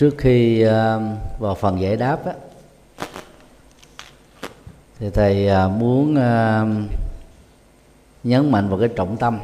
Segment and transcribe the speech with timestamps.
[0.00, 1.00] trước khi ờ,
[1.38, 2.32] vào phần giải đáp á,
[4.98, 6.66] thì thầy ờ, muốn ờ,
[8.24, 9.38] nhấn mạnh vào cái trọng tâm.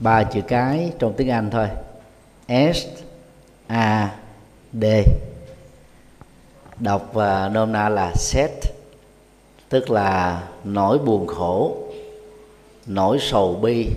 [0.00, 1.68] Ba chữ cái trong tiếng Anh thôi.
[2.48, 2.86] S
[3.66, 4.16] A
[4.72, 4.84] D.
[6.78, 8.50] Đọc và nôm na là set
[9.68, 11.76] tức là nỗi buồn khổ
[12.86, 13.88] nỗi sầu bi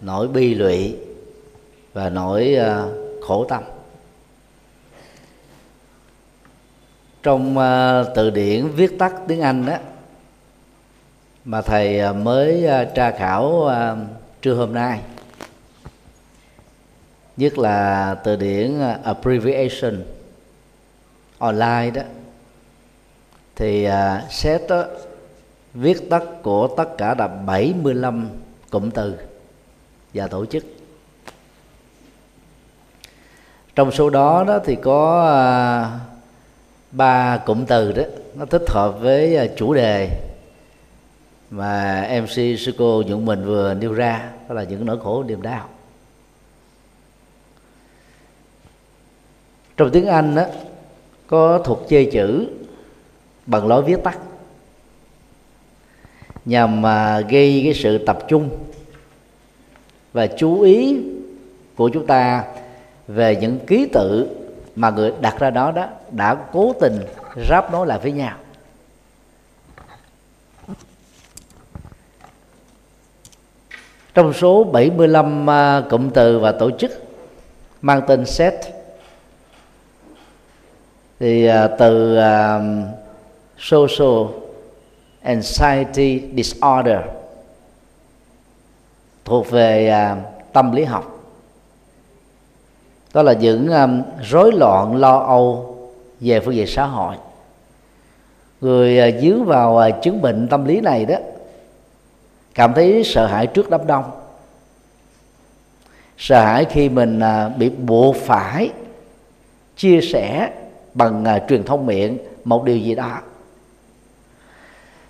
[0.00, 0.96] nỗi bi lụy
[1.92, 2.56] và nỗi
[3.22, 3.62] khổ tâm.
[7.26, 9.76] Trong uh, từ điển viết tắt tiếng anh đó
[11.44, 13.98] mà thầy uh, mới uh, tra khảo uh,
[14.42, 15.00] trưa hôm nay.
[17.36, 20.04] Nhất là từ điển uh, abbreviation
[21.38, 22.02] online đó.
[23.56, 24.84] Thì uh, set đó,
[25.74, 28.28] viết tắt của tất cả là 75
[28.70, 29.16] cụm từ
[30.14, 30.64] và tổ chức.
[33.74, 35.26] Trong số đó đó thì có
[36.96, 38.02] ba cụm từ đó,
[38.34, 40.10] nó thích hợp với à, chủ đề
[41.50, 45.42] mà mc sư cô dũng mình vừa nêu ra, đó là những nỗi khổ niềm
[45.42, 45.68] đau.
[49.76, 50.44] Trong tiếng anh đó
[51.26, 52.46] có thuộc chê chữ
[53.46, 54.18] bằng lối viết tắt,
[56.44, 58.48] nhằm mà gây cái sự tập trung
[60.12, 60.98] và chú ý
[61.76, 62.44] của chúng ta
[63.08, 64.28] về những ký tự
[64.76, 67.00] mà người đặt ra đó đó đã cố tình
[67.48, 68.36] ráp nối lại với nhau.
[74.14, 76.90] Trong số 75 à, cụm từ và tổ chức
[77.82, 78.54] mang tên set,
[81.20, 82.60] thì à, từ à,
[83.58, 84.26] social
[85.22, 87.00] anxiety disorder
[89.24, 89.92] thuộc về
[90.52, 91.15] tâm lý học
[93.16, 95.76] đó là những um, rối loạn lo âu
[96.20, 97.14] về phương diện xã hội.
[98.60, 101.16] Người uh, dướng vào uh, chứng bệnh tâm lý này đó
[102.54, 104.04] cảm thấy sợ hãi trước đám đông.
[106.18, 108.70] Sợ hãi khi mình uh, bị buộc phải
[109.76, 110.50] chia sẻ
[110.94, 113.18] bằng uh, truyền thông miệng một điều gì đó.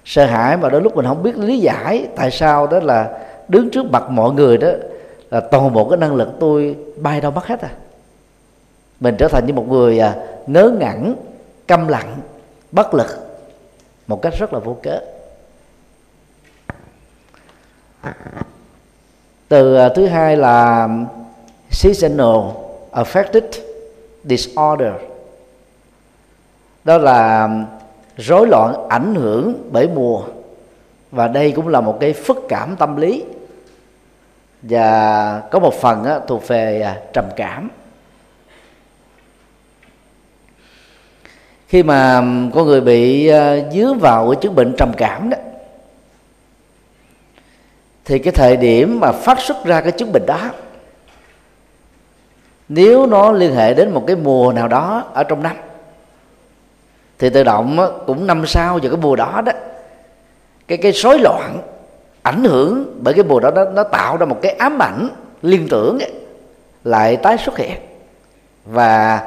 [0.04, 3.70] Sợ hãi mà đôi lúc mình không biết lý giải tại sao đó là đứng
[3.70, 4.68] trước mặt mọi người đó
[5.30, 7.70] là toàn bộ cái năng lực tôi bay đâu mất hết à
[9.00, 11.14] mình trở thành như một người à, ngớ ngẩn
[11.66, 12.16] câm lặng
[12.72, 13.26] bất lực
[14.06, 15.00] một cách rất là vô cớ.
[19.48, 20.88] Từ à, thứ hai là
[21.70, 22.36] seasonal
[22.92, 23.42] affected
[24.24, 24.92] disorder.
[26.84, 27.48] Đó là
[28.16, 30.22] rối loạn ảnh hưởng bởi mùa
[31.10, 33.24] và đây cũng là một cái phức cảm tâm lý.
[34.62, 37.70] Và có một phần á, thuộc về à, trầm cảm.
[41.68, 42.20] Khi mà
[42.54, 45.36] con người bị ờ, dướng dứa vào cái chứng bệnh trầm cảm đó
[48.04, 50.50] thì cái thời điểm mà phát xuất ra cái chứng bệnh đó
[52.68, 55.56] nếu nó liên hệ đến một cái mùa nào đó ở trong năm
[57.18, 59.52] thì tự động cũng năm sau vào cái mùa đó đó
[60.68, 61.62] cái cái rối loạn
[62.22, 65.08] ảnh hưởng bởi cái mùa đó nó, nó tạo ra một cái ám ảnh
[65.42, 66.12] liên tưởng ấy,
[66.84, 67.80] lại tái xuất hiện.
[68.64, 69.20] Và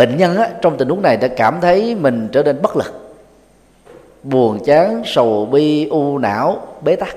[0.00, 3.16] bệnh nhân á, trong tình huống này đã cảm thấy mình trở nên bất lực.
[4.22, 7.16] Buồn chán sầu bi u não bế tắc.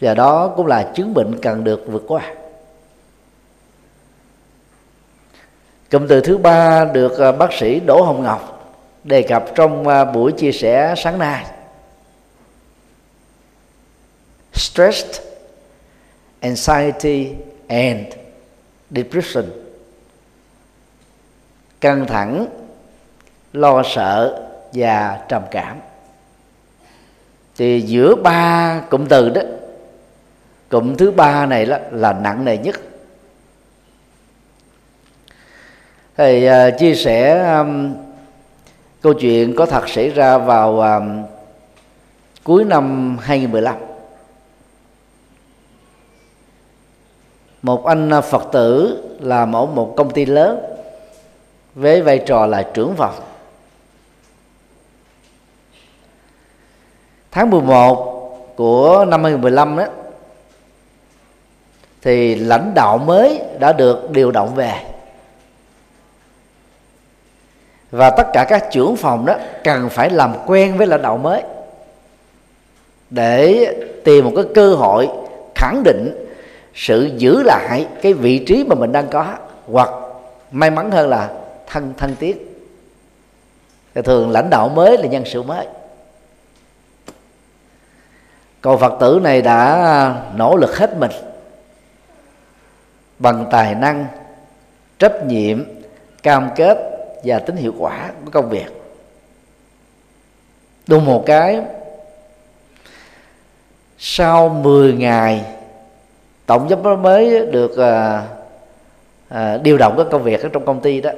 [0.00, 2.34] Và đó cũng là chứng bệnh cần được vượt qua.
[5.90, 10.04] Cụm từ thứ ba được à, bác sĩ đỗ hồng ngọc đề cập trong à,
[10.04, 11.46] buổi chia sẻ sáng nay.
[14.54, 15.22] Stressed
[16.40, 17.34] anxiety
[17.68, 18.21] and
[18.94, 19.44] depression.
[21.80, 22.46] Căng thẳng
[23.52, 24.42] lo sợ
[24.72, 25.76] và trầm cảm.
[27.56, 29.42] Thì giữa ba cụm từ đó
[30.68, 32.80] cụm thứ ba này là, là nặng nề nhất.
[36.16, 37.94] Thầy uh, chia sẻ um,
[39.00, 41.22] câu chuyện có thật xảy ra vào um,
[42.44, 43.91] cuối năm 2015
[47.62, 50.58] một anh à, phật tử làm ở một công ty lớn,
[51.74, 53.14] với vai trò là trưởng phòng.
[57.30, 59.86] Tháng 11 của năm 2015 đó
[62.02, 64.82] thì lãnh đạo mới đã được điều động về.
[67.90, 71.42] Và tất cả các trưởng phòng đó cần phải làm quen với lãnh đạo mới
[73.10, 73.66] để
[74.04, 75.08] tìm một cái cơ hội
[75.54, 76.31] khẳng định
[76.74, 79.34] sự giữ lại cái vị trí mà mình đang có
[79.66, 79.88] hoặc
[80.50, 81.30] may mắn hơn là
[81.66, 82.52] thân thân tiết
[84.04, 85.66] thường lãnh đạo mới là nhân sự mới.
[88.60, 91.10] Còn phật tử này đã nỗ lực hết mình
[93.18, 94.06] bằng tài năng,
[94.98, 95.64] trách nhiệm,
[96.22, 96.78] cam kết
[97.24, 98.66] và tính hiệu quả của công việc.
[100.86, 101.60] Đúng một cái,
[103.98, 105.44] sau 10 ngày
[106.46, 108.26] tổng giám đốc mới được à,
[109.28, 111.10] à, điều động các công việc ở trong công ty đó.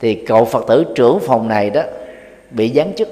[0.00, 1.82] Thì cậu phật tử trưởng phòng này đó
[2.50, 3.08] bị giáng chức.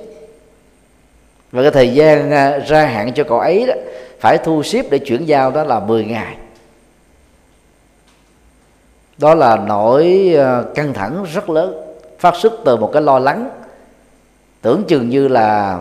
[1.52, 3.74] Và cái thời gian à, ra hạn cho cậu ấy đó
[4.20, 6.36] phải thu xếp để chuyển giao đó là 10 ngày.
[9.18, 13.50] Đó là nỗi à, căng thẳng rất lớn phát xuất từ một cái lo lắng.
[14.62, 15.78] Tưởng chừng như là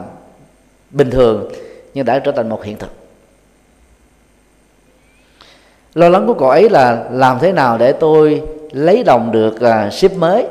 [0.91, 1.51] bình thường
[1.93, 3.00] nhưng đã trở thành một hiện thực
[5.93, 9.93] lo lắng của cậu ấy là làm thế nào để tôi lấy đồng được uh,
[9.93, 10.47] ship mới?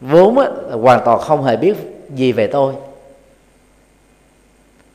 [0.00, 0.48] Vốn á,
[0.82, 1.76] hoàn toàn không hề biết
[2.14, 2.74] gì về tôi.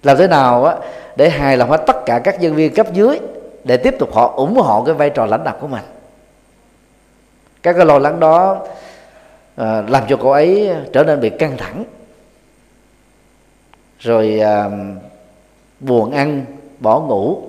[0.04, 0.76] Làm thế nào á,
[1.16, 3.20] để hài lòng hết tất cả các nhân viên cấp dưới
[3.64, 5.84] để tiếp tục họ ủng hộ cái vai trò lãnh đạo của mình?
[7.64, 8.66] Các cái lo lắng đó
[9.56, 11.84] à, làm cho cô ấy trở nên bị căng thẳng.
[14.00, 14.70] Rồi à,
[15.80, 16.46] buồn ăn
[16.80, 17.42] bỏ ngủ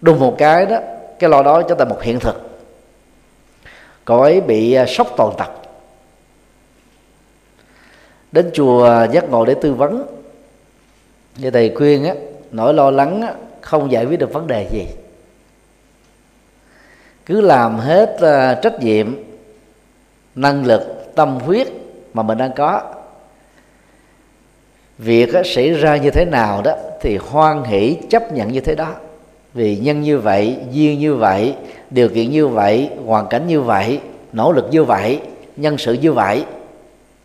[0.00, 0.78] đúng một cái đó
[1.18, 2.60] cái lo đó trở thành một hiện thực.
[4.04, 5.62] Cô ấy bị à, sốc toàn tập
[8.32, 10.06] đến chùa giác ngộ để tư vấn.
[11.36, 12.14] Như thầy khuyên á
[12.50, 14.86] nỗi lo lắng á, không giải quyết được vấn đề gì.
[17.26, 19.16] Cứ làm hết uh, trách nhiệm
[20.34, 21.68] năng lực tâm huyết
[22.14, 22.94] mà mình đang có.
[24.98, 28.74] Việc á, xảy ra như thế nào đó thì hoan hỷ chấp nhận như thế
[28.74, 28.94] đó
[29.58, 31.54] vì nhân như vậy, duyên như vậy,
[31.90, 34.00] điều kiện như vậy, hoàn cảnh như vậy,
[34.32, 35.20] nỗ lực như vậy,
[35.56, 36.44] nhân sự như vậy,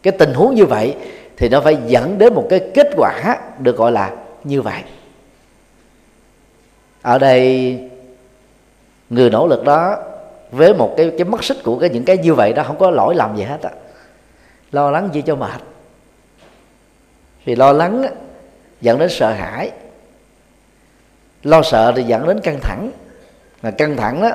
[0.04, 0.96] cái tình huống như vậy
[1.38, 4.12] thì nó phải dẫn đến một cái kết quả được gọi là
[4.44, 4.82] như vậy.
[7.02, 7.78] Ở đây,
[9.10, 9.98] người nỗ lực đó
[10.52, 12.92] với một cái cái mất xích của cái những cái như vậy đó không có
[12.92, 13.72] lỗi lầm gì hết á.
[14.72, 15.62] Lo lắng gì cho mệt.
[17.46, 18.06] Vì lo lắng
[18.82, 19.72] dẫn đến sợ hãi
[21.44, 22.92] lo sợ thì dẫn đến căng thẳng.
[23.64, 24.32] Mà căng thẳng đó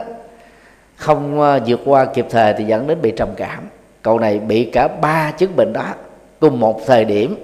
[0.97, 3.69] không ờ, vượt qua kịp thời thì dẫn đến bị trầm cảm.
[4.03, 5.95] Cậu này bị cả ba chứng bệnh đó
[6.41, 7.37] cùng một thời điểm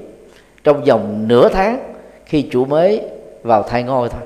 [0.65, 1.95] trong vòng nửa tháng
[2.27, 3.01] khi chủ mới
[3.43, 4.21] vào thay ngôi thôi.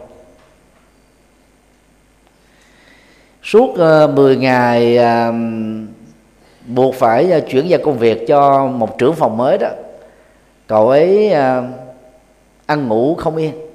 [3.42, 5.34] Suốt ờ, uh, 10 ngày uh,
[6.66, 9.68] buộc phải uh, chuyển giao công việc cho một trưởng phòng mới đó
[10.66, 11.64] cậu ấy uh,
[12.66, 13.67] ăn ngủ không yên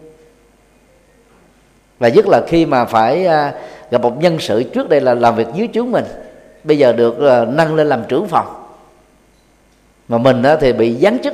[2.00, 3.54] và nhất là khi mà phải à,
[3.92, 6.06] gặp một nhân sự trước đây là làm việc dưới trướng mình,
[6.64, 8.48] bây giờ được à, nâng lên làm trưởng phòng.
[10.08, 11.34] Mà mình đó thì bị giáng chức.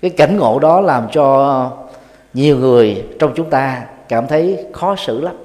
[0.00, 1.70] Cái cảnh ngộ đó làm cho
[2.34, 5.36] nhiều người trong chúng ta cảm thấy khó xử lắm,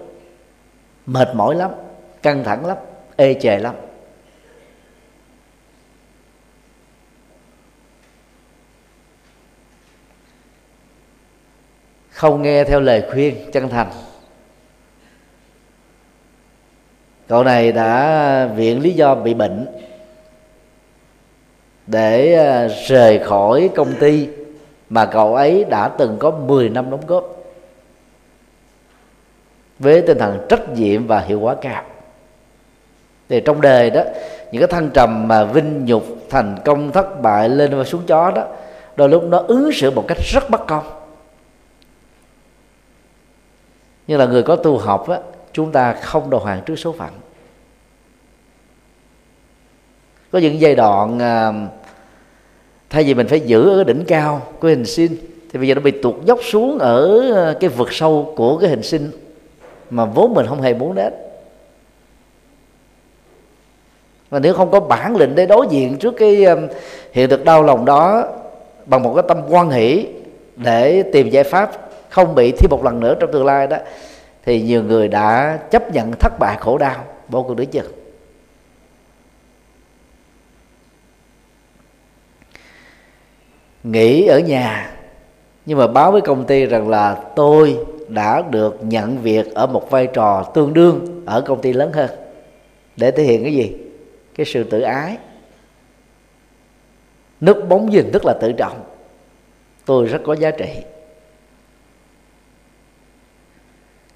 [1.05, 1.71] mệt mỏi lắm,
[2.21, 2.77] căng thẳng lắm,
[3.15, 3.75] ê chề lắm.
[12.21, 13.87] Không nghe theo lời khuyên chân thành.
[17.27, 19.65] Cậu này đã viện lý do bị bệnh
[21.87, 24.27] để à, rời khỏi công ty
[24.89, 27.35] mà cậu ấy đã từng có 10 năm đóng góp
[29.79, 31.83] với tinh thần trách nhiệm và hiệu quả cao.
[33.29, 34.03] Thì trong đời đó,
[34.51, 38.31] những cái thăng trầm mà vinh nhục, thành công, thất bại, lên và xuống chó
[38.31, 38.47] đó,
[38.95, 41.00] đôi lúc nó ứng xử một cách rất bất công
[44.07, 45.19] như là người có tu học á
[45.53, 47.09] chúng ta không đầu hàng trước số phận.
[50.31, 51.53] Có những giai đoạn à,
[52.89, 55.15] thay vì mình phải giữ ở đỉnh cao của hình sinh
[55.51, 58.69] thì bây giờ nó bị tụt dốc xuống ở à, cái vực sâu của cái
[58.69, 59.11] hình sinh
[59.89, 61.13] mà vốn mình không hề muốn đến.
[64.29, 66.55] Và nếu không có bản lĩnh để đối diện trước cái à,
[67.11, 68.27] hiện thực đau lòng đó
[68.85, 70.07] bằng một cái tâm quan hỷ
[70.55, 73.77] để tìm giải pháp không bị thi một lần nữa trong tương lai đó,
[74.45, 77.91] thì nhiều người đã chấp nhận thất bại khổ đau, vô cùng đứa chừng.
[83.83, 84.91] Nghỉ ở nhà,
[85.65, 87.77] nhưng mà báo với công ty rằng là tôi
[88.07, 92.09] đã được nhận việc ở một vai trò tương đương ở công ty lớn hơn.
[92.95, 93.77] Để thể hiện cái gì?
[94.35, 95.17] Cái sự tự ái.
[97.41, 98.83] Nước bóng dình tức là tự trọng.
[99.85, 100.69] Tôi rất có giá trị.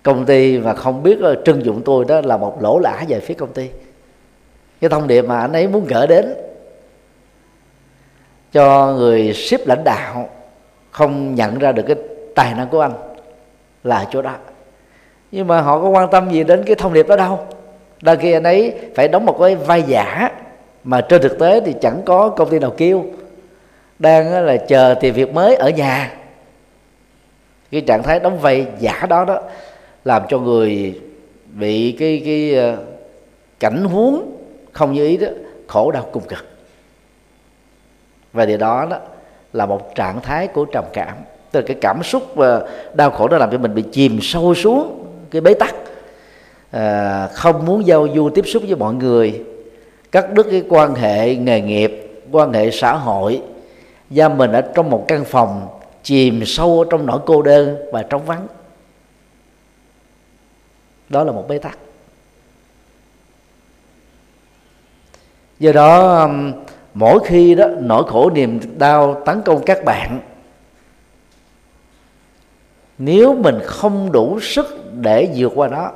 [0.05, 3.19] Công ty mà không biết ờ, trưng dụng tôi đó là một lỗ lã về
[3.19, 3.69] phía công ty.
[4.81, 6.33] Cái thông điệp mà anh ấy muốn gửi đến
[8.51, 10.29] cho người ship lãnh đạo
[10.91, 11.95] không nhận ra được cái
[12.35, 12.93] tài năng của anh
[13.83, 14.35] là chỗ đó.
[15.31, 17.47] Nhưng mà họ có quan tâm gì đến cái thông điệp đó đâu.
[18.01, 20.31] Đôi khi anh ấy phải đóng một cái vai giả
[20.83, 23.05] mà trên thực tế thì chẳng có công ty nào kêu.
[23.99, 26.13] Đang ờ, là chờ tìm việc mới ở nhà.
[27.71, 29.41] Cái trạng thái đóng vai giả đó đó
[30.05, 31.01] làm cho người
[31.59, 32.77] bị cái cái ờ,
[33.59, 34.37] cảnh huống
[34.71, 35.27] không như ý đó
[35.67, 36.45] khổ đau cùng cực.
[38.33, 38.97] Và điều đó đó
[39.53, 41.15] là một trạng thái của trầm cảm.
[41.51, 42.61] Tức là cái cảm xúc và
[42.93, 45.75] đau khổ đó làm cho mình bị chìm sâu xuống cái bế tắc.
[46.71, 49.43] À, không muốn giao du tiếp xúc với mọi người
[50.11, 53.41] cắt đứt cái quan hệ nghề nghiệp quan hệ xã hội.
[54.09, 55.67] Giam mình ở trong một căn phòng
[56.03, 58.47] chìm sâu trong nỗi cô đơn và trống vắng
[61.09, 61.77] đó là một bế tắc.
[65.59, 66.53] Do đó um,
[66.93, 70.19] mỗi khi đó, nỗi khổ niềm đau tấn công các bạn,
[72.97, 75.91] nếu mình không đủ sức để vượt qua nó,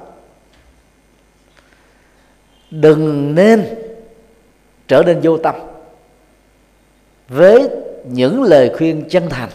[2.72, 3.66] đừng nên
[4.88, 5.56] trở nên vô tâm
[7.30, 7.70] với
[8.04, 9.50] những lời khuyên chân thành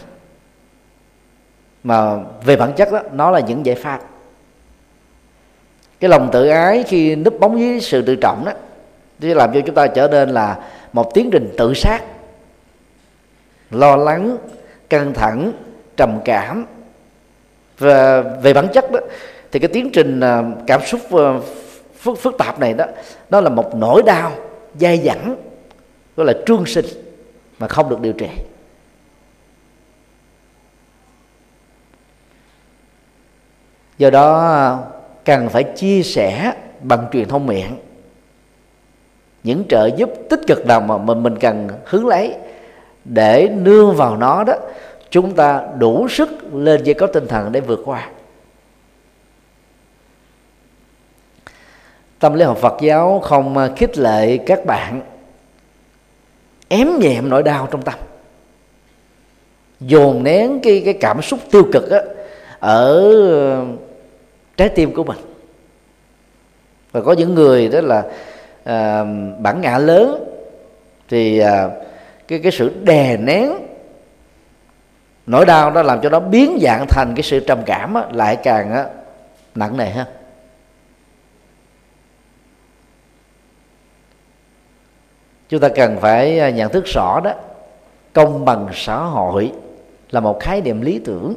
[1.83, 4.01] mà về bản chất đó, nó là những giải pháp
[5.99, 8.51] cái lòng tự ái khi núp bóng với sự tự trọng đó
[9.19, 10.57] thì làm cho chúng ta trở nên là
[10.93, 12.01] một tiến trình tự sát.
[13.71, 14.37] Lo lắng
[14.89, 15.51] căng thẳng
[15.97, 16.65] trầm cảm.
[17.77, 18.99] Và về bản chất đó
[19.51, 21.39] thì cái tiến trình à, cảm xúc à,
[21.97, 22.85] phức, phức tạp này đó
[23.29, 24.31] nó là một nỗi đau
[24.79, 25.35] dai dẳng
[26.15, 26.85] gọi là trương sinh
[27.59, 28.29] mà không được điều trị.
[33.97, 34.94] Do đó
[35.25, 37.77] cần phải chia sẻ bằng truyền thông miệng.
[39.43, 42.35] Những trợ giúp tích cực nào mà mình mình cần hướng lấy
[43.05, 44.53] để nương vào nó đó
[45.09, 48.09] chúng ta đủ sức lên với có tinh thần để vượt qua.
[52.19, 55.01] Tâm lý học Phật giáo không khích lệ các bạn
[56.67, 57.93] ém nhẹm nỗi đau trong tâm.
[59.79, 61.99] Dồn nén cái cái cảm xúc tiêu cực á,
[62.59, 63.11] ở
[64.57, 65.17] trái tim của mình.
[66.91, 68.03] Và có những người đó là
[68.63, 69.03] à,
[69.39, 70.23] bản ngã lớn
[71.09, 71.69] thì à,
[72.27, 73.51] cái cái sự đè nén
[75.25, 78.37] nỗi đau đó làm cho nó biến dạng thành cái sự trầm cảm á, lại
[78.43, 78.85] càng á,
[79.55, 80.07] nặng nề hơn.
[85.49, 87.33] Chúng ta cần phải à, nhận thức rõ đó
[88.13, 89.51] công bằng xã hội
[90.09, 91.33] là một khái niệm lý tưởng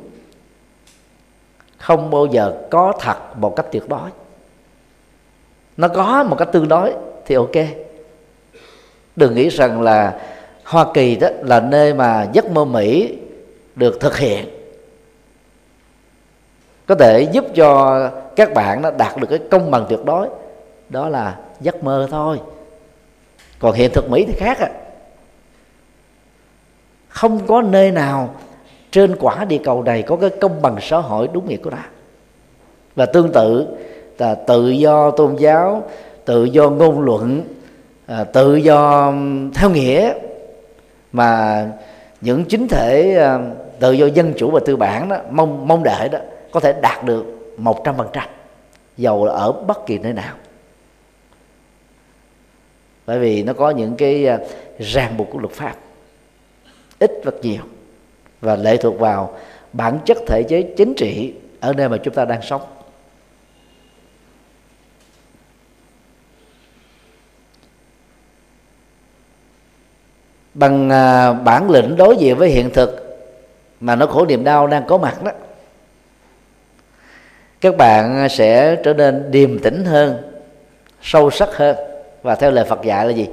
[1.79, 4.11] không bao giờ có thật một cách tuyệt đối.
[5.77, 6.95] Nó có một cách tương đối
[7.27, 7.57] thì ok.
[9.17, 10.21] Đừng nghĩ rằng là
[10.65, 13.19] hoa kỳ đó là nơi mà giấc mơ mỹ
[13.75, 14.49] được thực hiện.
[16.87, 18.01] Có thể giúp cho
[18.37, 20.29] các bạn nó đạt được cái công bằng tuyệt đối,
[20.89, 22.41] đó là giấc mơ thôi.
[23.59, 24.71] Còn hiện thực mỹ thì khác à
[27.09, 28.35] không có nơi nào
[28.91, 31.83] trên quả địa cầu này có cái công bằng xã hội đúng nghĩa của nó
[32.97, 33.67] và tương tự
[34.19, 35.83] là tự do tôn giáo
[36.25, 37.43] tự do ngôn luận
[38.07, 39.13] à, tự do
[39.55, 40.13] theo nghĩa.
[41.13, 41.67] Mà
[42.21, 43.39] những chính thể à,
[43.81, 46.19] tự do dân chủ và tư bản đó mong mong đợi đó
[46.51, 48.29] có thể đạt được một trăm phần trăm.
[48.97, 50.35] Dầu là ở bất kỳ nơi nào.
[53.07, 54.39] Bởi vì nó có những cái à,
[54.79, 55.75] ràng buộc của luật pháp.
[56.99, 57.63] Ít hoặc nhiều
[58.41, 59.39] và lệ thuộc vào
[59.73, 62.63] bản chất thể chế chính trị ở nơi mà chúng ta đang sống.
[70.55, 73.19] Bằng à, bản lĩnh đối diện với hiện thực
[73.81, 75.31] mà nó khổ niềm đau đang có mặt đó,
[77.61, 80.17] các bạn sẽ trở nên điềm tĩnh hơn,
[81.03, 81.77] sâu sắc hơn.
[82.23, 83.29] Và theo lời Phật dạy là gì?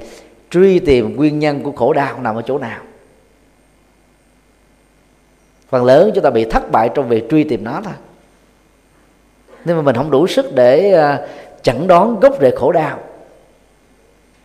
[0.50, 2.80] Truy tìm nguyên nhân của khổ đau nằm ở chỗ nào?
[5.68, 7.94] Phần lớn chúng ta bị thất bại trong việc truy tìm nó thôi.
[9.64, 11.26] Nhưng mà mình không đủ sức để à,
[11.62, 12.98] chẩn đoán gốc rễ khổ đau.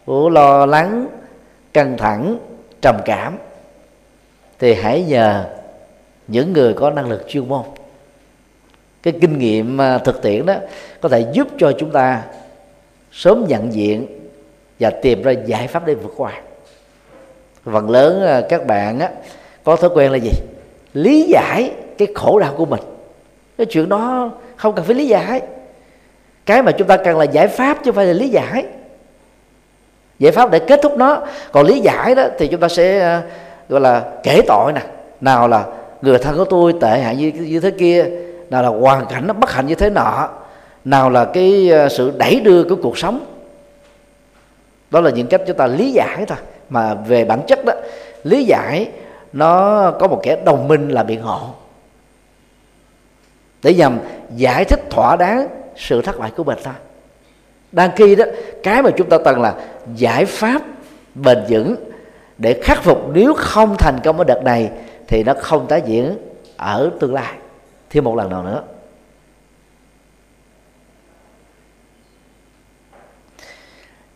[0.05, 1.07] Của lo lắng
[1.73, 2.37] căng thẳng
[2.81, 3.37] trầm cảm
[4.59, 5.45] thì hãy nhờ
[6.27, 7.61] những người có năng lực chuyên môn.
[9.03, 10.55] Cái kinh nghiệm à, thực tiễn đó
[11.01, 12.23] có thể giúp cho chúng ta
[13.11, 14.07] sớm nhận diện
[14.79, 16.41] và tìm ra giải pháp để vượt qua.
[17.63, 19.09] Phần lớn à, các bạn á,
[19.63, 20.31] có thói quen là gì?
[20.93, 22.81] Lý giải cái khổ đau của mình.
[23.57, 25.41] Cái chuyện đó không cần phải lý giải.
[26.45, 28.65] Cái mà chúng ta cần là giải pháp chứ không phải là lý giải.
[30.19, 31.21] Giải pháp để kết thúc nó.
[31.51, 33.21] Còn lý giải đó thì chúng ta sẽ ờ,
[33.69, 34.81] gọi là kể tội nè.
[35.21, 35.65] Nào là
[36.01, 38.05] người thân của tôi tệ hại như, như thế kia
[38.49, 40.29] nào là hoàn cảnh nó bất hạnh như thế nọ
[40.85, 43.25] nào là cái ờ, sự đẩy đưa của cuộc sống.
[44.91, 46.37] Đó là những cách chúng ta lý giải thôi.
[46.69, 47.73] Mà về bản chất đó
[48.23, 48.87] lý giải
[49.33, 51.49] nó có một kẻ đồng minh là biện hộ.
[53.63, 53.99] Để nhằm
[54.35, 56.73] giải thích, thỏa đáng sự thất bại của mình ta.
[57.71, 58.25] Đang khi đó,
[58.63, 59.55] cái mà chúng ta cần là
[59.95, 60.61] giải pháp
[61.15, 61.75] bền vững
[62.37, 63.09] để khắc phục.
[63.13, 64.71] Nếu không thành công ở đợt này,
[65.07, 66.17] thì nó không tái diễn
[66.57, 67.33] ở tương lai.
[67.89, 68.63] Thêm một lần nào nữa.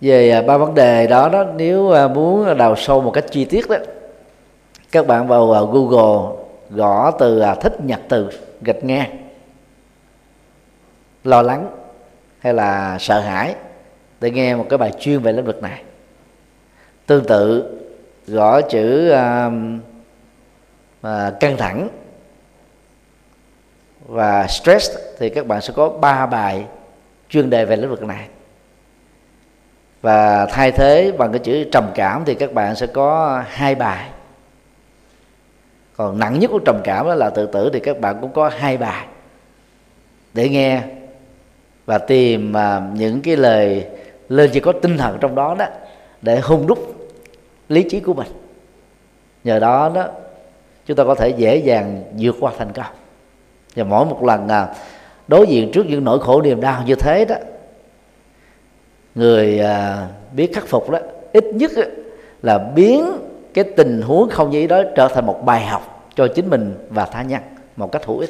[0.02, 3.46] Về à, ba vấn đề đó đó, nếu à, muốn đào sâu một cách chi
[3.46, 3.78] tiết đó
[4.96, 6.36] các bạn vào à, Google
[6.70, 8.30] gõ từ à, thích nhật từ
[8.62, 9.18] gạch ngang
[11.24, 11.70] lo lắng
[12.40, 13.56] hay là sợ hãi
[14.20, 15.84] để nghe một cái bài chuyên về lĩnh vực này.
[17.06, 17.76] Tương tự
[18.28, 19.54] gõ chữ uh,
[21.08, 21.90] uh, căng thẳng
[24.06, 26.66] và stress thì các bạn sẽ có ba bài
[27.30, 28.28] chuyên đề về lĩnh vực này.
[30.02, 34.10] Và thay thế bằng cái chữ trầm cảm thì các bạn sẽ có hai bài
[35.98, 38.50] còn nặng nhất của trầm cảm đó là tự tử thì các bạn cũng có
[38.50, 39.08] hai bài
[40.34, 40.82] để nghe
[41.86, 43.86] và tìm à, những cái lời
[44.30, 45.66] lên chỉ có tinh thần trong đó đó
[46.22, 46.96] để hung đúc
[47.70, 48.28] lý trí của mình.
[49.44, 50.08] Nhờ đó đó,
[50.86, 52.94] chúng ta có thể dễ dàng vượt qua thành công.
[53.76, 54.68] Và mỗi một lần à,
[55.28, 57.36] đối diện trước những nỗi khổ niềm đau như thế đó,
[59.16, 61.00] người à, biết khắc phục đó,
[61.34, 61.72] ít nhất
[62.42, 63.12] là biến
[63.56, 66.76] cái tình huống không như ý đó trở thành một bài học cho chính mình
[66.90, 67.42] và tha nhân
[67.76, 68.30] một cách hữu ích.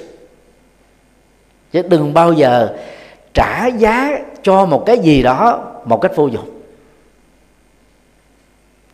[1.72, 2.75] Chứ đừng bao giờ
[3.34, 6.50] trả giá cho một cái gì đó một cách vô dụng.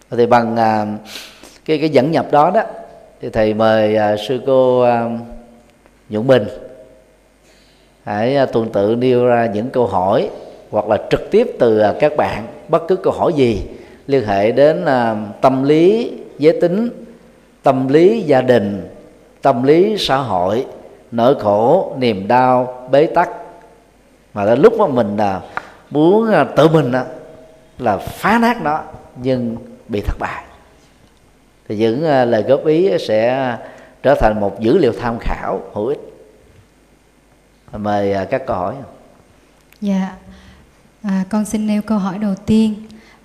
[0.10, 0.86] Thì bằng à,
[1.66, 2.62] cái cái dẫn nhập đó đó
[3.22, 5.10] thì thầy mời à, sư cô à,
[6.10, 6.48] nhuận bình
[8.04, 10.30] hãy à, tuần tự nêu ra những câu hỏi
[10.70, 13.62] hoặc là trực tiếp từ à, các bạn bất cứ câu hỏi gì
[14.08, 16.90] liên hệ đến à, tâm lý giới tính
[17.64, 18.88] tâm lý gia đình
[19.42, 20.66] tâm lý xã hội
[21.12, 23.30] nỗi khổ niềm đau bế tắc.
[24.34, 25.42] Mà đến lúc mà mình là
[25.90, 27.06] muốn à, tự mình à,
[27.80, 28.82] là phá nát nó
[29.24, 30.44] nhưng bị thất bại.
[31.68, 33.58] Thì những à, lời góp ý sẽ
[34.04, 36.00] trở thành một dữ liệu tham khảo hữu ích.
[37.74, 38.76] Mời các câu hỏi.
[39.82, 40.16] Dạ.
[41.04, 42.74] À, con xin nêu câu hỏi đầu tiên.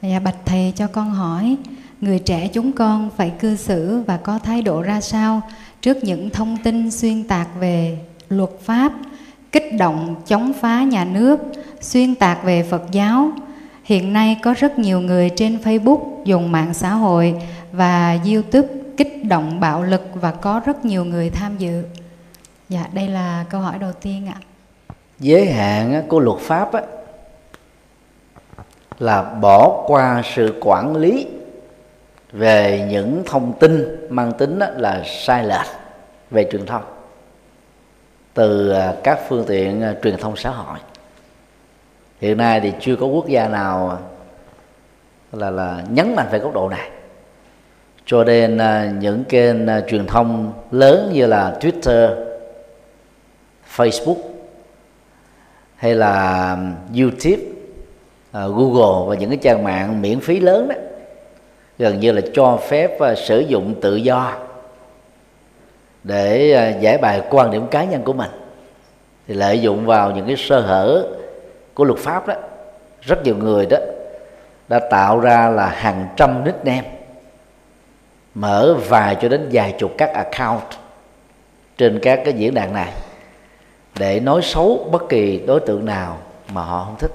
[0.03, 1.57] Dạ bạch thầy cho con hỏi
[2.01, 5.41] người trẻ chúng con phải cư xử và có thái độ ra sao
[5.81, 8.93] trước những thông tin xuyên tạc về luật pháp,
[9.53, 11.41] kích động chống phá nhà nước,
[11.81, 13.31] xuyên tạc về phật giáo.
[13.85, 17.35] Hiện nay có rất nhiều người trên facebook dùng mạng xã hội
[17.73, 21.83] và youtube kích động bạo lực và có rất nhiều người tham dự.
[22.69, 24.39] Dạ đây là câu hỏi đầu tiên ạ.
[25.19, 26.71] Giới hạn của luật pháp
[28.99, 31.27] là bỏ qua sự quản lý
[32.33, 35.67] về những thông tin mang tính là sai lệch
[36.31, 36.83] về truyền thông.
[38.35, 40.79] Từ à, các phương tiện à, truyền thông xã hội.
[42.21, 43.97] Hiện nay thì chưa có quốc gia nào à,
[45.33, 46.91] là là nhấn mạnh về góc độ này.
[48.07, 48.59] Cho nên
[49.01, 49.57] những kênh
[49.89, 52.27] truyền thông lớn như là Twitter,
[53.77, 54.17] Facebook
[55.77, 56.57] hay là
[56.99, 57.43] YouTube,
[58.33, 60.75] Google và những cái trang mạng miễn phí lớn đó
[61.79, 64.33] gần như là cho phép à, sử dụng tự do
[66.05, 68.31] để à, giải bài quan điểm cá nhân của mình.
[69.29, 71.07] Thì lợi dụng vào những cái sơ hở
[71.75, 72.35] của luật pháp đó,
[73.01, 73.79] rất nhiều người đó
[74.69, 76.91] đã tạo ra là hàng trăm nickname,
[78.35, 80.65] mở vài cho đến vài chục các account
[81.79, 82.93] trên các cái diễn đàn này
[83.99, 86.19] để nói xấu bất kỳ đối tượng nào
[86.53, 87.11] mà họ không thích.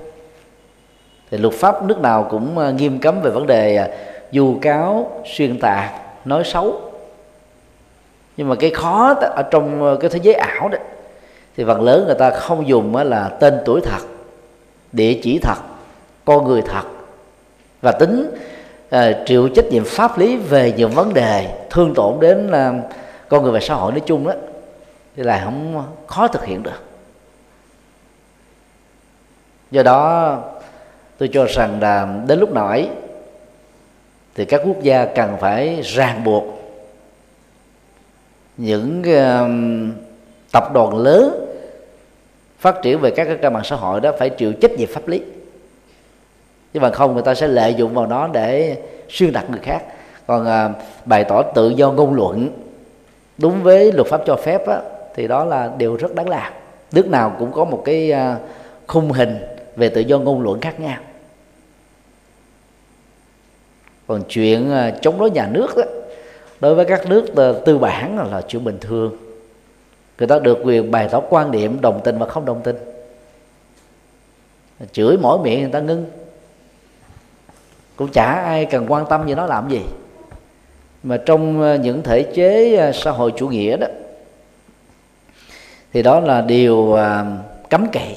[1.32, 3.88] Thì luật pháp nước nào cũng à, nghiêm cấm về vấn đề
[4.32, 5.91] dù cáo xuyên tạc
[6.26, 6.82] nói xấu.
[8.38, 10.78] Nhưng mà cái khó ở trong ờ, cái thế giới ảo đó
[11.58, 14.00] thì phần lớn người ta không dùng là tên tuổi thật
[14.91, 15.58] địa chỉ thật
[16.26, 16.84] con người thật
[17.82, 18.32] và tính
[18.96, 22.91] uh, chịu trách nhiệm pháp lý về những vấn đề thương tổn đến uh,
[23.30, 24.34] con người và xã hội nói chung đó
[25.15, 26.84] thì là không khó thực hiện được.
[29.72, 30.38] Do đó
[31.17, 32.89] tôi cho rằng là đến lúc nào ấy
[34.36, 36.44] thì các quốc gia cần phải ràng buộc
[38.58, 39.96] những uh,
[40.52, 41.48] tập đoàn lớn
[42.60, 45.08] phát triển về các cái trang mạng xã hội đó phải chịu trách nhiệm pháp
[45.08, 45.22] lý.
[46.74, 48.78] Chứ mà không người ta sẽ lợi dụng vào nó để
[49.10, 49.84] xuyên đặt người khác.
[50.28, 50.70] Còn à,
[51.06, 52.50] bày tỏ tự do ngôn luận
[53.38, 54.80] đúng với luật pháp cho phép á,
[55.15, 56.54] thì đó là điều rất đáng làm.
[56.91, 58.38] Nước nào cũng có một cái à,
[58.88, 59.38] khung hình
[59.76, 60.98] về tự do ngôn luận khác nhau
[64.12, 65.84] còn chuyện ờ, chống đối nhà nước đó
[66.60, 67.26] đối với các nước
[67.65, 69.17] tư bản là chuyện bình thường.
[70.17, 72.76] Người ta được quyền bày tỏ quan điểm đồng tình và không đồng tình.
[74.91, 76.06] Chửi mỗi miệng người ta ngưng.
[77.95, 79.82] Cũng chả ai cần quan tâm gì nó làm gì.
[81.04, 83.88] Mà trong ờ, những thể chế ờ, xã hội chủ nghĩa đó,
[85.93, 86.97] thì đó là điều
[87.69, 88.15] cấm kỵ.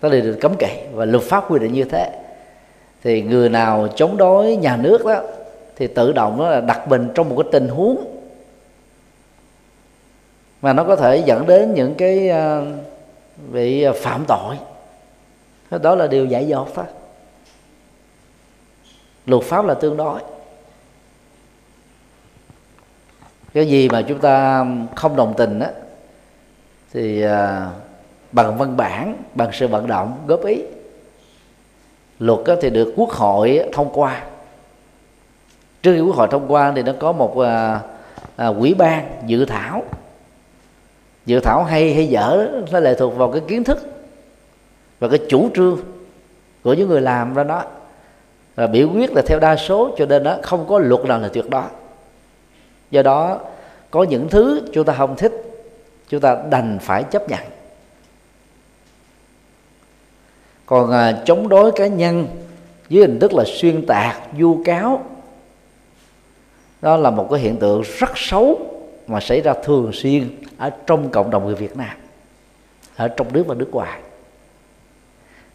[0.00, 2.21] Đó là điều cấm kỵ và luật pháp quy định như thế
[3.02, 5.22] thì người nào chống đối nhà nước đó,
[5.76, 8.04] thì tự động đó là đặt mình trong một cái tình huống
[10.62, 12.66] mà nó có thể dẫn đến những cái ờ,
[13.52, 14.56] bị ờ, phạm tội.
[15.82, 16.84] Đó là điều dạy dột đó
[19.26, 20.20] luật pháp là tương đối.
[23.54, 25.70] Cái gì mà chúng ta không đồng tình á,
[26.92, 27.70] thì ờ,
[28.32, 30.62] bằng văn bản, bằng sự vận động góp ý
[32.18, 34.22] luật thì được quốc hội thông qua.
[35.82, 37.80] Trước khi quốc hội thông qua thì nó có một à,
[38.36, 39.82] à, quỹ ban dự thảo.
[41.26, 43.78] Dự thảo hay hay dở nó lệ thuộc vào cái kiến thức
[45.00, 45.78] và cái chủ trương
[46.62, 47.64] của những người làm ra đó.
[48.54, 51.28] Và biểu quyết là theo đa số cho nên đó không có luật nào là
[51.28, 51.64] tuyệt đó
[52.90, 53.40] do đó
[53.90, 55.32] có những thứ chúng ta không thích
[56.08, 57.40] chúng ta đành phải chấp nhận.
[60.72, 62.26] Còn à, chống đối cá nhân
[62.88, 65.04] dưới hình thức là xuyên tạc vu cáo
[66.82, 68.60] đó là một cái hiện tượng rất xấu
[69.06, 71.96] mà xảy ra thường xuyên ở trong cộng đồng người Việt Nam
[72.96, 74.00] ở trong nước và nước ngoài.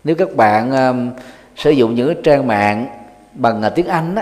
[0.04, 1.12] Nếu các bạn um,
[1.56, 2.88] sử dụng những trang mạng
[3.34, 4.22] bằng uh, tiếng Anh đó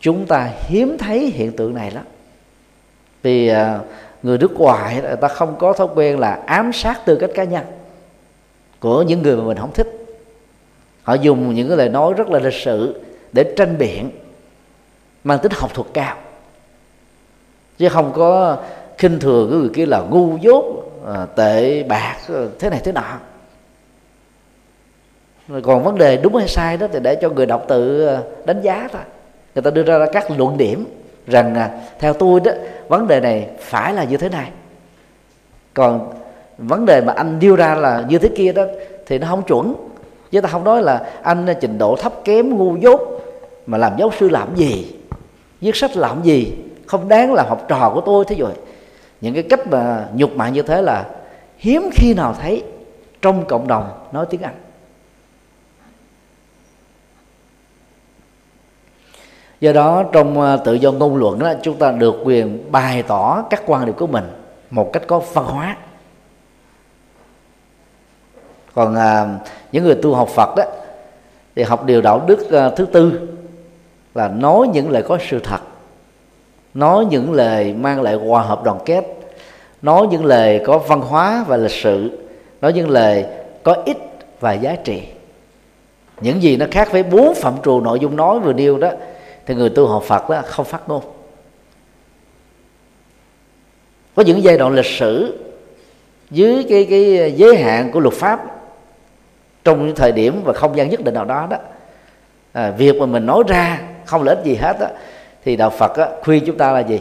[0.00, 2.04] chúng ta hiếm thấy hiện tượng này lắm.
[3.22, 3.56] Vì uh,
[4.22, 7.44] người nước ngoài người ta không có thói quen là ám sát tư cách cá
[7.44, 7.64] nhân
[8.82, 10.06] của những người mà mình không thích.
[11.02, 13.00] Họ dùng những cái lời nói rất là lịch sự
[13.32, 14.10] để tranh biện
[15.24, 16.16] mang tính học thuật cao.
[17.78, 18.58] Chứ không có
[18.98, 20.64] khinh thường cái người kia là ngu dốt
[21.06, 22.16] à, tệ bạc
[22.58, 23.18] thế này thế nọ.
[25.48, 28.22] Rồi còn vấn đề đúng hay sai đó thì để cho người đọc tự à,
[28.44, 29.02] đánh giá thôi.
[29.54, 30.84] Người ta đưa ra các luận điểm
[31.26, 32.52] rằng à, theo tôi đó
[32.88, 34.50] vấn đề này phải là như thế này.
[35.74, 36.12] Còn
[36.68, 38.64] vấn đề mà anh đưa ra là như thế kia đó,
[39.06, 39.74] thì nó không chuẩn.
[40.30, 43.00] Chứ ta không nói là anh trình độ thấp kém, ngu dốt,
[43.66, 44.96] mà làm giáo sư làm gì?
[45.60, 46.54] Viết sách làm gì?
[46.86, 48.52] Không đáng là học trò của tôi thế rồi.
[49.20, 51.04] Những cái cách mà nhục mạ như thế là
[51.58, 52.62] hiếm khi nào thấy
[53.22, 54.54] trong cộng đồng nói tiếng anh.
[59.60, 63.44] Do đó, trong ờ, tự do ngôn luận đó, chúng ta được quyền bày tỏ
[63.50, 64.24] các quan điểm của mình
[64.70, 65.76] một cách có văn hóa
[68.74, 69.38] còn à,
[69.72, 70.64] những người tu học phật đó
[71.56, 73.28] thì học điều đạo đức à, thứ tư
[74.14, 75.60] là nói những lời có sự thật
[76.74, 79.04] nói những lời mang lại hòa hợp đoàn kết
[79.82, 82.18] nói những lời có văn hóa và lịch sự
[82.60, 83.24] nói những lời
[83.62, 83.98] có ích
[84.40, 85.02] và giá trị.
[86.20, 88.90] Những gì nó khác với bốn phạm trù nội dung nói vừa nêu đó
[89.46, 91.02] thì người tu học Phật đó không phát ngôn.
[94.14, 95.38] Có những giai đoạn lịch sử
[96.30, 98.61] dưới cái cái giới hạn của luật pháp
[99.64, 101.56] trong những thời điểm và không gian nhất định nào đó đó
[102.52, 104.86] à, việc mà mình nói ra không lợi ích gì hết đó
[105.44, 106.98] thì đạo Phật đó, khuyên chúng ta là gì?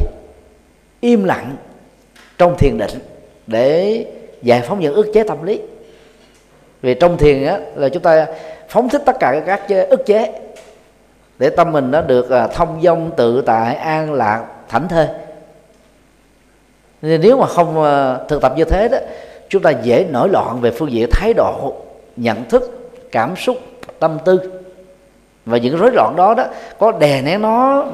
[1.00, 1.56] Im lặng
[2.38, 3.00] trong thiền định
[3.47, 4.06] để
[4.41, 5.62] giải phóng những ức chế tâm lý.
[6.82, 8.28] Vì trong thiền á, là chúng ta
[8.69, 10.34] phóng thích tất cả các ức chế
[11.39, 15.08] để tâm mình nó được à, thông dong tự tại an lạc thảnh thơi.
[17.02, 18.97] Nên nếu mà không à, thực tập như thế đó
[19.50, 21.74] chúng ta dễ nổi loạn về phương diện thái độ
[22.15, 23.58] nhận thức, cảm xúc,
[24.00, 24.62] tâm tư.
[25.45, 26.45] Và những rối loạn đó đó,
[26.80, 27.86] có đè nén nó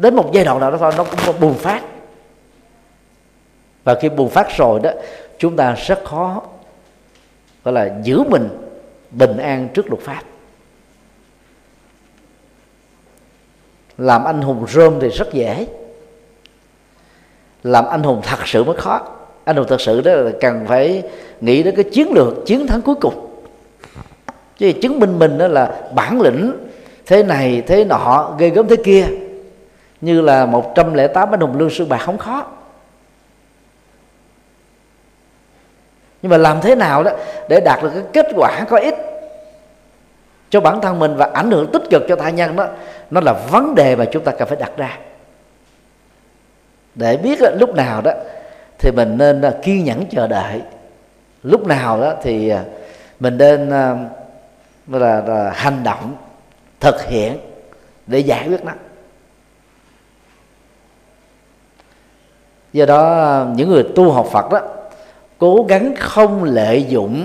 [0.00, 1.82] đến một giai đoạn nào đó thôi, nó cũng bùng phát.
[3.84, 4.90] Và khi bùng phát rồi đó,
[5.38, 6.42] chúng ta rất khó,
[7.64, 8.48] gọi là, giữ mình
[9.10, 10.22] bình an trước luật pháp.
[13.98, 15.66] Làm anh hùng rơm thì rất dễ.
[17.62, 19.00] Làm anh hùng thật sự mới khó.
[19.44, 21.02] Anh hùng thật sự đó là cần phải
[21.40, 23.29] nghĩ đến cái chiến lược, chiến thắng cuối cùng
[24.60, 26.52] chứ chứng minh mình đó là bản lĩnh
[27.06, 29.06] thế này, thế nọ, ghê gớm thế kia.
[30.00, 32.46] Như là 108 anh hùng lương sư bạc không khó.
[36.22, 37.10] Nhưng mà làm thế nào đó
[37.48, 38.94] để đạt được cái kết quả có ích
[40.50, 42.68] cho bản thân mình và ảnh hưởng tích cực cho tha nhân đó,
[43.10, 44.98] nó là vấn đề mà chúng ta cần phải đặt ra.
[46.94, 48.12] Để biết lúc nào đó
[48.78, 50.62] thì mình nên à, kiên nhẫn chờ đợi.
[51.42, 52.64] Lúc nào đó thì à,
[53.20, 53.96] mình nên à,
[54.98, 56.16] là, là hành động
[56.80, 57.38] thực hiện
[58.06, 58.72] để giải quyết nó.
[62.72, 64.60] Do đó những người tu học phật đó
[65.38, 67.24] cố gắng không lợi dụng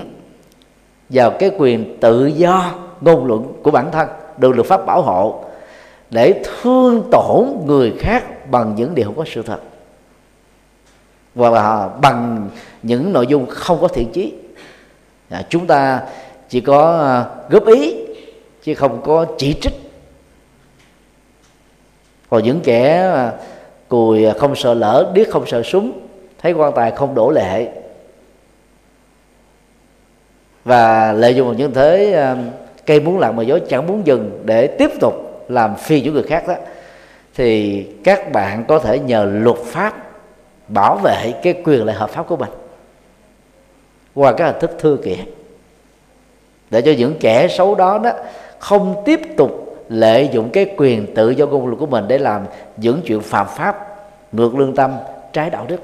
[1.08, 5.44] vào cái quyền tự do ngôn luận của bản thân được luật pháp bảo hộ
[6.10, 9.60] để thương tổn người khác bằng những điều không có sự thật.
[11.34, 12.48] Hoặc là bằng
[12.82, 14.34] những nội dung không có thiện chí.
[15.30, 16.02] À, chúng ta
[16.48, 17.96] chỉ có ờ, góp ý,
[18.62, 19.72] chứ không có chỉ trích.
[22.30, 23.32] Còn những kẻ ờ,
[23.88, 25.92] cùi không sợ lỡ, điếc không sợ súng,
[26.38, 27.68] thấy quan tài không đổ lệ.
[30.64, 32.36] Và lợi dụng những thế ờ,
[32.86, 36.22] cây muốn lặng mà gió chẳng muốn dừng để tiếp tục làm phi những người
[36.22, 36.54] khác đó,
[37.34, 40.06] thì các bạn có thể nhờ luật pháp
[40.68, 42.50] bảo vệ cái quyền lợi hợp pháp của mình
[44.14, 45.35] qua các hình thức thư kiện
[46.70, 48.12] để cho những kẻ xấu đó đó
[48.58, 52.46] không tiếp tục lợi dụng cái quyền tự do ngôn luận của mình để làm
[52.76, 53.96] những chuyện phạm pháp,
[54.32, 54.94] ngược lương tâm,
[55.32, 55.80] trái đạo đức.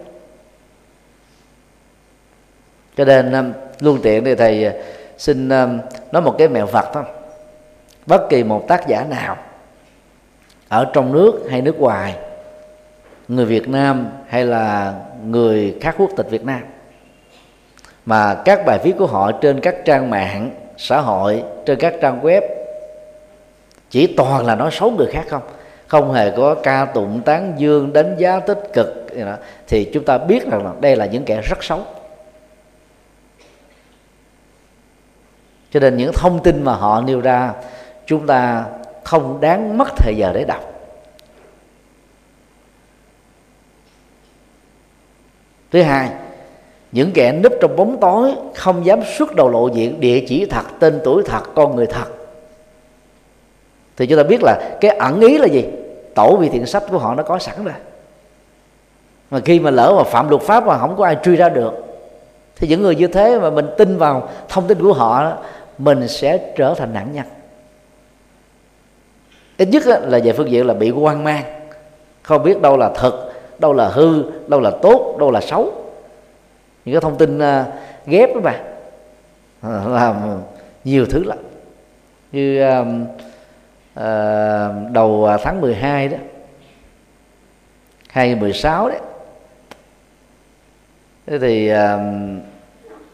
[2.97, 4.73] Cho nên um, luôn tiện thì thầy uh,
[5.19, 5.79] xin um,
[6.13, 7.05] nói một cái mẹo vật thôi.
[8.07, 9.37] Bất kỳ một tác giả nào
[10.69, 12.17] ở trong nước hay nước ngoài,
[13.29, 14.95] người Việt Nam hay là
[15.27, 16.61] người khác quốc tịch Việt Nam,
[18.07, 22.21] mà các bài viết của họ trên các trang mạng xã hội trên các trang
[22.23, 22.43] web.
[23.91, 25.43] Chỉ toàn là nói xấu người khác không?
[25.87, 29.07] Không hề có ca tụng tán dương, đánh giá tích cực
[29.69, 31.81] thì chúng ta biết rằng đây là những kẻ rất xấu.
[35.71, 37.53] Cho nên những thông tin mà họ nêu ra,
[38.07, 38.65] chúng ta
[39.05, 40.73] không đáng mất thời giờ để đọc.
[45.71, 46.11] Thứ hai
[46.93, 50.63] những kẻ núp trong bóng tối không dám xuất đầu lộ diện, địa chỉ thật,
[50.79, 52.05] tên tuổi thật, con người thật.
[53.97, 55.65] Thì chúng ta biết là cái ẩn ý là gì?
[56.15, 57.75] Tổ vị thiện sách của họ nó có sẵn rồi.
[59.31, 61.73] Mà khi mà lỡ mà phạm luật pháp mà không có ai truy ra được,
[62.57, 65.33] thì những người như thế mà mình tin vào thông tin của họ,
[65.79, 67.25] mình sẽ trở thành nạn nhân.
[69.59, 71.45] Ít nhất là về phương diện là bị hoang mang.
[72.23, 75.73] Không biết đâu là thật, đâu là hư, đâu là tốt, đâu là xấu
[76.85, 77.67] những cái thông tin uh,
[78.07, 78.61] ghép đó mà
[79.61, 80.43] ờ, làm
[80.85, 81.39] nhiều thứ lắm.
[82.33, 82.87] Như uh,
[84.01, 86.17] uh, đầu à, tháng 12 đó
[88.09, 89.01] 2016 đấy.
[91.27, 91.77] Thế thì uh,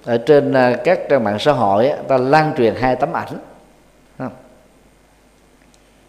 [0.05, 3.39] ở trên uh, các trang mạng xã hội ta lan truyền hai tấm ảnh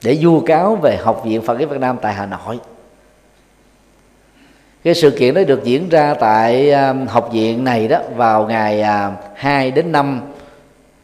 [0.04, 2.60] để vu cáo về học viện Phật giáo Việt Nam tại Hà Nội
[4.84, 8.82] cái sự kiện đó được diễn ra tại à, học viện này đó vào ngày
[8.82, 10.22] à, 2 đến 5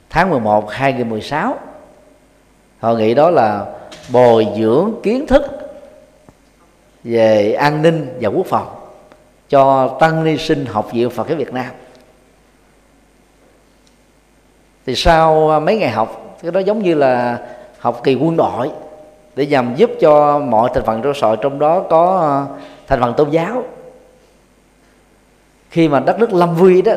[0.09, 1.57] tháng 11 2016
[2.79, 3.65] hội nghị đó là
[4.11, 5.43] bồi dưỡng kiến thức
[7.03, 8.67] về an ninh và quốc phòng
[9.49, 11.71] cho tăng ni sinh học viện Phật giáo Việt Nam.
[14.85, 17.39] Thì sau à, mấy ngày học, cái đó giống như là
[17.79, 18.69] học kỳ quân đội
[19.35, 22.45] để nhằm giúp cho mọi thành phần trong sọi trong đó có
[22.87, 23.63] thành phần tôn giáo.
[25.69, 26.93] Khi mà đất nước lâm vui đó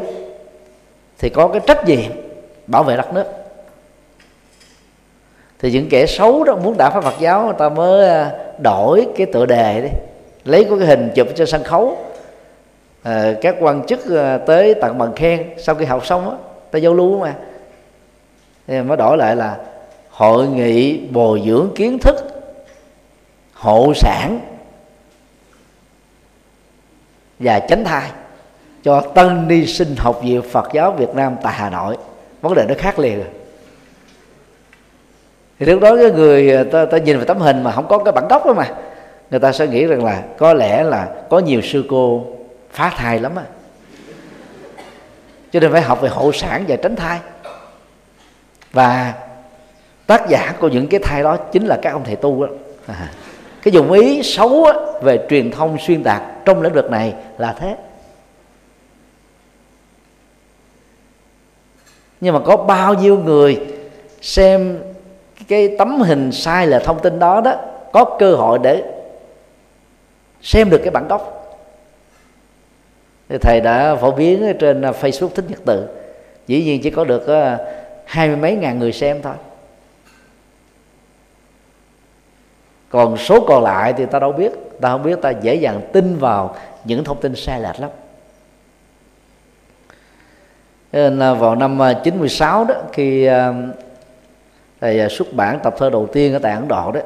[1.18, 2.10] thì có cái trách nhiệm
[2.66, 3.24] bảo vệ đất nước.
[5.58, 9.06] Thì những kẻ xấu đó muốn đả phá Phật giáo người ta mới à, đổi
[9.16, 9.88] cái tựa đề đi
[10.44, 11.98] lấy có cái hình chụp trên sân khấu.
[13.02, 16.36] À, các quan chức à, tới tặng bằng khen sau khi học xong á
[16.70, 17.34] ta giao lưu mà.
[18.66, 19.56] Thì mới đổi lại là
[20.10, 22.16] hội nghị bồi dưỡng kiến thức
[23.54, 24.40] hộ sản
[27.38, 28.10] và tránh thai
[28.84, 31.96] cho tân ni sinh học viện Phật giáo Việt Nam tại Hà Nội.
[32.40, 33.18] Vấn đề nó khác liền.
[33.18, 33.28] Rồi
[35.58, 38.12] thì lúc đó cái người ta, ta nhìn vào tấm hình mà không có cái
[38.12, 38.66] bản gốc đó mà
[39.30, 42.26] người ta sẽ nghĩ rằng là có lẽ là có nhiều sư cô
[42.72, 43.42] phá thai lắm á.
[45.52, 47.18] Cho nên phải học về hộ sản và tránh thai.
[48.72, 49.14] Và
[50.06, 52.52] tác giả của những cái thai đó chính là các ông thầy tu đó.
[52.86, 53.08] À,
[53.62, 54.66] cái dụng ý xấu
[55.02, 57.76] về truyền thông xuyên tạc trong lĩnh vực này là thế.
[62.20, 63.60] Nhưng mà có bao nhiêu người
[64.20, 64.78] xem
[65.48, 67.54] cái tấm hình sai là thông tin đó đó,
[67.92, 68.82] có cơ hội để
[70.42, 71.34] xem được cái bản gốc.
[73.28, 75.88] Thì thầy đã phổ biến trên à, Facebook thích nhật tự
[76.46, 77.58] dĩ nhiên chỉ có được à,
[78.04, 79.34] hai mươi mấy ngàn người xem thôi.
[82.90, 84.52] Còn số còn lại thì ta đâu biết.
[84.80, 87.90] Ta không biết ta dễ dàng tin vào những thông tin sai lệch lắm.
[90.92, 93.52] Nên là vào năm à, 96 đó khi à,
[94.80, 97.00] thầy à, xuất bản tập thơ đầu tiên ở tại Ấn Độ đó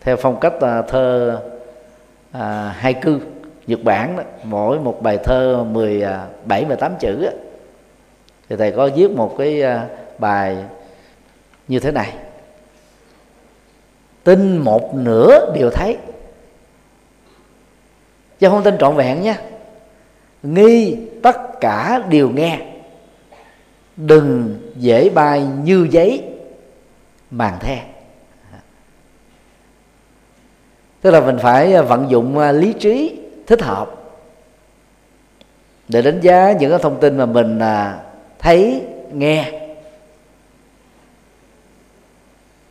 [0.00, 0.52] theo phong cách
[0.88, 1.38] thơ
[2.32, 3.20] à, hai cư
[3.66, 7.30] Nhật Bản đó, mỗi một bài thơ 17 18 chữ đó,
[8.48, 9.62] thì thầy có viết một cái
[10.18, 10.56] bài
[11.68, 12.14] như thế này
[14.24, 15.96] tin một nửa điều thấy.
[18.38, 19.36] Chứ không tin trọn vẹn nhé
[20.42, 22.58] nghi tất cả đều nghe.
[23.96, 26.24] Đừng dễ bay như giấy
[27.30, 27.82] màng the.
[31.00, 33.90] Tức là mình phải à, vận dụng à, lý trí thích hợp
[35.88, 38.00] để đánh giá những cái thông tin mà mình à,
[38.38, 38.82] thấy,
[39.12, 39.61] nghe.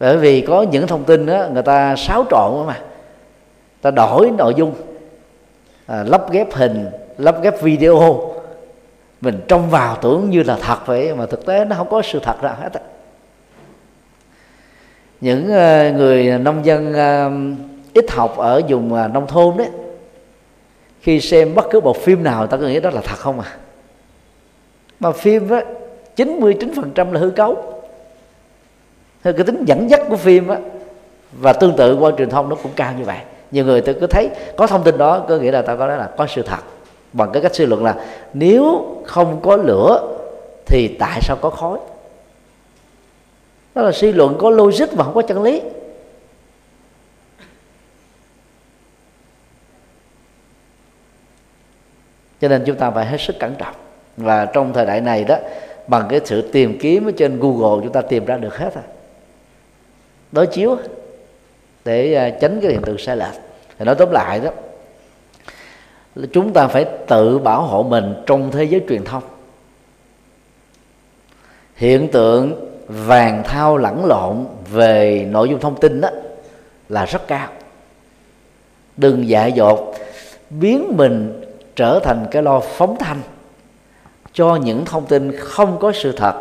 [0.01, 2.81] Bởi vì có những thông tin đó người ta xáo trộn mà.
[3.81, 4.73] Ta đổi nội dung
[5.85, 8.21] à, lắp ghép hình lắp ghép video.
[9.21, 12.19] Mình trông vào tưởng như là thật vậy mà thực tế nó không có sự
[12.23, 12.69] thật nào hết
[15.21, 17.29] những à, người nông dân à,
[17.93, 19.69] ít học ở vùng à, nông thôn đấy
[21.01, 23.57] khi xem bất cứ bộ phim nào ta có nghĩ đó là thật không à?
[24.99, 25.61] Mà phim á
[26.15, 27.81] 99% là hư cấu
[29.23, 30.57] thì cái tính dẫn dắt của phim á,
[31.31, 33.17] và tương tự qua truyền thông nó cũng cao như vậy.
[33.51, 35.97] Nhiều người tôi cứ thấy có thông tin đó, có nghĩa là ta có nói
[35.97, 36.60] là có sự thật.
[37.13, 37.95] Bằng cái cách suy luận là
[38.34, 40.17] nếu không có lửa
[40.65, 41.79] thì tại sao có khói?
[43.75, 45.62] Đó là suy luận có logic mà không có chân lý.
[52.41, 53.75] Cho nên chúng ta phải hết sức cẩn trọng.
[54.17, 55.38] Và trong thời đại này đó,
[55.88, 58.84] bằng cái sự tìm kiếm ở trên Google, chúng ta tìm ra được hết rồi
[60.32, 60.78] đối chiếu
[61.86, 63.34] để à, tránh cái hiện tượng sai lệch.
[63.80, 64.50] Thì nói tóm lại đó,
[66.34, 69.24] chúng ta phải tự bảo hộ mình trong thế giới truyền thông.
[71.76, 76.10] Hiện tượng vàng thao lẫn lộn về nội dung thông tin đó
[76.89, 77.48] là rất cao.
[78.98, 79.96] Đừng dại dột
[80.50, 81.41] biến mình
[81.76, 83.22] trở thành cái lo phóng thanh
[84.34, 86.34] cho những thông tin không có sự thật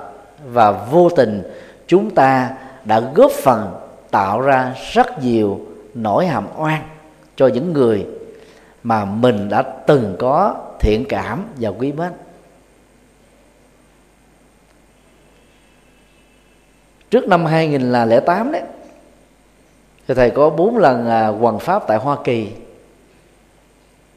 [0.45, 1.43] và vô tình
[1.87, 2.51] chúng ta
[2.85, 3.75] đã góp phần
[4.11, 5.61] tạo ra rất nhiều
[5.95, 6.83] nỗi hàm oan
[7.37, 8.07] cho những người
[8.83, 12.13] mà mình đã từng có thiện cảm và quý mến.
[17.11, 18.63] Trước năm 2008 đấy
[20.09, 22.49] thì thầy có bốn lần à, hoàn pháp tại Hoa Kỳ.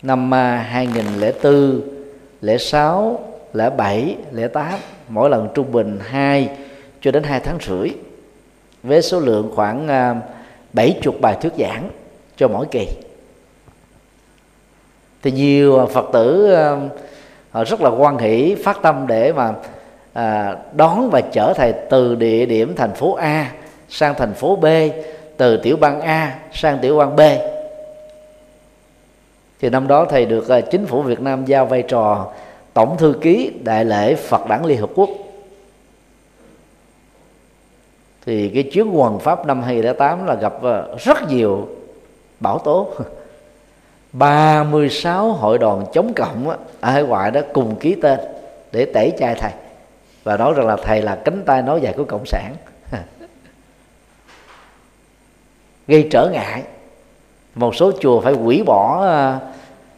[0.02, 1.82] Năm 2004,
[2.41, 3.19] lễ 6
[3.54, 4.73] lễ 7 lễ 8
[5.08, 6.49] mỗi lần trung bình 2
[7.02, 7.89] cho đến 2 tháng rưỡi
[8.84, 10.15] với số lượng khoảng à,
[10.74, 11.89] 70 bài thuyết giảng
[12.38, 12.88] cho mỗi kỳ.
[15.24, 16.78] Thì nhiều phật tử à,
[17.52, 19.54] họ rất là quan hỷ phát tâm để mà
[20.13, 23.52] à, đón và chở thầy từ địa điểm thành phố A
[23.89, 24.65] sang thành phố B
[25.38, 27.22] từ tiểu bang A sang tiểu bang B.
[29.62, 32.28] Thì năm đó thầy được à, chính phủ Việt Nam giao vai trò
[32.74, 35.10] tổng thư ký đại lễ Phật đản Liên Hợp Quốc
[38.26, 41.68] thì cái chuyến hoàng pháp năm 2008 là gặp ờ, rất nhiều
[42.40, 42.90] bảo tố.
[44.14, 46.50] 36 hội đoàn chống cộng
[46.82, 48.20] ở hải ngoại đó cùng ký tên
[48.72, 49.52] để tẩy chay thầy
[50.24, 52.56] và nói rằng là thầy là cánh tay nói dài của cộng sản.
[55.88, 56.64] Gây trở ngại.
[57.56, 59.40] Một số chùa phải hủy bỏ ờ,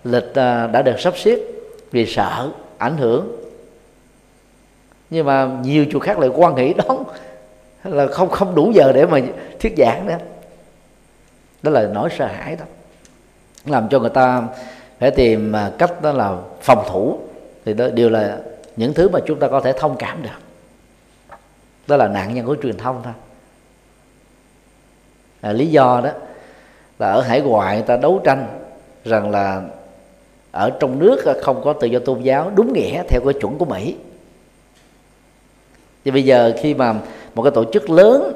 [0.04, 1.40] lịch ờ, đã được sắp xếp
[1.92, 3.42] vì sợ ảnh hưởng.
[5.10, 7.04] Nhưng mà nhiều chùa khác lại quan nghĩ đón
[7.89, 9.19] là không không đủ giờ để mà
[9.60, 10.17] thuyết giảng nữa.
[11.63, 12.65] Đó là nỗi sợ hãi đó.
[13.65, 14.44] Làm cho người ta
[15.00, 17.19] phải tìm à, cách đó là phòng thủ.
[17.65, 18.38] Thì đó đều là
[18.75, 20.29] những thứ mà chúng ta có thể thông cảm được.
[21.88, 23.13] Đó là nạn nhân của truyền thông thôi.
[25.42, 26.10] À, lý do đó
[27.00, 28.48] là ở hải ngoại người ta đấu tranh
[29.06, 29.62] rằng là
[30.52, 33.65] ở trong nước không có tự do tôn giáo đúng nghĩa theo cái chuẩn của
[33.65, 33.96] Mỹ.
[36.06, 36.96] Thì bây giờ khi mà
[37.36, 38.33] một cái tổ chức lớn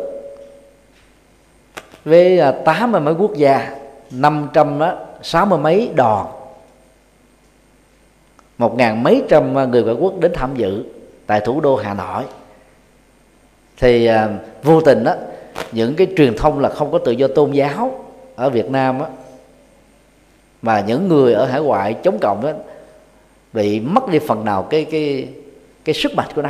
[2.06, 3.76] với à, tám mươi mấy quốc gia
[4.12, 4.80] năm trăm
[5.22, 6.28] sáu mươi mấy đoàn.
[8.58, 10.84] một ngàn mấy trăm à, người ngoại quốc đến tham dự
[11.26, 12.24] tại thủ đô Hà Nội.
[13.78, 14.30] Thì à,
[14.64, 15.16] vô tình đó
[15.72, 19.08] những cái truyền thông là không có tự do tôn giáo ở Việt Nam á
[20.62, 22.52] mà những người ở hải ngoại chống cộng đó
[23.54, 25.28] bị mất đi phần nào cái cái
[25.86, 26.50] cái sức mạnh của nó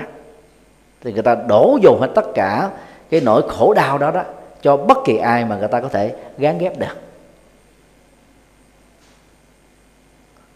[1.02, 2.70] thì người ta đổ dồn hết tất cả
[3.10, 4.24] cái nỗi khổ đau đó đó
[4.62, 6.96] cho bất kỳ ai mà người ta có thể gán ghép được.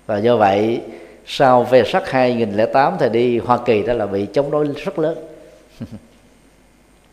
[0.06, 0.82] Và do vậy,
[1.26, 5.18] sau về sắc 2008 thì đi, Hoa Kỳ đó là bị chống đối rất lớn.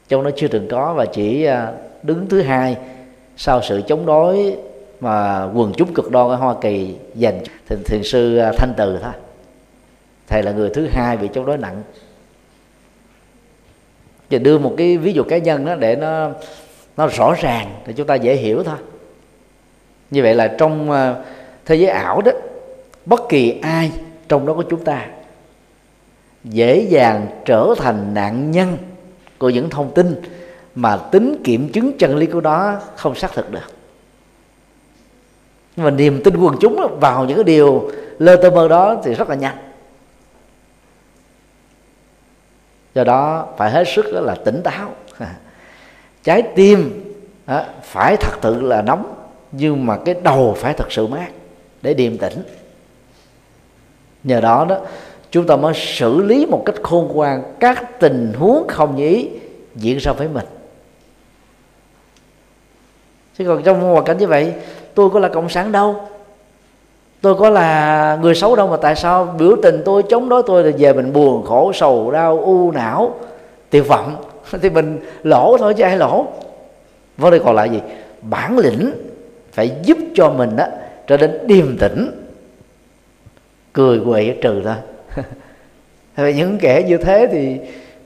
[0.09, 1.73] Chống đối chưa từng có và chỉ à,
[2.03, 2.77] đứng thứ hai
[3.37, 4.57] sau sự chống đối
[5.01, 8.99] mà quần chúng cực đoan ở Hoa Kỳ dành thì thiền sư à, Thanh Từ
[9.03, 9.13] thôi.
[10.29, 11.83] Thầy là người thứ hai bị chống đối nặng
[14.31, 16.31] và đưa một cái ví dụ cá nhân đó để nó
[16.97, 18.77] nó rõ ràng, để chúng ta dễ hiểu thôi.
[20.11, 21.25] Như vậy là trong ờ,
[21.67, 22.33] thế giới ảo đó,
[23.07, 23.93] bất kỳ ai
[24.29, 25.07] trong đó có chúng ta
[26.45, 28.77] dễ dàng trở thành nạn nhân
[29.39, 30.23] của những thông tin
[30.75, 33.73] mà tính kiểm chứng chân lý của đó không xác thực được.
[35.77, 39.15] Nhưng mà niềm tin quần chúng vào những cái điều lơ tơ mơ đó thì
[39.15, 39.57] rất là nhanh.
[42.95, 44.95] Do đó phải hết sức là tỉnh táo.
[46.25, 47.05] Trái tim
[47.83, 49.15] phải thật sự là nóng,
[49.53, 51.29] nhưng mà cái đầu phải thật sự mát
[51.83, 52.43] để điềm tĩnh.
[54.25, 54.79] Nhờ đó đó,
[55.31, 59.29] chúng ta mới xử lý một cách khôn ngoan các tình huống không như ý
[59.75, 60.47] diễn ra với mình.
[63.39, 64.55] Chứ còn trong hoàn cảnh như vậy,
[64.95, 66.09] tôi có là cộng sản đâu?
[67.21, 70.65] Tôi có là người xấu đâu mà tại sao biểu tình tôi chống đối tôi
[70.65, 73.15] là về mình buồn khổ sầu đau u não
[73.71, 74.17] tuyệt vọng?
[74.63, 76.27] Thì mình lỗ thôi chứ ai lỗ.
[77.17, 77.81] Vấn đề còn lại gì?
[78.23, 78.93] Bản lĩnh
[79.53, 80.67] phải giúp cho mình đó
[81.07, 82.11] trở nên điềm tĩnh
[83.73, 84.75] cười quậy trừ thôi.
[86.17, 87.57] Vì những kẻ như thế thì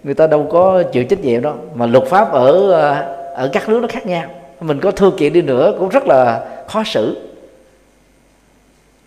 [0.05, 3.69] người ta đâu có chịu trách nhiệm đâu, mà luật pháp ở ờ, ở các
[3.69, 4.31] nước nó khác nhau.
[4.61, 7.34] Mình có thư kiện đi nữa cũng rất là khó xử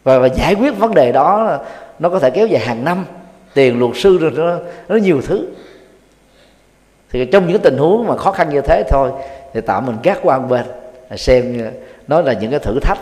[0.08, 1.60] và, và giải quyết vấn đề đó
[2.00, 3.06] nó có thể kéo dài hàng năm.
[3.54, 5.48] Tiền luật sư rồi nó, nó nhiều thứ.
[7.12, 9.12] Thì trong những tình huống mà khó khăn như thế thôi
[9.54, 10.66] thì tạm mình gác qua một bên
[11.18, 11.72] xem
[12.08, 12.98] nó là những cái thử thách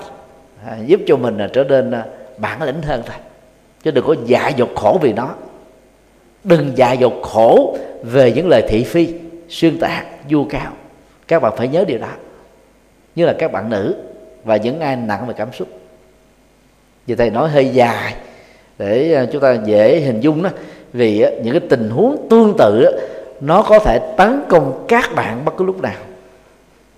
[0.68, 2.06] à, giúp cho mình trở nên à,
[2.38, 3.18] bản lĩnh hơn thôi.
[3.84, 5.30] Chứ đừng có dạ dột khổ vì nó.
[6.44, 9.14] Đừng dạ dột khổ về những lời thị phi
[9.50, 10.72] xuyên tạc du cao
[11.28, 12.12] các bạn phải nhớ điều đó.
[13.16, 13.96] Như là các bạn nữ
[14.44, 15.68] và những ai nặng về cảm xúc
[17.08, 18.16] vì thầy nói hơi dài
[18.78, 20.50] để à, chúng ta dễ hình dung đó.
[20.94, 22.86] Vì những cái tình huống tương tự
[23.42, 25.96] nó có thể tấn công các bạn bất cứ lúc nào.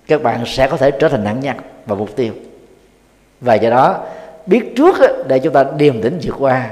[0.08, 1.55] Các bạn sẽ có thể trở thành nạn nhân
[1.86, 2.34] và mục tiêu.
[3.41, 4.05] Và do đó
[4.45, 4.95] biết trước
[5.28, 6.70] để chúng ta điềm tĩnh vượt qua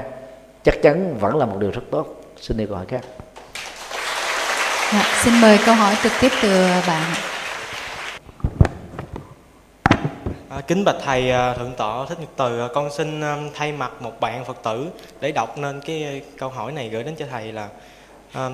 [0.64, 2.22] chắc chắn vẫn là một điều rất tốt.
[2.40, 3.00] Xin đi câu hỏi khác.
[4.92, 6.48] Dạ, xin mời câu hỏi trực tiếp từ
[6.86, 7.35] bạn.
[10.56, 13.72] À, kính bạch thầy à, thượng tọa thích nhật từ à, con xin à, thay
[13.72, 14.86] mặt một bạn phật tử
[15.20, 17.68] để đọc nên cái câu hỏi này gửi đến cho thầy là
[18.34, 18.52] um,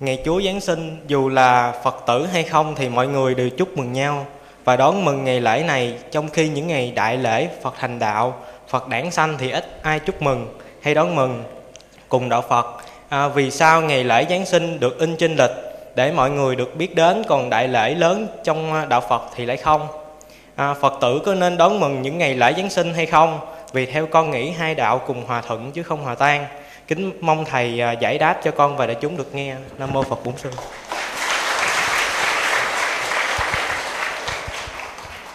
[0.00, 3.78] ngày chúa giáng sinh dù là phật tử hay không thì mọi người đều chúc
[3.78, 4.26] mừng nhau
[4.64, 5.98] và đón mừng ngày lễ này.
[6.10, 8.34] Trong khi những ngày đại lễ phật thành đạo
[8.68, 11.44] phật đản sanh thì ít ai chúc mừng hay đón mừng.
[12.08, 12.66] Cùng đạo phật
[13.08, 15.52] à, vì sao ngày lễ giáng sinh được in trên lịch
[15.94, 19.56] để mọi người được biết đến còn đại lễ lớn trong đạo phật thì lại
[19.56, 20.01] không?
[20.62, 23.40] À, phật tử có nên đón mừng những ngày lễ giáng sinh hay không?
[23.72, 26.46] Vì theo con nghĩ hai đạo cùng hòa thuận chứ không hòa tan.
[26.88, 29.56] Kính mong thầy à, giải đáp cho con và để chúng được nghe.
[29.78, 30.50] Nam mô phật bổn sư.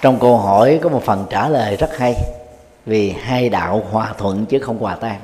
[0.02, 2.14] Trong câu hỏi có một phần trả lời rất hay.
[2.86, 5.20] Vì hai đạo hòa thuận chứ không hòa tan.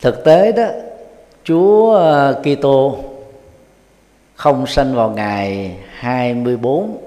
[0.00, 0.64] Thực tế đó
[1.44, 2.98] Chúa à, Kitô
[4.38, 6.98] không sanh vào ngày 24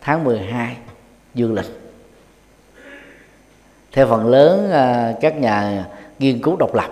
[0.00, 0.76] tháng 12
[1.34, 1.80] dương lịch.
[3.92, 5.84] Theo phần lớn à, các nhà
[6.18, 6.90] nghiên cứu độc lập,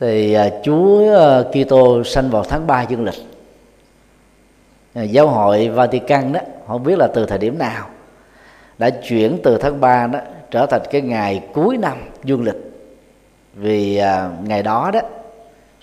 [0.00, 3.22] thì à, Chúa à, Kitô sanh vào tháng 3 dương lịch.
[4.94, 7.88] Giáo hội Vatican đó họ biết là từ thời điểm nào,
[8.78, 12.72] đã chuyển từ tháng 3 đó trở thành cái ngày cuối năm dương lịch.
[13.54, 14.02] Vì
[14.44, 15.00] ngày đó đó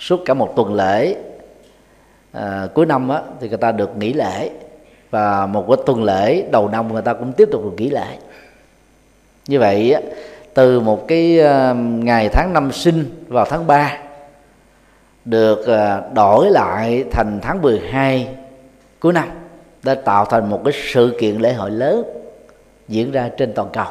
[0.05, 1.15] suốt cả một tuần lễ.
[2.31, 4.49] À, cuối năm á, thì người ta được nghỉ lễ.
[5.09, 8.17] Và một cái tuần lễ đầu năm người ta cũng tiếp tục được nghỉ lễ.
[9.47, 9.95] Như vậy
[10.53, 13.97] từ một cái à, ngày tháng năm sinh vào tháng 3
[15.25, 18.27] được à, đổi lại thành tháng 12
[18.99, 19.29] cuối năm
[19.83, 22.03] đã tạo thành một cái sự kiện lễ hội lớn
[22.87, 23.87] diễn ra trên toàn cầu.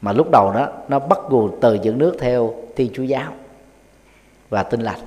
[0.00, 3.32] Mà lúc đầu đó nó bắt nguồn từ những nước theo thiên chúa giáo
[4.52, 4.98] và tinh lành.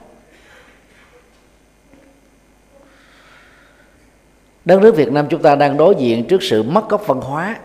[4.65, 7.57] Đất nước Việt Nam chúng ta đang đối diện trước sự mất gốc văn hóa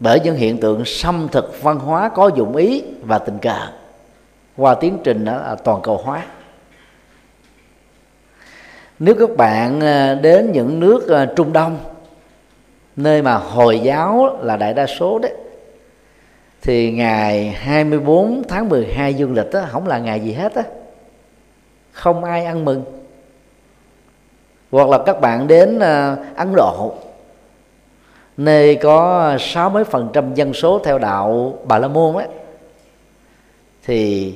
[0.00, 3.68] bởi những hiện tượng xâm thực văn hóa có dụng ý và tình cờ
[4.56, 6.26] qua tiến trình à, toàn cầu hóa.
[8.98, 11.78] Nếu các bạn à, đến những nước à, Trung Đông,
[12.96, 15.32] nơi mà hồi giáo là đại đa số đấy
[16.62, 20.62] thì ngày 24 tháng 12 dương lịch đó, không là ngày gì hết á.
[21.92, 22.84] Không ai ăn mừng.
[24.70, 26.94] Hoặc là các bạn đến uh, Ấn Độ
[28.36, 32.28] nơi có sáu mấy phần trăm dân số theo đạo Bà La Môn ấy
[33.86, 34.34] thì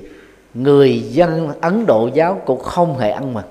[0.54, 3.44] người dân Ấn Độ giáo cũng không hề ăn mừng.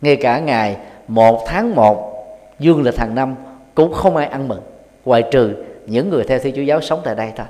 [0.00, 0.76] Ngay cả ngày
[1.08, 2.26] một tháng một
[2.58, 3.34] dương lịch hàng năm
[3.74, 4.62] cũng không ai ăn mừng
[5.04, 5.54] ngoài trừ
[5.86, 7.46] những người theo thiên chúa giáo sống tại đây thôi.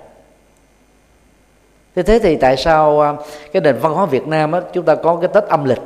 [1.97, 3.15] Thế thế thì tại sao à,
[3.53, 5.81] cái nền văn hóa Việt Nam á, chúng ta có cái Tết âm lịch?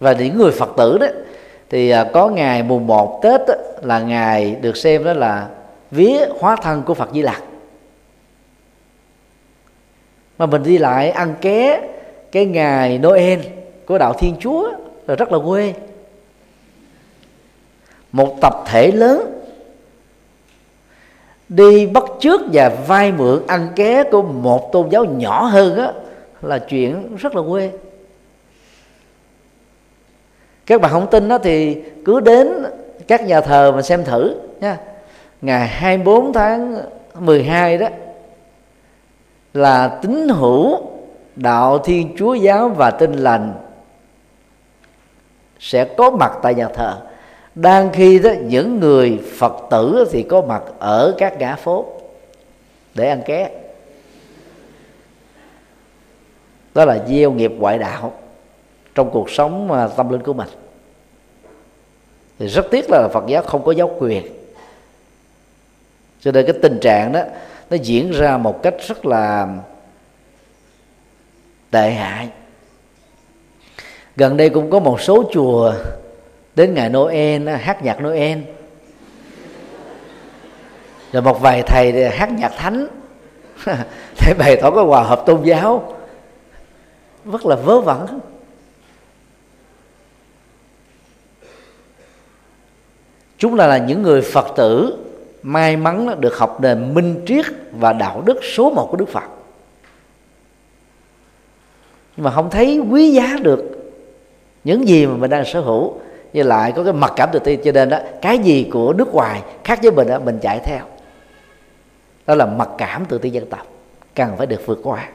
[0.00, 1.06] Và những người Phật tử đó
[1.70, 5.48] thì à, có ngày mùng 1 Tết đó, là ngày được xem đó là
[5.90, 7.42] vía hóa thân của Phật Di Lặc.
[10.38, 11.80] Mà mình đi lại ăn ké
[12.32, 13.40] cái ngày Noel
[13.86, 14.72] của đạo Thiên Chúa
[15.06, 15.74] là rất là quê.
[18.12, 19.41] Một tập thể lớn
[21.56, 25.92] đi bắt trước và vay mượn ăn ké của một tôn giáo nhỏ hơn á,
[26.42, 27.70] là chuyện rất là quê.
[30.66, 32.48] Các bạn không tin đó thì cứ đến
[33.08, 34.78] các nhà thờ mà xem thử nha.
[35.40, 36.82] Ngày 24 tháng
[37.18, 37.88] 12 đó,
[39.54, 40.80] là tín hữu
[41.36, 43.54] đạo thiên chúa giáo và tin lành
[45.60, 47.00] sẽ có mặt tại nhà thờ
[47.54, 51.86] đang khi đó, những người phật tử thì có mặt ở các ngã phố
[52.94, 53.50] để ăn ké.
[56.74, 58.12] Đó là gieo nghiệp ngoại đạo
[58.94, 60.48] trong cuộc sống à, tâm linh của mình.
[62.38, 64.26] Thì rất tiếc là phật giáo không có giáo quyền.
[66.20, 67.22] Cho nên cái tình trạng đó,
[67.70, 69.48] nó diễn ra một cách rất là
[71.70, 72.28] tệ hại.
[74.16, 75.74] Gần đây cũng có một số chùa
[76.54, 78.38] đến ngày Noel hát nhạc Noel.
[81.12, 82.86] Rồi một vài thầy hát nhạc thánh.
[84.26, 85.96] Để bày tỏ cái hòa hợp tôn giáo.
[87.24, 88.20] Rất là vớ vẩn.
[93.38, 94.98] Chúng ta là những người phật tử
[95.42, 99.24] may mắn được học nền minh triết và đạo đức số một của đức phật.
[102.16, 103.92] Nhưng mà không thấy quý giá được
[104.64, 106.00] những gì mà mình đang sở hữu
[106.32, 109.14] như lại có cái mặc cảm tự ti cho nên đó, cái gì của nước
[109.14, 110.84] ngoài khác với mình đó mình chạy theo.
[112.26, 113.66] Đó là mặc cảm tự ti dân tộc
[114.14, 115.08] cần phải được vượt qua.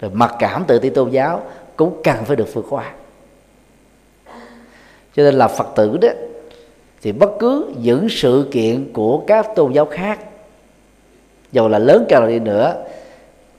[0.00, 1.42] Rồi mặc cảm tự ti tôn giáo
[1.76, 2.92] cũng cần phải được vượt qua.
[5.16, 6.08] Cho nên là phật tử đó,
[7.02, 10.18] thì bất cứ những sự kiện của các tôn giáo khác,
[11.52, 12.84] dù là lớn cao đi nữa,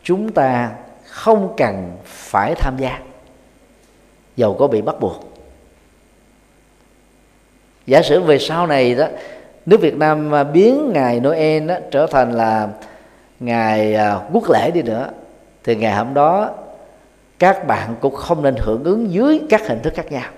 [0.04, 0.72] chúng ta
[1.06, 2.99] không cần phải tham gia.
[4.36, 5.32] Dầu có bị bắt buộc
[7.88, 9.07] giả sử về sau này đó
[9.65, 12.67] nước Việt Nam à, biến ngày Noel đó, trở thành là
[13.39, 15.09] ngày à, quốc lễ đi nữa
[15.63, 16.49] thì ngày hôm đó
[17.39, 20.29] các bạn cũng không nên hưởng ứng dưới các hình thức khác nhau.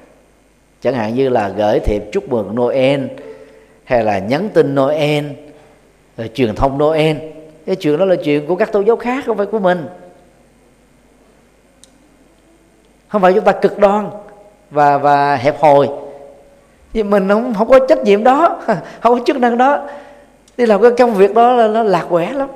[0.81, 3.03] Chẳng hạn như là gửi thiệp chúc mừng Noel
[3.83, 5.25] hay là nhắn tin Noel
[6.17, 7.17] rồi truyền thông Noel.
[7.65, 9.85] Cái chuyện đó là chuyện của các tôn giáo khác không phải của mình.
[13.07, 14.09] Không phải chúng ta cực đoan
[14.71, 15.87] và và hẹp hòi
[16.95, 18.61] vì mình không không có trách nhiệm đó
[19.01, 19.87] không có chức năng đó.
[20.57, 22.49] Đi làm cái công việc đó là nó lạc quẻ lắm.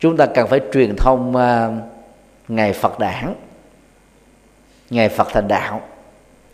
[0.00, 1.84] Chúng ta cần phải truyền thông uh,
[2.48, 3.34] ngày Phật đản
[4.90, 5.80] ngày Phật thành đạo.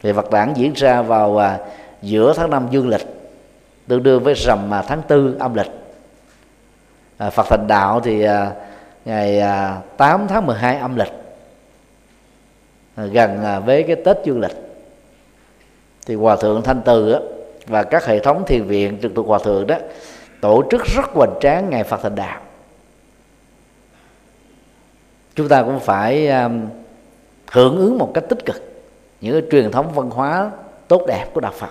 [0.03, 1.43] Thì Phật đản diễn ra vào uh,
[2.03, 3.07] giữa tháng năm dương lịch
[3.89, 5.71] tương đương với rằm uh, tháng tư âm lịch.
[7.27, 8.31] Uh, Phật thành đạo thì uh,
[9.05, 11.22] ngày à, 8 tháng 12 âm lịch.
[12.95, 14.57] À, gần à, với cái Tết dương lịch.
[16.07, 17.21] Thì hòa thượng thanh từ á,
[17.67, 19.77] và các hệ thống thiền viện trực thuộc hòa thượng đó
[20.41, 22.41] tổ chức rất hoành tráng ngày Phật thành đạo.
[25.35, 26.67] Chúng ta cũng phải um,
[27.53, 28.63] hưởng ứng một cách tích cực
[29.21, 30.51] những cái truyền thống văn hóa
[30.89, 31.71] tốt đẹp của đạo Phật.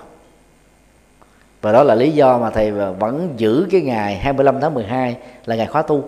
[1.61, 5.55] Và đó là lý do mà thầy vẫn giữ cái ngày 25 tháng 12 là
[5.55, 6.03] ngày khóa tu.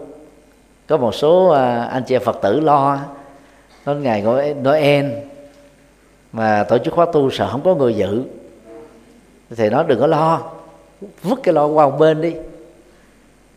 [0.87, 1.47] Có một số
[1.91, 2.99] anh chị phật tử lo
[3.85, 4.23] đến ngày
[4.61, 5.05] noel.
[6.31, 8.23] Mà tổ chức khóa tu sợ không có người dự
[9.55, 10.41] thì nó đừng có lo.
[11.21, 12.33] Vứt cái lo qua một bên đi.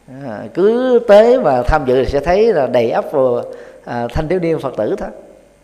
[0.08, 3.42] À, cứ tế mà tham dự thì sẽ thấy là đầy ắp vào
[3.84, 5.08] à, thanh thiếu niên phật tử thôi.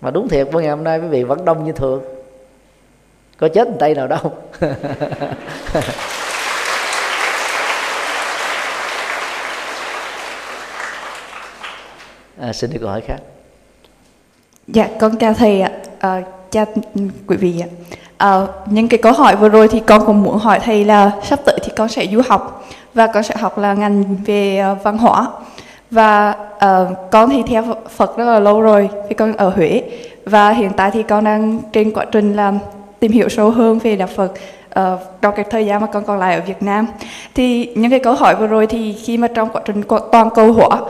[0.00, 2.02] Mà đúng thiệt với ngày hôm nay quý vị vẫn đông như thường.
[3.38, 4.32] Có chết tay nào đâu.
[12.40, 13.16] À, xin đi câu hỏi khác
[14.68, 15.70] dạ con chào thầy ạ.
[15.98, 16.64] À, chào
[17.26, 17.68] quý vị ạ.
[18.16, 21.40] À, những cái câu hỏi vừa rồi thì con cũng muốn hỏi thầy là sắp
[21.44, 24.98] tới thì con sẽ du học và con sẽ học là ngành về uh, văn
[24.98, 25.26] hóa.
[25.90, 27.64] Và uh, con thì theo
[27.96, 29.82] Phật rất là lâu rồi vì con ở Huế.
[30.24, 32.58] Và hiện tại thì con đang trên quá trình làm
[33.00, 34.32] tìm hiểu sâu hơn về đạo Phật
[34.80, 36.86] uh, trong cái thời gian mà con còn lại ở Việt Nam.
[37.34, 39.82] Thì những cái câu hỏi vừa rồi thì khi mà trong quá trình
[40.12, 40.80] toàn cầu hóa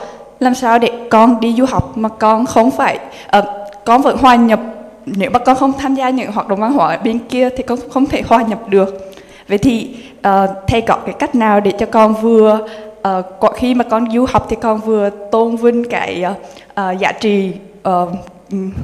[0.40, 2.98] làm sao để con đi du học mà con không phải
[3.38, 3.44] uh,
[3.84, 4.60] con vẫn hòa nhập.
[5.06, 7.62] Nếu mà con không tham gia những hoạt động văn hóa ở bên kia thì
[7.62, 9.12] con không thể hòa nhập được.
[9.48, 9.96] Vậy thì
[10.28, 12.68] uh, thầy có cái cách nào để cho con vừa
[13.08, 16.36] uh, khi mà con du học thì con vừa tôn vinh cái uh,
[16.80, 17.52] uh, giá trị
[17.88, 18.08] uh,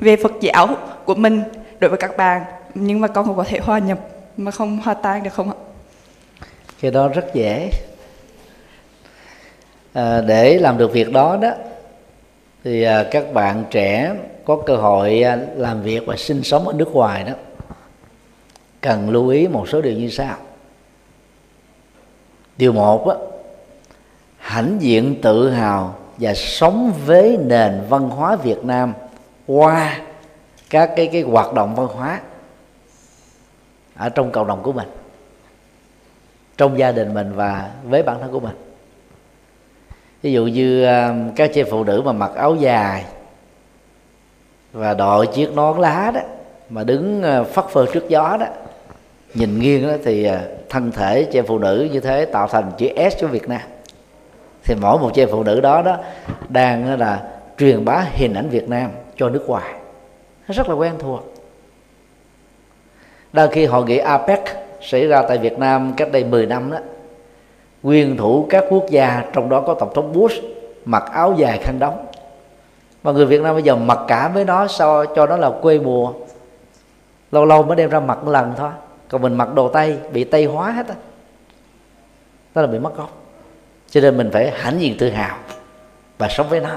[0.00, 0.68] về Phật giáo
[1.04, 1.42] của mình
[1.80, 2.42] đối với các bạn
[2.74, 3.98] nhưng mà con cũng có thể hòa nhập
[4.36, 5.56] mà không hòa tan được không ạ?
[6.80, 7.70] Cái đó rất dễ.
[9.92, 11.50] À, để làm được việc đó đó
[12.64, 16.72] thì à, các bạn trẻ có cơ hội à, làm việc và sinh sống ở
[16.72, 17.32] nước ngoài đó,
[18.80, 20.36] cần lưu ý một số điều như sau.
[22.56, 23.16] Điều một á,
[24.38, 28.94] hãnh diện tự hào và sống với nền văn hóa Việt Nam
[29.46, 30.00] qua
[30.70, 32.20] các cái cái hoạt động văn hóa
[33.96, 34.88] ở trong cộng đồng của mình,
[36.56, 38.67] trong gia đình mình và với bản thân của mình
[40.22, 43.04] ví dụ như ờ, các chị phụ nữ mà mặc áo dài
[44.72, 46.20] và đội chiếc nón lá đó,
[46.70, 48.46] mà đứng ờ, phất phơ trước gió đó,
[49.34, 50.38] nhìn nghiêng đó thì ờ,
[50.68, 53.60] thân thể chị phụ nữ như thế tạo thành chữ S của Việt Nam.
[54.64, 55.96] Thì mỗi một chị phụ nữ đó đó
[56.48, 57.22] đang là
[57.58, 59.72] truyền bá hình ảnh Việt Nam cho nước ngoài.
[60.48, 61.34] Nó rất là quen thuộc.
[63.32, 64.40] Đang khi hội nghị APEC
[64.80, 66.78] xảy ra tại Việt Nam cách đây 10 năm đó
[67.82, 70.42] quyền thủ các quốc gia, trong đó có tổng thống Bush,
[70.84, 72.06] mặc áo dài khăn đóng.
[73.02, 75.78] Mà người Việt Nam bây giờ mặc cả với nó, so cho nó là quê
[75.78, 76.12] mùa.
[77.32, 78.70] Lâu lâu mới đem ra mặc một lần thôi.
[79.08, 80.94] Còn mình mặc đồ tây, bị tây hóa hết á.
[82.54, 83.10] Đó là bị mất gốc.
[83.90, 85.36] Cho nên mình phải hãnh diện tự hào
[86.18, 86.70] và sống với nó.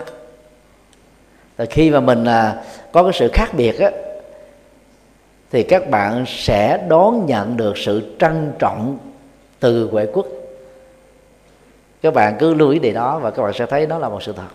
[1.58, 3.92] Rồi khi mà mình à, có cái sự khác biệt á,
[5.52, 8.98] thì các bạn sẽ đón nhận được sự trân trọng
[9.60, 10.26] từ huệ quốc
[12.02, 14.24] các bạn cứ lưu ý điều đó và các bạn sẽ thấy nó là một
[14.24, 14.48] sự thật.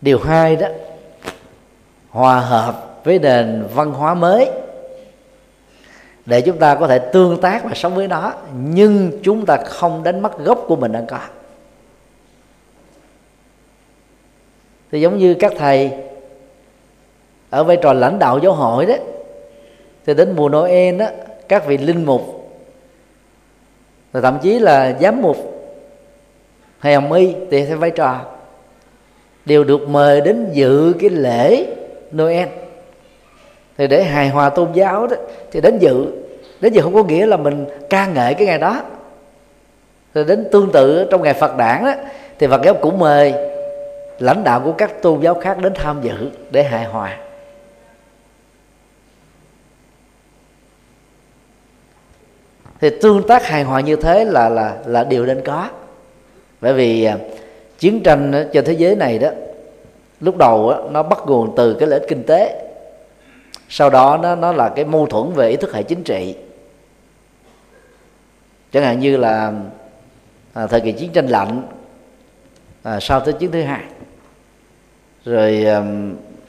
[0.00, 0.68] Điều hai đó,
[2.10, 4.50] hòa hợp với nền văn hóa mới
[6.26, 10.02] để chúng ta có thể tương tác và sống với nó, nhưng chúng ta không
[10.02, 11.20] đánh mất gốc của mình đang có.
[14.92, 15.92] Thì giống như các thầy
[17.50, 18.94] ở vai trò lãnh đạo giáo hội đó,
[20.06, 21.06] thì đến mùa Noel đó,
[21.48, 22.35] các vị linh mục
[24.16, 25.36] rồi thậm chí là giám mục
[26.78, 28.20] hay hồng y thì theo vai trò.
[29.44, 31.66] Đều được mời đến dự cái lễ
[32.16, 32.48] Noel.
[33.78, 35.16] Thì để hài hòa tôn giáo đó,
[35.52, 36.06] thì đến dự.
[36.60, 38.82] Đến dự không có nghĩa là mình ca ngợi cái ngày đó.
[40.14, 41.94] Rồi đến tương tự trong ngày Phật đản đó,
[42.38, 43.34] thì Phật giáo cũng mời
[44.18, 47.16] lãnh đạo của các tôn giáo khác đến tham dự để hài hòa.
[52.80, 55.68] Thì tương tác hài hòa như thế là là là điều nên có.
[56.60, 57.18] Bởi vì à,
[57.78, 59.30] chiến tranh trên thế giới này đó
[60.20, 62.62] lúc đầu đó, nó bắt nguồn từ cái lợi ích kinh tế.
[63.68, 66.34] Sau đó nó nó là cái mâu thuẫn về ý thức hệ chính trị.
[68.72, 69.52] Chẳng hạn như là
[70.52, 71.62] à, thời kỳ chiến tranh lạnh
[72.82, 73.82] à, sau thế chiến thứ hai.
[75.24, 75.82] Rồi à,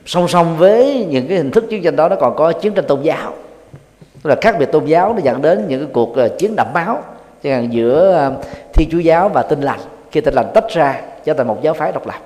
[0.05, 2.85] song song với những cái hình thức chiến tranh đó nó còn có chiến tranh
[2.87, 3.33] tôn giáo
[4.27, 7.03] là khác biệt tôn giáo nó dẫn đến những cái cuộc ờ, chiến đẫm máu,
[7.43, 8.33] chẳng hạn giữa ờ,
[8.73, 9.79] thiên chúa giáo và tinh lành.
[10.11, 12.19] Khi tinh lành tách ra, trở thành một giáo phái độc lập.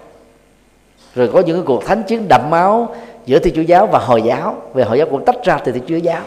[1.15, 2.95] Rồi có những cái cuộc thánh chiến đẫm máu
[3.25, 4.55] giữa thiên chúa giáo và hồi giáo.
[4.73, 6.21] Về hồi giáo cũng tách ra từ thiên chúa giáo.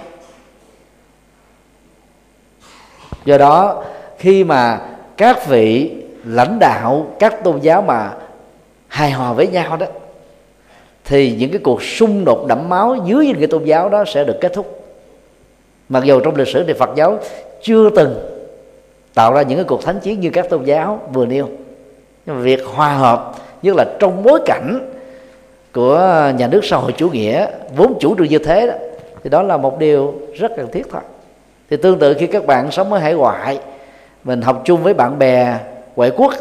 [3.25, 3.85] Do đó,
[4.19, 4.81] khi mà
[5.17, 5.93] các vị
[6.25, 8.13] lãnh đạo, các tôn giáo mà
[8.89, 9.87] hài hòa với nhau đó,
[11.05, 14.25] thì những cái cuộc xung đột đẫm máu dưới những cái tôn giáo đó sẽ
[14.25, 14.84] được kết thúc
[15.89, 17.19] mặc dù trong lịch sử thì Phật giáo
[17.63, 18.15] chưa từng
[19.15, 21.49] tạo ra những cái cuộc thánh chiến như các tôn giáo vừa nêu,
[22.27, 24.91] nhưng mà việc hòa hợp, nhất là trong bối cảnh
[25.73, 25.99] của
[26.39, 28.75] nhà nước xã hội chủ nghĩa, vốn chủ trương như thế đó,
[29.23, 31.01] thì đó là một điều rất cần thiết thôi.
[31.71, 33.59] Thì tương tự khi các bạn sống ở hải ngoại,
[34.25, 35.59] mình học chung với bạn bè
[35.97, 36.35] ngoại quốc,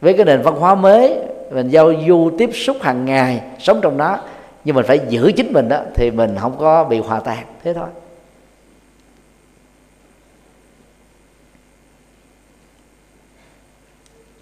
[0.00, 1.18] với cái nền văn hóa mới,
[1.50, 4.18] mình giao du tiếp xúc hàng ngày, sống trong đó,
[4.64, 7.74] nhưng mình phải giữ chính mình đó, thì mình không có bị hòa tan, thế
[7.74, 7.88] thôi.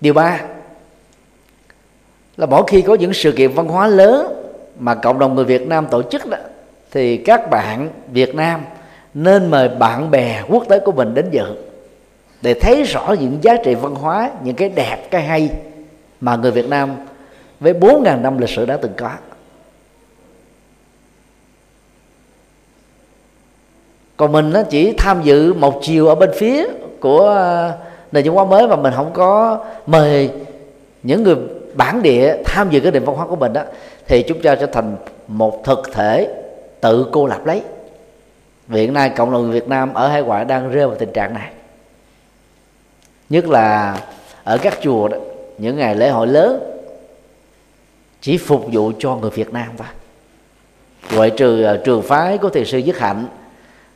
[0.03, 0.41] Điều ba
[2.37, 4.33] là mỗi khi có những sự kiện văn hóa lớn
[4.79, 6.39] mà cộng đồng người Việt Nam tổ chức đó,
[6.91, 8.61] thì các bạn Việt Nam
[9.15, 11.55] nên mời bạn bè quốc tế của mình đến dự
[12.43, 15.51] để thấy rõ những giá trị văn hóa, những cái đẹp, cái hay
[16.21, 16.97] mà người Việt Nam
[17.61, 19.11] với 4.000 năm lịch sử đã từng có.
[24.17, 26.65] Còn mình nó chỉ tham dự một chiều ở bên phía
[27.01, 27.73] của
[28.13, 30.31] nền văn hóa mới mà mình không có mời
[31.03, 31.37] những người
[31.75, 33.63] bản địa tham dự cái nền văn hóa của mình đó
[34.07, 34.97] thì chúng ta sẽ thành
[35.29, 36.29] một thực thể
[36.81, 37.63] tự cô lập lấy.
[38.69, 41.51] Hiện nay cộng đồng Việt Nam ở hải ngoại đang rơi vào tình trạng này.
[43.31, 43.99] Nhất là
[44.45, 45.19] ở các chùa đó
[45.59, 46.61] những ngày lễ hội lớn
[48.21, 49.87] chỉ phục vụ cho người Việt Nam thôi.
[51.15, 53.27] Ngoại trừ uh, trường phái của thiền sư Dứt Hạnh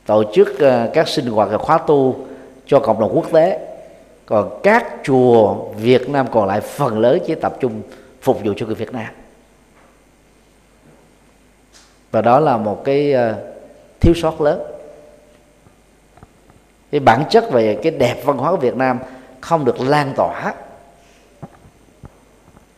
[0.05, 2.15] tổ chức uh, các sinh hoạt và khóa tu
[2.65, 3.66] cho cộng đồng quốc tế
[4.27, 7.81] còn các chùa Việt Nam còn lại phần lớn chỉ tập trung
[8.21, 9.13] phục vụ cho người Việt Nam.
[12.11, 13.35] Và đó là một cái ờ,
[13.99, 14.61] thiếu sót lớn.
[16.91, 18.99] Cái bản chất về cái đẹp văn hóa của Việt Nam
[19.41, 20.53] không được lan tỏa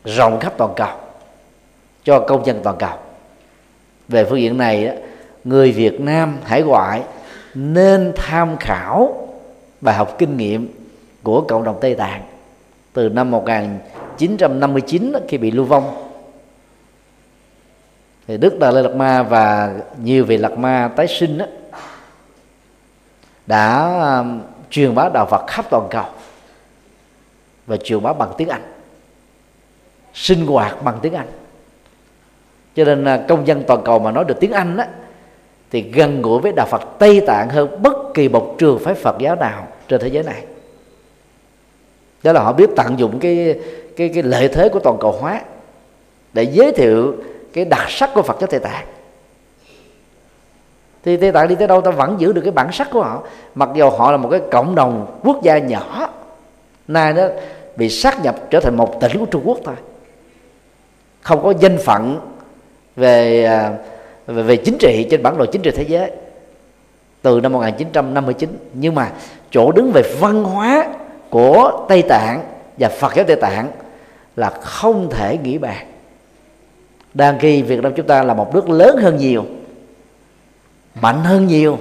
[0.03, 0.97] rộng khắp toàn cầu,
[2.03, 2.97] cho công dân toàn cầu.
[4.07, 4.97] Về phương diện này
[5.43, 7.03] người Việt Nam hải ngoại
[7.53, 9.27] nên tham khảo
[9.81, 10.78] bài học kinh nghiệm
[11.23, 12.23] của cộng đồng Tây Tạng.
[12.93, 16.09] Từ năm 1959 khi bị lưu vong
[18.27, 21.45] thì Đức Đà Lê Lạt Ma và nhiều vị Lạt Ma tái sinh đó,
[23.45, 26.05] đã um, truyền bá đạo Phật khắp toàn cầu
[27.67, 28.61] và truyền bá bằng tiếng Anh
[30.13, 31.27] sinh hoạt bằng tiếng Anh.
[32.75, 34.83] Cho nên à, công dân toàn cầu mà nói được tiếng Anh đó,
[35.71, 39.15] thì gần gũi với đạo Phật Tây Tạng hơn bất kỳ một trường phái Phật
[39.19, 40.45] giáo nào trên thế giới này
[42.23, 43.59] đó là họ biết tận dụng cái
[43.95, 45.41] cái cái lợi thế của toàn cầu hóa
[46.33, 47.15] để giới thiệu
[47.53, 48.85] cái đặc sắc của Phật giáo Tây Tạng.
[51.05, 53.23] Thì Tây Tạng đi tới đâu ta vẫn giữ được cái bản sắc của họ.
[53.55, 56.09] Mặc dù họ là một cái cộng đồng quốc gia nhỏ
[56.87, 57.23] nay nó
[57.75, 59.75] bị sát nhập trở thành một tỉnh của Trung Quốc thôi.
[61.21, 62.19] Không có danh phận
[62.95, 63.73] về à,
[64.27, 66.11] về, về chính trị trên bản đồ chính trị thế giới.
[67.21, 69.11] Từ năm 1959 nhưng mà
[69.51, 70.87] chỗ đứng về văn hóa
[71.29, 72.43] của Tây Tạng
[72.77, 73.71] và Phật giáo Tây Tạng
[74.35, 75.87] là không thể nghĩ bàn.
[77.13, 79.45] Đang khi Việt Nam chúng ta là một nước lớn hơn nhiều,
[81.01, 81.77] mạnh hơn nhiều,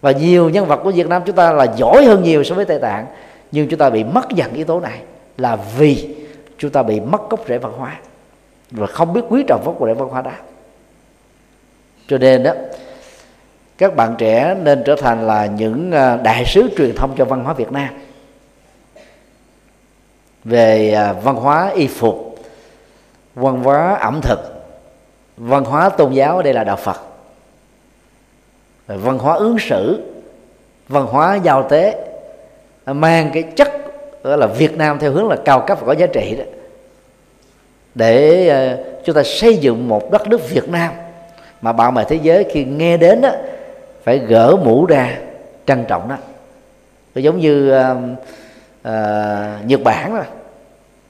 [0.00, 2.64] và nhiều nhân vật của Việt Nam chúng ta là giỏi hơn nhiều so với
[2.64, 3.06] Tây Tạng.
[3.52, 4.98] Nhưng chúng ta bị mất dần yếu tố này
[5.38, 6.16] là vì
[6.58, 8.00] chúng ta bị mất gốc rễ văn hóa
[8.70, 10.30] và không biết quý trọng gốc rễ văn hóa đó.
[12.08, 12.52] Cho nên đó
[13.78, 17.44] các bạn trẻ nên trở thành là những à, đại sứ truyền thông cho văn
[17.44, 17.88] hóa Việt Nam.
[20.44, 22.38] Về à, văn hóa y phục,
[23.34, 24.66] văn hóa ẩm thực,
[25.36, 27.00] văn hóa tôn giáo, đây là đạo Phật.
[28.86, 30.02] Văn hóa ứng xử,
[30.88, 32.06] văn hóa giao tế
[32.84, 33.72] à, mang cái chất
[34.24, 36.44] đó là Việt Nam theo hướng là cao cấp và có giá trị đó.
[37.94, 40.92] Để chúng ta xây dựng một đất nước Việt Nam
[41.62, 43.30] mà bạn bè thế giới khi nghe đến đó
[44.04, 45.18] phải gỡ mũ ra
[45.66, 46.16] trân trọng đó
[47.14, 47.96] giống như uh,
[48.88, 50.22] uh, Nhật Bản đó.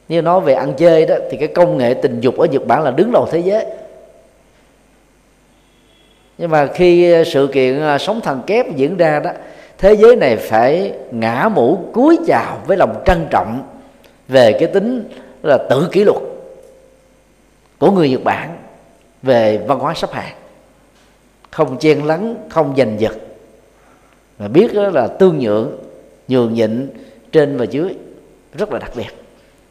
[0.08, 2.82] Như nói về ăn chơi đó thì cái công nghệ tình dục ở Nhật Bản
[2.82, 3.66] là đứng đầu thế giới.
[6.38, 9.30] Nhưng mà khi sự kiện à, sống thần kép diễn ra đó
[9.78, 13.62] thế giới này phải ngã mũ cúi chào với lòng trân trọng
[14.28, 15.08] về cái tính
[15.42, 16.22] là tự kỷ luật
[17.78, 18.56] của người Nhật Bản
[19.22, 20.34] về văn hóa sắp hàng
[21.54, 23.12] không chen lấn không giành giật.
[24.38, 25.78] Mà biết đó là tương nhượng
[26.28, 26.88] nhường nhịn
[27.32, 27.94] trên và dưới
[28.54, 29.24] rất là đặc biệt.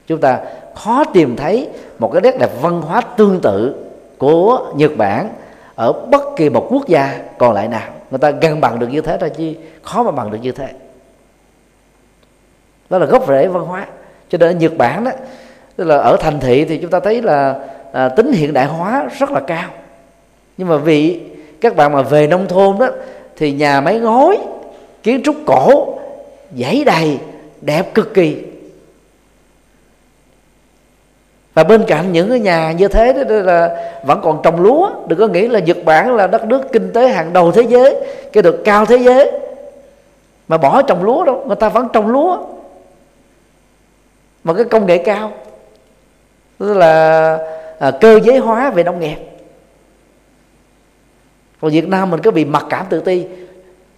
[0.07, 0.39] Chúng ta
[0.75, 1.69] khó tìm thấy
[1.99, 3.75] một cái nét đẹp văn hóa tương tự
[4.17, 5.29] của Nhật Bản
[5.75, 7.89] ở bất kỳ một quốc gia còn lại nào.
[8.11, 10.67] Người ta gần bằng được như thế thôi chứ khó mà bằng được như thế.
[12.89, 13.87] Đó là gốc rễ văn hóa.
[14.29, 15.11] Cho nên ở Nhật Bản đó
[15.75, 17.59] tức là ở thành thị thì chúng ta thấy là
[17.91, 19.69] à, tính hiện đại hóa rất là cao.
[20.57, 21.32] Nhưng mà vì
[21.63, 22.87] các bạn mà về nông thôn đó
[23.35, 24.37] thì nhà máy ngói
[25.03, 25.97] kiến trúc cổ
[26.57, 27.19] dãy đầy
[27.61, 28.37] đẹp cực kỳ.
[31.53, 34.89] Và bên cạnh những cái nhà như thế đó là vẫn còn trồng lúa.
[35.07, 37.95] Đừng có nghĩ là Nhật Bản là đất nước kinh tế hàng đầu thế giới
[38.33, 39.31] cái được cao thế giới.
[40.47, 42.37] Mà bỏ trồng lúa đâu người ta vẫn trồng lúa.
[44.43, 45.31] Mà cái công nghệ cao
[46.59, 47.37] tức là
[47.79, 49.17] à, cơ giới hóa về nông nghiệp
[51.63, 53.25] còn Việt Nam mình có bị mặc cảm tự ti.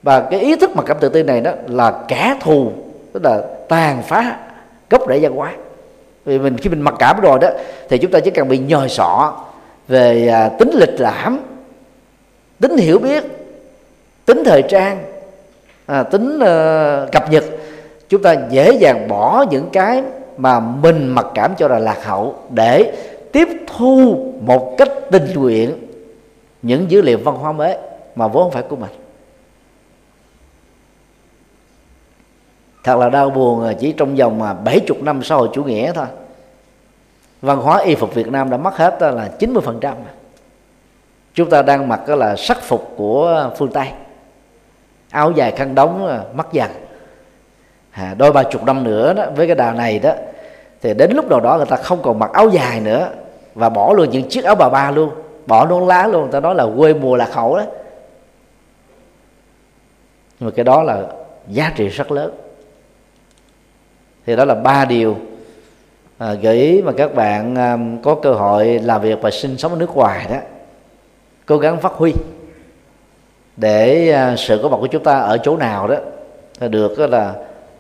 [0.04, 2.72] Và cái ý thức mặc cảm tự ti này đó là kẻ thù
[3.14, 4.38] tức là tàn phá
[4.90, 5.54] gốc rễ văn hóa.
[6.26, 7.50] Vì mình khi mình mặc cảm rồi đó
[7.90, 9.34] thì chúng ta chỉ cần bị nhòi sọ
[9.88, 11.40] về à, tính lịch lãm
[12.62, 13.24] tính hiểu biết
[14.26, 15.04] tính thời trang
[15.86, 17.44] à, tính uh, cập nhật
[18.10, 20.04] chúng ta dễ dàng bỏ những cái
[20.38, 22.94] mà mình mặc cảm cho là lạc hậu để
[23.32, 23.48] tiếp
[23.78, 25.72] thu một cách tình nguyện
[26.66, 27.78] những dữ liệu văn hóa mới
[28.16, 28.92] mà vốn không phải của mình.
[32.84, 35.92] Thật là đau buồn à, chỉ trong vòng mà 70 năm xã hội chủ nghĩa
[35.94, 36.06] thôi.
[37.42, 39.96] Văn hóa y phục Việt Nam đã mất hết là 90 phần trăm.
[41.34, 43.88] Chúng ta đang mặc đó là sắc phục của phương Tây.
[45.10, 46.72] Áo dài khăn đóng à, mất dần
[47.92, 50.14] à, đôi ba chục năm nữa đó với cái đà này đó
[50.82, 53.10] thì đến lúc nào đó người ta không còn mặc áo dài nữa
[53.56, 56.40] và bỏ luôn những chiếc áo bà ba luôn bỏ nón lá luôn người ta
[56.40, 57.64] nói là quê mùa lạc hậu đó.
[60.40, 61.04] Nhưng mà cái đó là
[61.48, 62.32] giá trị rất lớn.
[64.26, 65.18] Thì đó là ba điều
[66.18, 69.72] à, gợi ý mà các bạn à, có cơ hội làm việc và sinh sống
[69.72, 70.38] ở nước ngoài đó.
[71.46, 72.14] Cố gắng phát huy
[73.58, 75.96] để à, sự có mặt của chúng ta ở chỗ nào đó
[76.60, 77.34] được đó là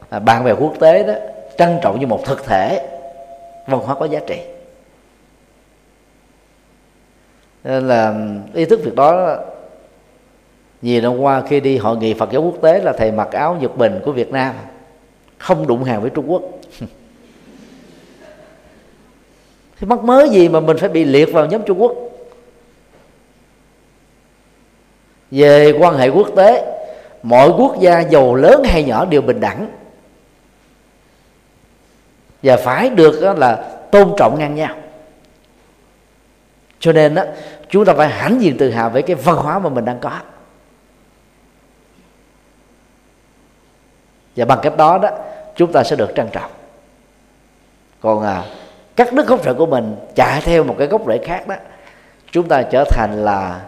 [0.10, 1.14] à, bạn bè quốc tế đó
[1.58, 2.88] trân trọng như một thực thể
[3.68, 4.42] văn hóa có giá trị.
[7.66, 8.14] Nên là
[8.54, 9.38] ý thức việc đó
[10.82, 13.58] nhiều năm qua khi đi hội nghị Phật giáo quốc tế là thầy mặc áo
[13.62, 14.56] Nhật Bình của Việt Nam,
[15.38, 16.42] không đụng hàng với Trung Quốc.
[19.80, 21.94] Thì mắc mới gì mà mình phải bị liệt vào nhóm Trung Quốc?
[25.32, 26.78] Về quan hệ quốc tế,
[27.24, 29.68] mọi quốc gia, giàu lớn hay nhỏ đều bình đẳng.
[32.44, 33.56] Và phải được là
[33.92, 34.76] tôn trọng ngang nhau.
[36.86, 37.24] Cho nên đó
[37.76, 40.20] chúng ta phải hãnh diện tự hào với cái văn hóa mà mình đang có.
[44.36, 45.10] Và bằng cách đó đó
[45.56, 46.52] chúng ta sẽ được trân trọng.
[48.02, 48.44] Còn à,
[48.96, 51.56] cắt đứt gốc rễ của mình chạy theo một cái gốc rễ khác đó
[52.32, 53.66] chúng ta trở thành là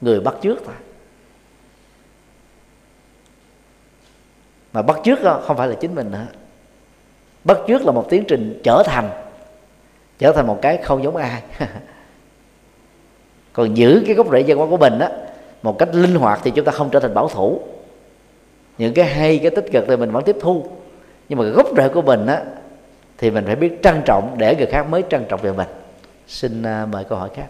[0.00, 0.74] người bắt chước thôi.
[4.72, 6.26] Mà bắt chước đó không phải là chính mình nữa.
[7.44, 9.10] Bắt chước là một tiến trình trở thành
[10.18, 11.42] trở thành một cái không giống ai.
[13.54, 15.08] còn giữ cái gốc rễ văn hóa của mình á
[15.62, 17.60] một cách linh hoạt thì chúng ta không trở thành bảo thủ.
[18.78, 20.66] Những cái hay cái tích cực thì mình vẫn tiếp thu.
[21.28, 22.40] Nhưng mà gốc rễ của mình á
[23.18, 25.68] thì mình phải biết trân trọng để người khác mới trân trọng về mình.
[26.28, 27.46] Xin à, mời câu hỏi khác.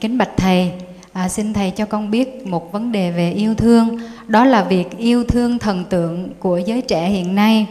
[0.00, 0.72] Kính bạch thầy
[1.12, 3.98] à, xin thầy cho con biết một vấn đề về yêu thương.
[4.26, 7.66] Đó là việc yêu thương thần tượng của giới trẻ hiện nay.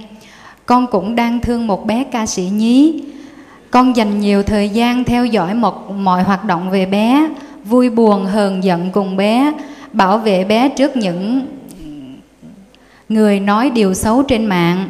[0.66, 3.04] Con cũng đang thương một bé ca sĩ nhí.
[3.72, 7.30] Con dành nhiều thời gian theo dõi một mọi hoạt động về bé
[7.66, 9.54] vui buồn hờn giận cùng bé
[9.94, 11.48] bảo vệ bé trước những
[13.10, 14.90] người nói điều xấu trên mạng.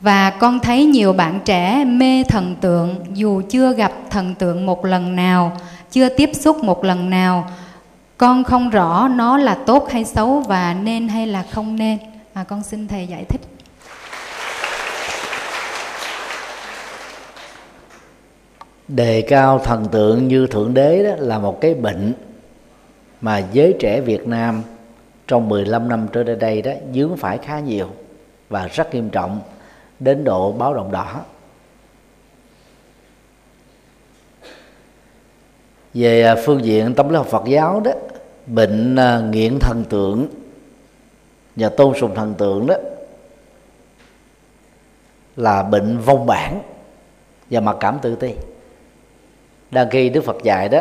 [0.00, 4.84] Và con thấy nhiều bạn trẻ mê thần tượng dù chưa gặp thần tượng một
[4.84, 5.52] lần nào
[5.90, 7.50] chưa tiếp xúc một lần nào
[8.20, 11.98] con không rõ nó là tốt hay xấu và nên hay là không nên.
[12.34, 13.40] À, con xin thầy giải thích.
[18.94, 22.12] Đề cao thần tượng như thượng đế đó là một cái bệnh
[23.20, 24.62] mà giới trẻ Việt Nam
[25.26, 27.88] trong 15 năm trở lại đây đó dướng phải khá nhiều
[28.48, 29.40] và rất nghiêm trọng
[30.00, 31.20] đến độ báo động đỏ.
[35.94, 37.92] Về à, phương diện tâm lý học Phật giáo đó,
[38.46, 40.28] bệnh à, nghiện thần tượng
[41.56, 42.74] và tôn sùng thần tượng đó
[45.36, 46.62] là bệnh vong bản
[47.50, 48.30] và mặc cảm tự ti
[49.70, 50.80] đang khi đức phật dạy đó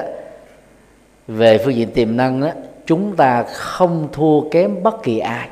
[1.28, 2.52] về phương diện tiềm năng đó,
[2.86, 5.50] chúng ta không thua kém bất kỳ ai.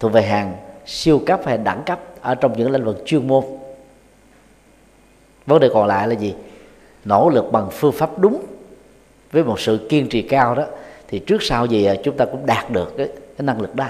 [0.00, 3.44] Thuộc về hàng siêu cấp hay đẳng cấp ở trong những lĩnh vực chuyên môn.
[5.46, 6.34] Vấn đề còn lại là gì?
[7.04, 8.46] Nỗ lực bằng phương pháp đúng
[9.32, 10.64] với một sự kiên trì cao đó
[11.08, 13.86] thì trước sau gì à, chúng ta cũng đạt được cái, cái năng lực đó.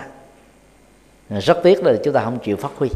[1.31, 2.89] Rất tiếc là chúng ta không chịu phát huy.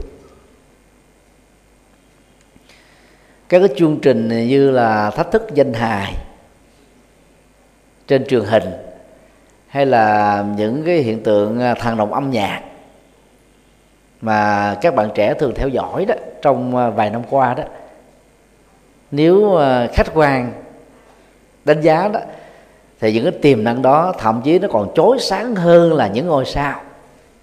[3.51, 6.14] Các cái chương trình như là thách thức danh hài
[8.07, 8.64] trên truyền hình,
[9.66, 12.62] hay là những cái hiện tượng à, thằng đồng âm nhạc
[14.20, 17.62] mà các bạn trẻ thường theo dõi đó trong à, vài năm qua đó.
[19.11, 20.53] Nếu à, khách quan
[21.64, 22.20] đánh giá đó,
[23.01, 26.26] thì những cái tiềm năng đó thậm chí nó còn chói sáng hơn là những
[26.26, 26.80] ngôi sao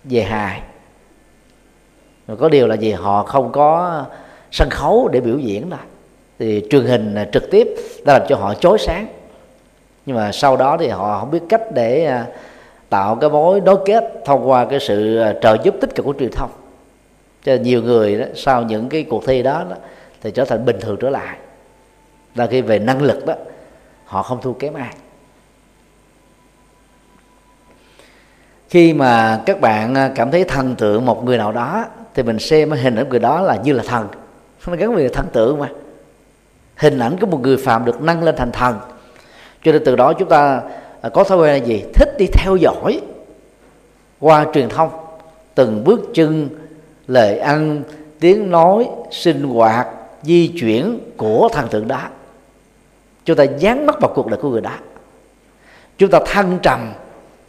[0.04, 0.62] về hài.
[2.28, 4.06] Mà có điều là gì họ không có
[4.52, 5.80] sân khấu để biểu diễn đâu
[6.40, 7.68] thì truyền hình trực tiếp
[8.06, 9.08] đã làm cho họ chói sáng.
[10.06, 12.26] Nhưng mà sau đó thì họ không biết cách để à,
[12.90, 16.14] tạo cái mối đối kết thông qua cái sự à, trợ giúp tích cực của
[16.20, 16.50] truyền thông.
[17.44, 19.76] Cho nhiều người đó, sau những cái cuộc thi đó, đó
[20.22, 21.38] thì trở thành bình thường trở lại.
[22.36, 23.34] Là khi về năng lực đó
[24.06, 24.94] họ không thua kém ai.
[28.70, 32.40] Khi mà các bạn à, cảm thấy thần tượng một người nào đó thì mình
[32.40, 34.08] xem hình ảnh người đó là như là thần.
[34.68, 35.70] Nó gắn với thần tượng mà
[36.78, 38.80] hình ảnh của một người phạm được nâng lên thành thần.
[39.64, 40.62] Cho nên từ đó chúng ta
[41.02, 41.84] à, có thói quen là gì?
[41.94, 43.02] Thích đi theo dõi
[44.20, 44.90] qua truyền thông
[45.56, 46.50] từng bước chân
[47.08, 47.84] lời ăn
[48.20, 49.88] tiếng nói sinh hoạt
[50.24, 52.02] di chuyển của thần tượng đó
[53.26, 54.74] chúng ta dán mắt vào cuộc đời của người đó
[55.98, 56.94] chúng ta thăng trầm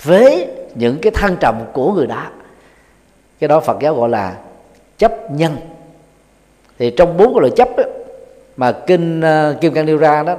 [0.03, 2.25] với những cái thăng trầm của người đó
[3.39, 4.37] cái đó phật giáo gọi là
[4.99, 5.57] chấp nhân.
[6.79, 7.91] Thì trong bốn cái loại chấp ấy,
[8.59, 10.37] mà kinh uh, kim cang nêu ra đó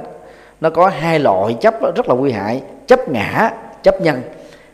[0.60, 2.62] nó có hai loại chấp rất là nguy hại.
[2.86, 3.50] Chấp ngã
[3.82, 4.22] chấp nhân.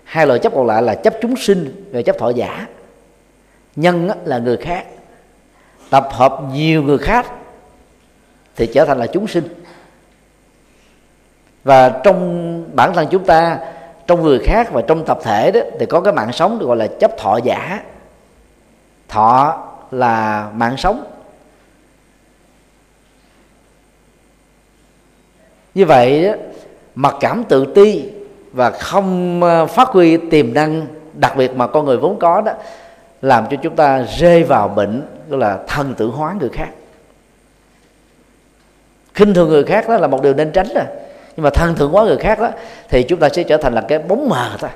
[0.05, 2.67] Hai loại chấp còn lại là chấp chúng sinh và chấp thọ giả.
[3.77, 4.85] Nhân là người khác.
[5.91, 7.27] Tập hợp nhiều người khác
[8.57, 9.49] thì trở thành là chúng sinh.
[11.65, 13.59] Và trong bản thân chúng ta
[14.07, 16.77] trong người khác và trong tập thể đó thì có cái mạng sống được gọi
[16.77, 17.83] là chấp thọ giả.
[19.09, 21.05] Thọ là mạng sống.
[25.77, 26.33] Như vậy
[26.95, 28.05] mặc cảm tự ti
[28.53, 32.53] và không ờ, phát huy tiềm năng đặc biệt mà con người vốn có đó,
[33.23, 36.69] làm cho chúng ta rơi vào bệnh, gọi là, thần tự hóa người khác.
[39.15, 40.85] Khinh thường người khác đó là một điều nên tránh rồi.
[41.37, 42.51] Nhưng mà thân thượng hóa người khác đó,
[42.89, 44.71] thì chúng ta sẽ trở thành là cái bóng mờ thôi.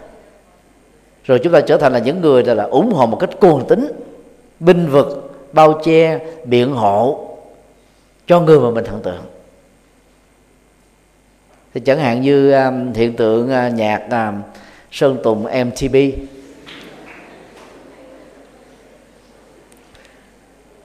[1.25, 3.93] Rồi chúng ta trở thành là những người là ủng hộ một cách cuồng tính
[4.61, 7.27] binh vực, bao che, biện hộ
[8.27, 9.30] cho người mà mình thần tượng
[11.75, 14.43] thì chẳng hạn như um, hiện tượng uh, nhạc um,
[14.91, 15.97] sơn tùng mtb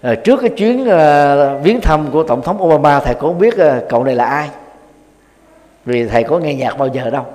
[0.01, 3.53] à, ờ, trước cái chuyến uh, viếng thăm của tổng thống obama thầy cũng biết
[3.55, 4.49] uh, cậu này là ai?
[5.85, 7.25] Vì thầy có nghe nhạc bao giờ đâu.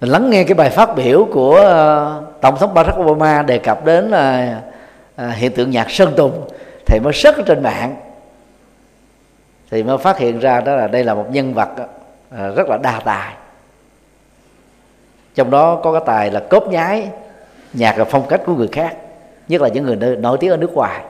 [0.00, 3.84] Mình lắng nghe cái bài phát biểu của uh, tổng thống barack obama đề cập
[3.84, 4.62] đến uh,
[5.22, 6.48] uh, hiện tượng nhạc sơn tùng
[6.86, 7.96] thầy mới search trên mạng
[9.70, 11.68] thì mới phát hiện ra đó là đây là một nhân vật
[12.30, 13.34] à, rất là đa tài.
[15.34, 17.10] Trong đó có cái tài là cốt nhái,
[17.72, 18.96] nhạc là phong cách của người khác,
[19.48, 21.04] nhất là những người nổi tiếng ở nước ngoài.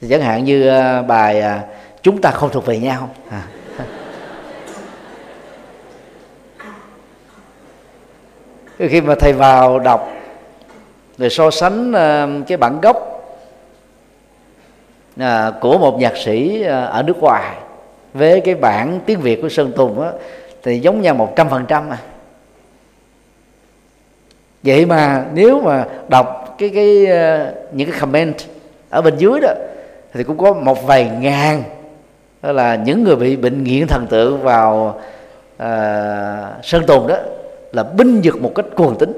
[0.00, 1.62] Thì chẳng hạn như à, bài à,
[2.02, 3.42] chúng ta không thuộc về nhau à.
[8.78, 10.08] khi mà thầy vào đọc,
[11.18, 11.92] rồi so sánh
[12.48, 13.17] cái bản gốc
[15.18, 17.56] à, của một nhạc sĩ à, ở nước ngoài.
[18.14, 20.10] Với cái bản tiếng việt của sơn tùng á,
[20.62, 21.98] thì giống nhau một trăm phần trăm à.
[24.62, 28.34] Vậy mà nếu mà đọc cái cái uh, những cái comment
[28.90, 29.52] ở bên dưới đó
[30.14, 31.62] thì cũng có một vài ngàn
[32.42, 35.00] đó là những người bị bệnh nghiện thần tượng vào
[35.56, 35.68] uh,
[36.62, 37.16] sơn tùng đó
[37.72, 39.12] là binh vực một cách cuồng tính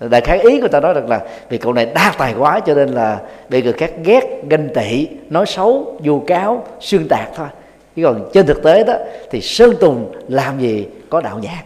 [0.00, 2.74] đại khái ý của ta nói rằng là vì cậu này đa tài quá cho
[2.74, 7.48] nên là bị người khác ghét, ganh tị, nói xấu, vu cáo, xuyên tạc thôi.
[7.96, 8.94] Chứ còn trên thực tế đó,
[9.30, 11.62] thì sơn tùng làm gì có đạo nhạc.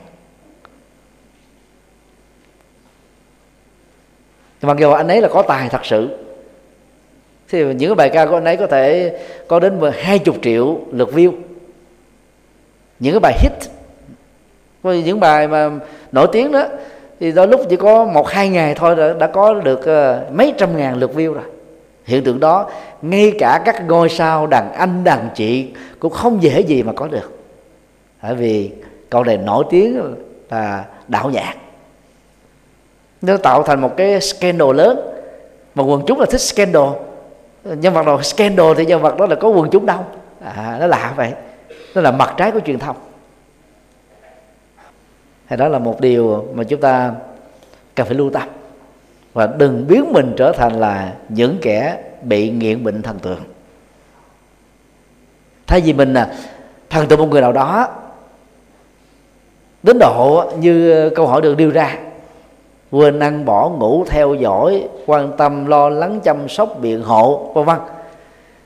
[4.63, 6.19] Mặc dù anh ấy là có tài thật sự,
[7.49, 9.19] thì những cái bài ca của anh ấy có thể
[9.49, 11.33] có đến hai chục triệu lượt view.
[12.99, 13.53] Những cái bài hit,
[15.05, 15.71] những bài mà
[16.13, 16.67] nổi tiếng đó
[17.21, 20.55] thì đôi lúc chỉ có một hai ngày thôi đã, đã có được uh, mấy
[20.59, 21.45] trăm ngàn lượt view rồi.
[22.05, 22.71] Hiện tượng đó
[23.03, 25.69] ngay cả các ngôi sao đàn anh đàn chị
[25.99, 27.39] cũng không dễ gì mà có được.
[28.23, 28.71] Bởi vì
[29.11, 30.15] câu này nổi tiếng
[30.51, 31.55] là đạo nhạc.
[33.23, 35.01] Nó tạo thành một cái scandal lớn.
[35.75, 36.89] Mà quần chúng là thích scandal.
[37.65, 39.99] Nhân vật nào scandal thì nhân vật đó là có quần chúng đâu
[40.45, 41.33] à, nó lạ vậy.
[41.95, 42.97] Nó là mặt trái của truyền thông
[45.51, 47.13] thì đó là một điều mà chúng ta
[47.95, 48.49] cần phải lưu tâm.
[49.33, 53.41] Và đừng biến mình trở thành là những kẻ bị nghiện bệnh thần tượng.
[55.67, 56.35] Thay vì mình là
[56.91, 57.89] thần tượng một người nào đó,
[59.83, 61.99] đến độ như câu hỏi được đưa ra,
[62.91, 67.65] quên ăn bỏ, ngủ theo dõi, quan tâm, lo lắng, chăm sóc, biện hộ, vân
[67.65, 67.79] vân,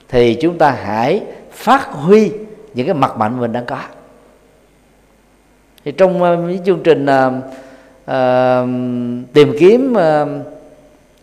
[0.09, 1.23] thì chúng ta hãy
[1.53, 2.33] phát huy
[2.75, 3.79] những cái mặt mạnh mình đang có
[5.85, 7.33] thì trong uh, chương trình uh,
[8.11, 8.69] uh,
[9.33, 10.29] tìm kiếm uh,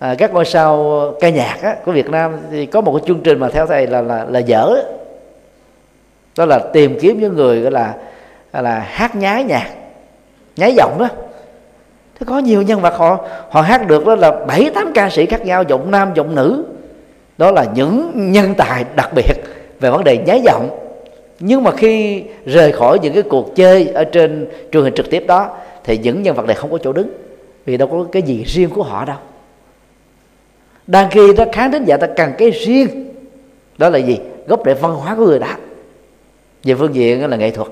[0.01, 3.19] à, các ngôi sao ca nhạc á, của Việt Nam thì có một cái chương
[3.23, 4.75] trình mà theo thầy là là là dở.
[6.37, 7.95] Đó là tìm kiếm những người gọi là
[8.53, 9.69] là hát nhái nhạc
[10.55, 11.07] nhái giọng đó.
[12.19, 13.17] Thế có nhiều nhân vật họ
[13.49, 16.65] họ hát được đó là bảy tám ca sĩ khác nhau giọng nam giọng nữ.
[17.37, 19.43] Đó là những nhân tài đặc biệt
[19.79, 20.69] về vấn đề nhái giọng
[21.43, 25.23] nhưng mà khi rời khỏi những cái cuộc chơi ở trên truyền hình trực tiếp
[25.27, 27.11] đó, thì những nhân vật này không có chỗ đứng,
[27.65, 29.17] vì đâu có cái gì riêng của họ đâu.
[30.87, 33.13] Đang khi đó khán thính giả ta cần cái riêng,
[33.77, 34.19] đó là gì?
[34.47, 35.47] Gốc rễ văn hóa của người đó.
[36.63, 37.67] Về phương diện là nghệ thuật.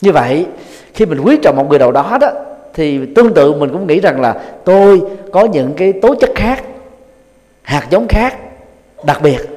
[0.00, 0.46] Như vậy,
[0.94, 2.30] khi mình quý trọng một người nào đó đó
[2.74, 6.64] thì tương tự mình cũng nghĩ rằng là tôi có những cái tố chất khác,
[7.62, 8.36] hạt giống khác,
[9.04, 9.55] đặc biệt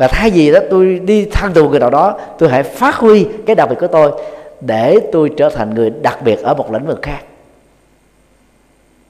[0.00, 3.26] và thay vì đó tôi đi thăng tù người nào đó tôi hãy phát huy
[3.46, 4.12] cái đặc biệt của tôi
[4.60, 7.18] để tôi trở thành người đặc biệt ở một lĩnh vực khác.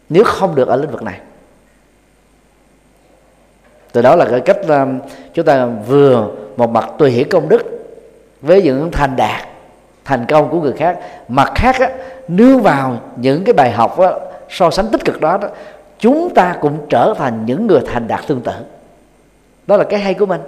[0.08, 1.20] Nếu không được ở lĩnh vực này.
[3.92, 4.98] Từ đó là cái cách um,
[5.34, 7.62] chúng ta vừa một mặt tùy hiểu công đức
[8.40, 9.46] với những thành đạt
[10.04, 10.98] thành công của người khác.
[11.28, 11.90] Mặt khác á,
[12.28, 14.10] nương vào những cái bài học á,
[14.48, 15.48] so sánh tích cực đó, đó
[15.98, 18.52] chúng ta cũng trở thành những người thành đạt tương tự.
[19.66, 20.40] Đó là cái hay của mình.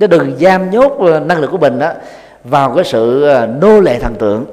[0.00, 1.92] Chứ đừng giam nhốt năng lực của mình đó
[2.44, 4.44] vào cái sự à, nô lệ thần tượng.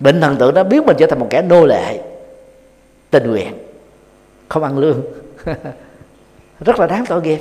[0.00, 2.00] Bệnh thần tượng nó biến mình trở thành một kẻ nô lệ.
[3.10, 3.52] Tình nguyện.
[4.48, 5.00] Không ăn lương.
[6.60, 7.40] Rất là đáng tội nghiệp.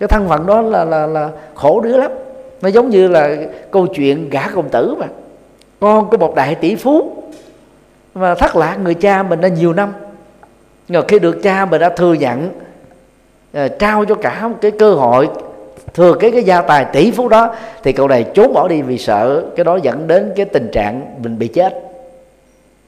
[0.00, 2.10] Cái thân phận đó là là là khổ đứa lắm.
[2.62, 3.36] Nó giống như là
[3.70, 5.06] câu chuyện gã công tử mà.
[5.80, 7.22] Con của một đại tỷ phú.
[8.14, 9.92] Mà thất lạc người cha mình đã nhiều năm.
[10.88, 12.50] Rồi khi được cha mình đã thừa nhận
[13.58, 15.28] Ờ, trao cho cả một cái cơ hội,
[15.94, 18.98] thừa cái cái gia tài tỷ phú đó, thì cậu này trốn bỏ đi vì
[18.98, 21.74] sợ cái đó dẫn đến cái tình trạng mình bị chết.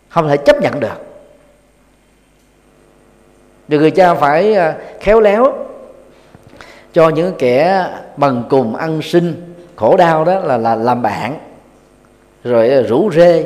[0.08, 1.06] Không thể chấp nhận được.
[3.68, 5.52] Thì người cha phải ờ, khéo léo
[6.92, 11.38] cho những kẻ bằng cùng ăn sinh khổ đau đó là là làm bạn,
[12.44, 13.44] rồi ờ, rủ rê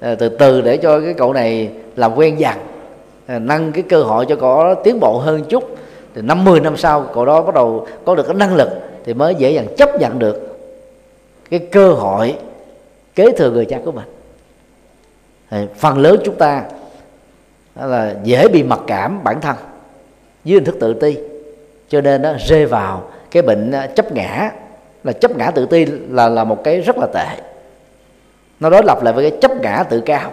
[0.00, 2.56] từ từ để cho cái cậu này làm quen dần
[3.28, 5.74] nâng cái cơ hội cho cậu tiến bộ hơn chút
[6.18, 8.68] thì năm 10 năm sau cậu đó bắt đầu có được cái năng lực
[9.04, 10.58] thì mới dễ dàng chấp nhận được
[11.50, 12.38] cái cơ hội,
[13.14, 14.04] kế thừa người cha của mình.
[15.50, 16.62] Thì phần lớn chúng ta
[17.74, 19.56] là dễ bị mặc cảm bản thân
[20.44, 21.16] dưới hình thức tự ti.
[21.88, 24.50] Cho nên nó rơi vào cái bệnh à, chấp ngã,
[25.04, 27.42] là chấp ngã tự ti là là một cái rất là tệ.
[28.60, 30.32] Nó đối lập lại với cái chấp ngã tự cao.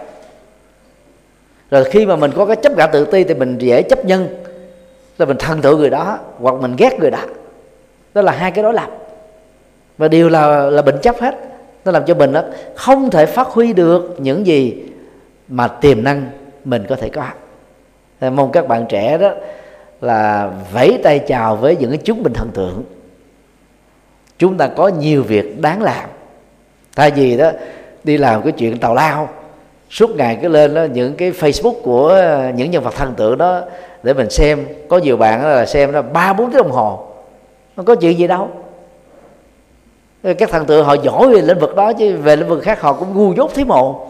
[1.72, 4.45] Rồi khi mà mình có cái chấp ngã tự ti thì mình dễ chấp nhân
[5.18, 7.22] là mình thần tượng người đó, hoặc mình ghét người đó.
[8.14, 8.90] Đó là hai cái đối lập
[9.98, 11.36] và điều là là bệnh chấp hết.
[11.86, 12.44] Nó làm cho mình đó
[12.76, 14.84] không thể phát huy được những gì
[15.48, 16.26] mà tiềm năng
[16.66, 17.26] mình có thể có.
[18.20, 19.32] Thì mong các bạn trẻ đó
[20.02, 22.84] là vẫy tay chào với những cái chúng mình thần tượng.
[24.38, 26.10] Chúng ta có nhiều việc đáng làm.
[26.96, 27.52] Thay vì đó,
[28.04, 29.30] đi làm cái chuyện tào lao,
[29.90, 33.38] suốt ngày cứ lên đó những cái facebook của ờ, những nhân vật thần tượng
[33.38, 33.62] đó
[34.06, 34.68] để mình xem.
[34.90, 37.08] Có nhiều bạn là xem nó ba, bốn tiếng đồng hồ.
[37.76, 38.50] Nó có chuyện gì đâu.
[40.38, 42.94] Các thần tượng họ giỏi về lĩnh vực đó, chứ về lĩnh vực khác họ
[42.94, 44.08] cũng ngu dốt thế mộ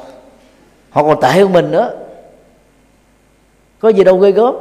[0.90, 1.94] họ còn tệ hơn mình nữa.
[3.80, 4.56] Có gì đâu ghê gớm.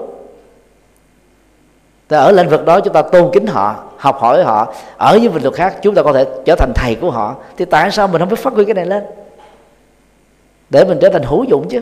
[2.09, 4.75] Ta ở lĩnh vực đó, chúng ta tôn kính họ, học hỏi họ.
[4.97, 7.37] Ở những lĩnh vực khác, chúng ta có thể trở thành thầy của họ.
[7.57, 9.05] Thì tại sao mình không biết phát huy cái này lên?
[10.71, 11.81] Để mình trở thành hữu dụng chứ.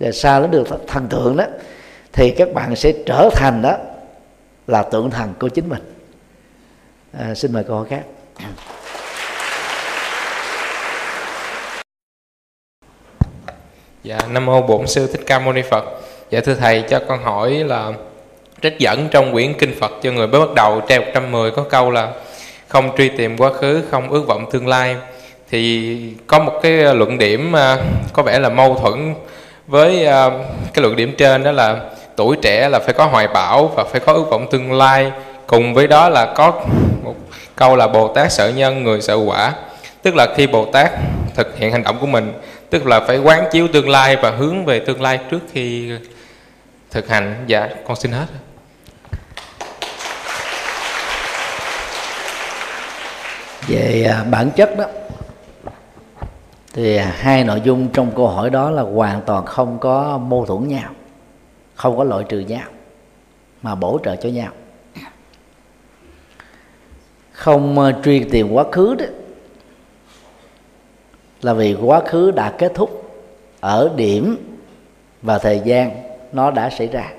[0.00, 1.44] Và sao nó được thần tượng đó
[2.12, 3.76] thì các bạn sẽ trở thành đó
[4.66, 5.82] là tượng thần của chính mình.
[7.18, 8.02] À, xin mời câu hỏi khác.
[14.02, 15.84] Dạ nam mô bổn sư thích ca mâu ni phật.
[16.30, 17.92] Dạ thưa thầy cho con hỏi là
[18.62, 21.90] trích dẫn trong quyển kinh phật cho người mới bắt đầu trang 110 có câu
[21.90, 22.12] là
[22.68, 24.96] không truy tìm quá khứ không ước vọng tương lai.
[25.50, 27.78] Thì có một cái luận điểm à,
[28.12, 29.14] có vẻ là mâu thuẫn
[29.66, 30.32] với uh,
[30.74, 31.76] cái luận điểm trên đó là
[32.16, 35.12] tuổi trẻ là phải có hoài bão và phải có ước vọng tương lai.
[35.46, 36.52] Cùng với đó là có
[37.02, 37.14] một
[37.56, 39.52] câu là bồ tát sợ nhân người sợ quả.
[40.02, 40.92] Tức là khi bồ tát
[41.34, 42.32] thực hiện hành động của mình
[42.70, 45.90] tức là phải quán chiếu tương lai và hướng về tương lai trước khi
[46.90, 47.44] thực hành.
[47.46, 48.26] Dạ con xin hết.
[53.68, 54.84] Về à, bản chất đó
[56.74, 60.68] thì hai nội dung trong câu hỏi đó là hoàn toàn không có mâu thuẫn
[60.68, 60.90] nhau,
[61.74, 62.68] không có loại trừ nhau,
[63.62, 64.52] mà bổ trợ cho nhau.
[67.32, 69.04] Không ờ, truy tìm quá khứ đó
[71.42, 73.10] là vì quá khứ đã kết thúc
[73.60, 74.36] ở điểm
[75.22, 75.90] và thời gian
[76.32, 77.12] nó đã xảy ra.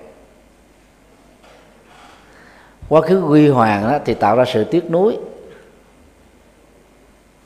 [2.89, 5.17] Quá khứ huy hoàng đó thì tạo ra sự tiếc nuối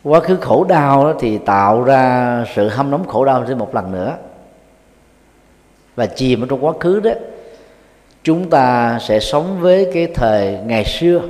[0.04, 3.76] quá khứ khổ đau đó thì tạo ra sự hâm nóng khổ đau thêm một
[3.76, 4.16] lần nữa.
[5.96, 7.12] Và chìm ở trong quá khứ đó
[8.24, 11.22] chúng ta sẽ sống với cái thời ngày xưa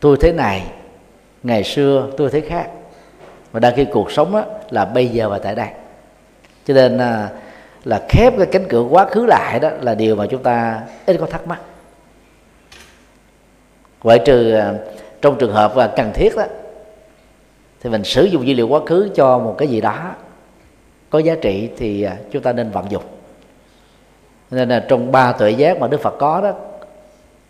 [0.00, 0.62] tôi thế này
[1.42, 2.66] ngày xưa tôi thế khác.
[3.52, 5.68] Và đa khi cuộc sống đó là bây giờ và tại đây.
[6.66, 7.28] Cho nên là,
[7.84, 11.16] là khép cái cánh cửa quá khứ lại đó là điều mà chúng ta ít
[11.20, 11.60] có thắc mắc.
[14.02, 14.74] Ngoại trừ à,
[15.22, 16.44] trong trường hợp và cần thiết đó
[17.82, 20.14] thì mình sử dụng dữ liệu quá khứ cho một cái gì đó
[21.10, 23.02] có giá trị thì à, chúng ta nên vận dụng.
[24.50, 26.52] Nên là trong ba tuệ giác mà đức phật có đó,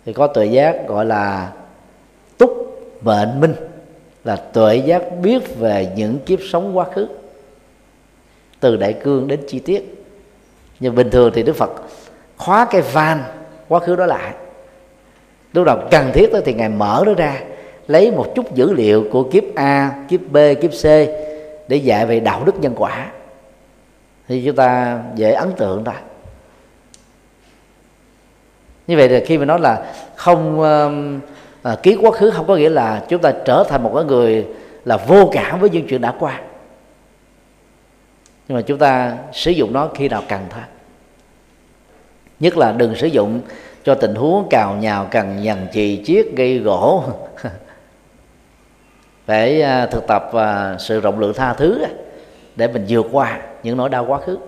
[0.07, 1.53] thì có tuệ giác gọi là
[2.39, 3.55] túc mệnh minh,
[4.25, 7.09] là tuệ giác biết về những kiếp sống quá khứ,
[8.61, 10.05] từ đại cương đến chi tiết.
[10.81, 11.71] Nhưng bình thường thì đức phật
[12.37, 13.23] khóa cái van
[13.69, 14.35] quá khứ đó lại.
[15.53, 17.41] Lúc nào cần thiết đó thì ngài mở nó ra
[17.93, 20.85] lấy một chút dữ liệu của kiếp a kiếp b kiếp c
[21.69, 23.11] để dạy về đạo đức nhân quả.
[24.29, 25.95] Thì chúng ta dễ ấn tượng thôi
[28.87, 31.21] như vậy thì khi mà nói là không um,
[31.63, 34.47] à, ký quá khứ không có nghĩa là chúng ta trở thành một cái người
[34.85, 36.41] là vô cảm với những chuyện đã qua.
[38.49, 40.63] Nhưng mà chúng ta sử dụng nó khi nào cần thôi.
[42.41, 43.41] Nhất là đừng sử dụng
[43.85, 47.05] cho tình huống cào nhào cằn nhằn chì chiết gây gỗ.
[49.27, 51.85] phải à, thực tập à, sự rộng lượng tha thứ
[52.57, 54.39] để mình vượt qua những nỗi đau quá khứ.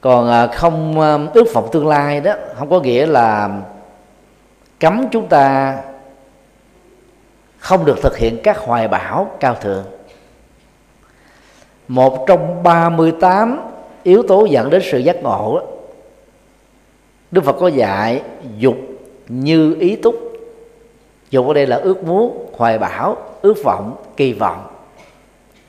[0.00, 1.00] Còn à, không
[1.34, 3.50] ước vọng tương lai đó không có nghĩa là
[4.80, 5.76] cấm chúng ta
[7.58, 9.84] không được thực hiện các hoài bão cao thượng.
[11.88, 13.60] Một trong 38
[14.02, 15.66] yếu tố dẫn đến sự giác ngộ đó,
[17.30, 18.22] Đức Phật có dạy
[18.58, 18.76] dục
[19.28, 20.25] như ý túc
[21.36, 24.66] dục ở đây là ước muốn, hoài bão, ước vọng, kỳ vọng,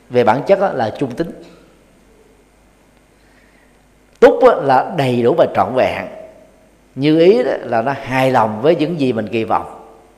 [0.09, 1.31] về bản chất là trung tính.
[4.19, 6.05] Túc là đầy đủ và trọn vẹn.
[6.95, 9.65] Như ý đó là nó hài lòng với những gì mình kỳ vọng.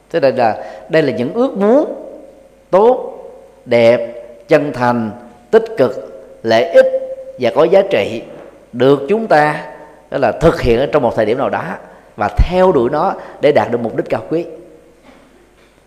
[0.10, 1.86] Thế đây là đây là những ước muốn
[2.70, 3.20] tốt,
[3.66, 4.14] đẹp,
[4.48, 5.12] chân thành,
[5.52, 6.86] tích cực, lợi ích
[7.40, 8.22] và có giá trị
[8.74, 9.66] được chúng ta,
[10.10, 11.64] đó là thực hiện ở trong một thời điểm nào đó
[12.16, 14.46] và theo đuổi nó để đạt được mục đích cao quý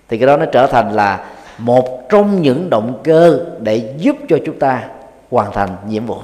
[0.08, 1.24] thì cái đó nó trở thành là
[1.58, 4.88] một trong những động cơ để giúp cho chúng ta
[5.30, 6.18] hoàn thành nhiệm vụ.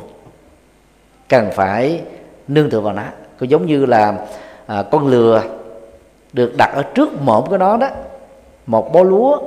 [1.29, 2.01] Cần phải
[2.49, 3.03] nương tựa vào nó.
[3.41, 4.15] Có giống như là
[4.67, 5.43] à, con lừa
[6.33, 7.89] được đặt ở trước mộm của nó đó.
[8.67, 9.39] Một bó lúa.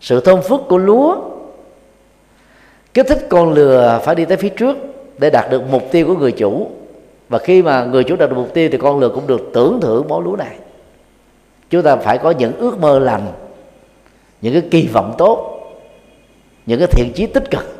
[0.00, 1.16] Sự thơm phức của lúa.
[2.94, 4.76] Kích thích con lừa phải đi tới phía trước
[5.18, 6.70] để đạt được mục tiêu của người chủ.
[7.28, 9.80] Và khi mà người chủ đạt được mục tiêu thì con lừa cũng được tưởng
[9.80, 10.56] thưởng bó lúa này
[11.70, 13.32] chúng ta phải có những ước mơ lành,
[14.40, 15.62] những cái kỳ vọng tốt,
[16.66, 17.78] những cái thiện chí tích cực,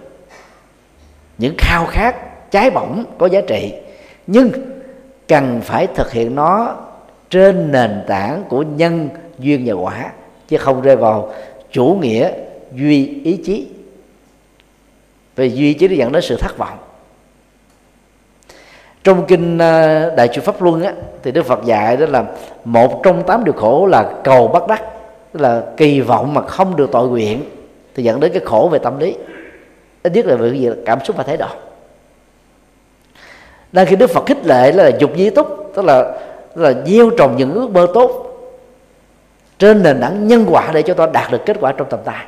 [1.39, 2.17] những khao khát
[2.51, 3.73] trái bỏng có giá trị.
[4.27, 4.51] Nhưng
[5.29, 6.77] cần phải thực hiện nó
[7.31, 9.09] trên nền tảng của nhân
[9.39, 10.13] duyên và quả,
[10.49, 11.35] chứ không rơi vào
[11.71, 12.31] chủ nghĩa
[12.75, 13.67] duy ý chí.
[15.37, 16.79] Vì duy ý chí nó dẫn đến sự thất vọng
[19.07, 20.93] trong kinh à, đại chủ pháp luân á,
[21.23, 22.25] thì đức phật dạy đó là
[22.65, 24.83] một trong tám điều khổ là cầu bắt đắc
[25.33, 27.45] tức là kỳ vọng mà không được tội nguyện
[27.95, 29.15] thì dẫn đến cái khổ về tâm lý.
[30.03, 31.47] Ít nhất là về cảm xúc và thái độ.
[33.73, 36.13] Đang khi đức phật khích lệ là dục di túc tức là
[36.55, 38.27] tức là gieo trồng những ước mơ tốt
[39.59, 42.25] trên nền tảng nhân quả để cho ta đạt được kết quả trong tầm tay.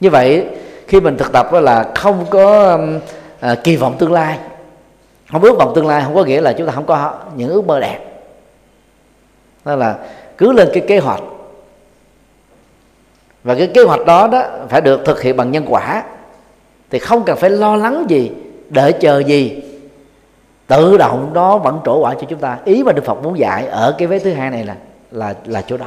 [0.00, 0.46] Như vậy
[0.86, 2.78] khi mình thực tập đó là không có
[3.40, 4.38] à, kỳ vọng tương lai
[5.30, 7.66] không ước vọng tương lai, không có nghĩa là chúng ta không có những ước
[7.66, 7.98] mơ đẹp.
[9.64, 9.98] Đó là
[10.38, 11.20] cứ lên cái kế hoạch.
[13.44, 16.04] Và cái kế hoạch đó đó phải được thực hiện bằng nhân quả.
[16.90, 18.30] Thì không cần phải lo lắng gì,
[18.68, 19.62] đợi chờ gì.
[20.66, 22.58] Tự động đó vẫn trổ quả cho chúng ta.
[22.64, 24.76] Ý mà đức phật muốn dạy ở cái vế thứ hai này là
[25.10, 25.86] là là chỗ đó.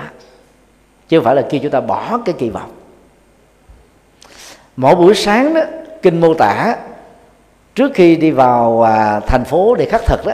[1.08, 2.72] Chứ không phải là khi chúng ta bỏ cái kỳ vọng.
[4.76, 5.62] Mỗi buổi sáng đó,
[6.02, 6.76] kinh mô tả
[7.78, 10.34] trước khi đi vào à, thành phố để khắc thực đó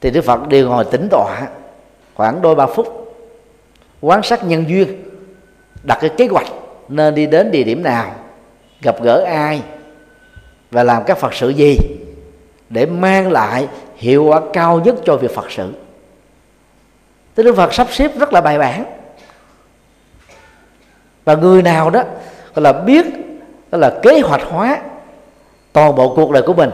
[0.00, 1.48] thì đức phật đều ngồi tĩnh tọa
[2.14, 3.14] khoảng đôi ba phút
[4.00, 5.04] quan sát nhân duyên
[5.82, 6.46] đặt cái kế hoạch
[6.88, 8.14] nên đi đến địa điểm nào
[8.82, 9.62] gặp gỡ ai
[10.70, 11.76] và làm các phật sự gì
[12.68, 15.72] để mang lại hiệu quả cao nhất cho việc phật sự.
[17.36, 18.84] Thế Đức Phật sắp xếp rất là bài bản.
[21.24, 22.02] Và người nào đó
[22.54, 23.06] gọi là biết
[23.70, 24.78] đó là kế hoạch hóa
[25.72, 26.70] toàn bộ cuộc đời của mình.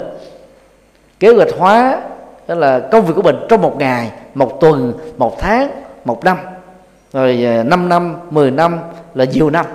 [1.21, 2.03] Kế hoạch hóa
[2.47, 5.71] đó là công việc của mình trong một ngày, một tuần, một tháng,
[6.05, 6.39] một năm.
[7.13, 8.79] Rồi 5 năm 10 năm
[9.15, 9.67] là nhiều năm.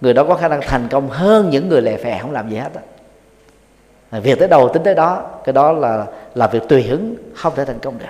[0.00, 2.56] Người đó có khả năng thành công hơn những người lẻ phè không làm gì
[2.56, 2.80] hết đó.
[4.10, 7.52] À, việc tới đầu tính tới đó, cái đó là là việc tùy hứng, không
[7.56, 8.04] thể thành công được.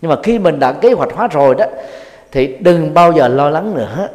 [0.00, 1.66] Nhưng mà khi mình đã kế hoạch hóa rồi đó,
[2.32, 4.08] thì đừng bao giờ lo lắng nữa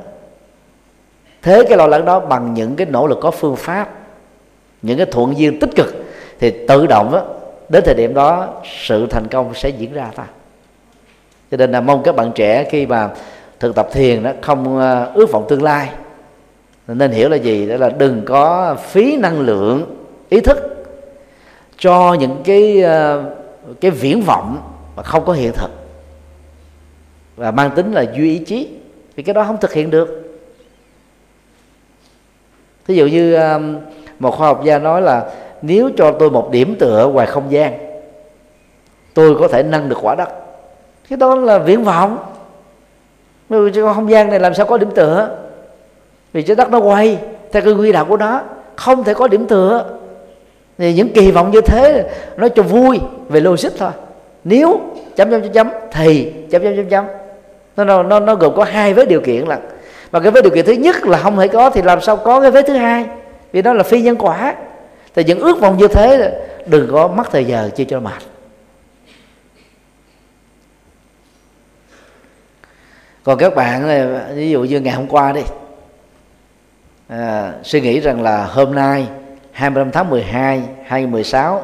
[1.41, 3.89] thế cái lo lắng đó bằng những cái nỗ lực có phương pháp
[4.81, 6.05] những cái thuận duyên tích cực
[6.39, 7.23] thì tự động đó,
[7.69, 8.47] đến thời điểm đó
[8.87, 10.25] sự thành công sẽ diễn ra ta.
[11.51, 13.09] Cho nên là mong các bạn trẻ khi mà
[13.59, 15.89] thực tập thiền đó không ờ, ước vọng tương lai.
[16.87, 17.69] Nên hiểu là gì?
[17.69, 19.95] Đó là đừng có phí năng lượng
[20.29, 20.85] ý thức
[21.77, 23.23] cho những cái ờ,
[23.81, 24.61] cái viễn vọng
[24.95, 25.71] mà không có hiện thực.
[27.35, 28.69] Và mang tính là duy ý chí
[29.15, 30.28] vì cái đó không thực hiện được
[32.89, 33.77] ví dụ như um,
[34.19, 35.25] một khoa học gia nói là
[35.61, 37.77] nếu cho tôi một điểm tựa ngoài không gian,
[39.13, 40.29] tôi có thể nâng được quả đất.
[41.09, 42.17] Cái đó là viễn vọng.
[43.49, 45.29] Vì không gian này làm sao có điểm tựa?
[46.33, 47.17] Vì trái đất nó quay
[47.51, 48.41] theo cái quy đạo của nó,
[48.75, 49.85] không thể có điểm tựa.
[50.77, 53.91] Thì những kỳ vọng như thế nó cho vui về logic thôi.
[54.43, 54.79] Nếu
[55.15, 57.05] chấm chấm chấm chấm thì chấm chấm chấm chấm.
[57.77, 59.59] Nó nó nó gồm có hai với điều kiện là
[60.11, 62.41] và cái vế điều kiện thứ nhất là không thể có thì làm sao có
[62.41, 63.05] cái vế thứ hai?
[63.51, 64.55] Vì đó là phi nhân quả.
[65.15, 68.23] Thì những ước vọng như thế đừng có mất thời giờ chi cho mệt.
[73.23, 75.41] Còn các bạn ờ, ví dụ như ngày hôm qua đi
[77.07, 79.07] à, suy nghĩ rằng là hôm nay
[79.51, 81.63] 25 tháng 12 2016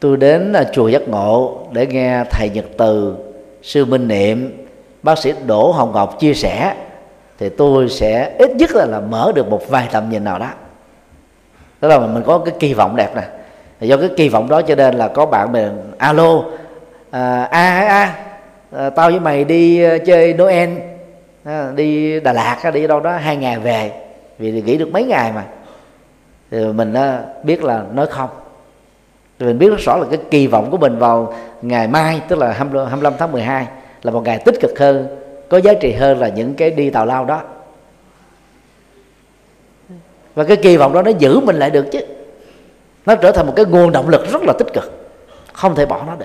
[0.00, 3.16] tôi đến à, chùa Giác Ngộ để nghe thầy Nhật Từ
[3.62, 4.66] sư Minh Niệm
[5.02, 6.74] bác sĩ Đỗ Hồng Ngọc chia sẻ
[7.38, 10.50] thì tôi sẽ ít nhất là, là mở được một vài tầm nhìn nào đó.
[11.80, 13.22] Tức là mình có cái kỳ vọng đẹp nè.
[13.80, 16.42] Do cái kỳ vọng đó cho nên là có bạn mình alo
[17.10, 18.14] à, a a
[18.76, 20.70] à, tao với mày đi ờ, chơi noel
[21.44, 23.92] à, đi đà lạt đi đâu đó hai ngày về.
[24.38, 25.44] Vì nghỉ được mấy ngày mà.
[26.50, 28.30] Thì mình à, biết là nói không.
[29.38, 32.38] Thì mình biết rất rõ là cái kỳ vọng của mình vào ngày mai tức
[32.38, 33.66] là 25 tháng 12
[34.02, 37.06] là một ngày tích cực hơn có giá trị hơn là những cái đi tào
[37.06, 37.42] lao đó.
[40.34, 42.00] Và cái kỳ vọng đó nó giữ mình lại được chứ.
[43.06, 44.92] Nó trở thành một cái nguồn động lực rất là tích cực.
[45.52, 46.24] Không thể bỏ nó được.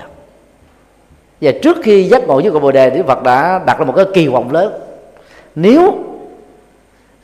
[1.41, 3.93] Và trước khi giác ngộ với cội bồ đề đức phật đã đặt ra một
[3.95, 4.73] cái kỳ vọng lớn.
[5.55, 6.03] Nếu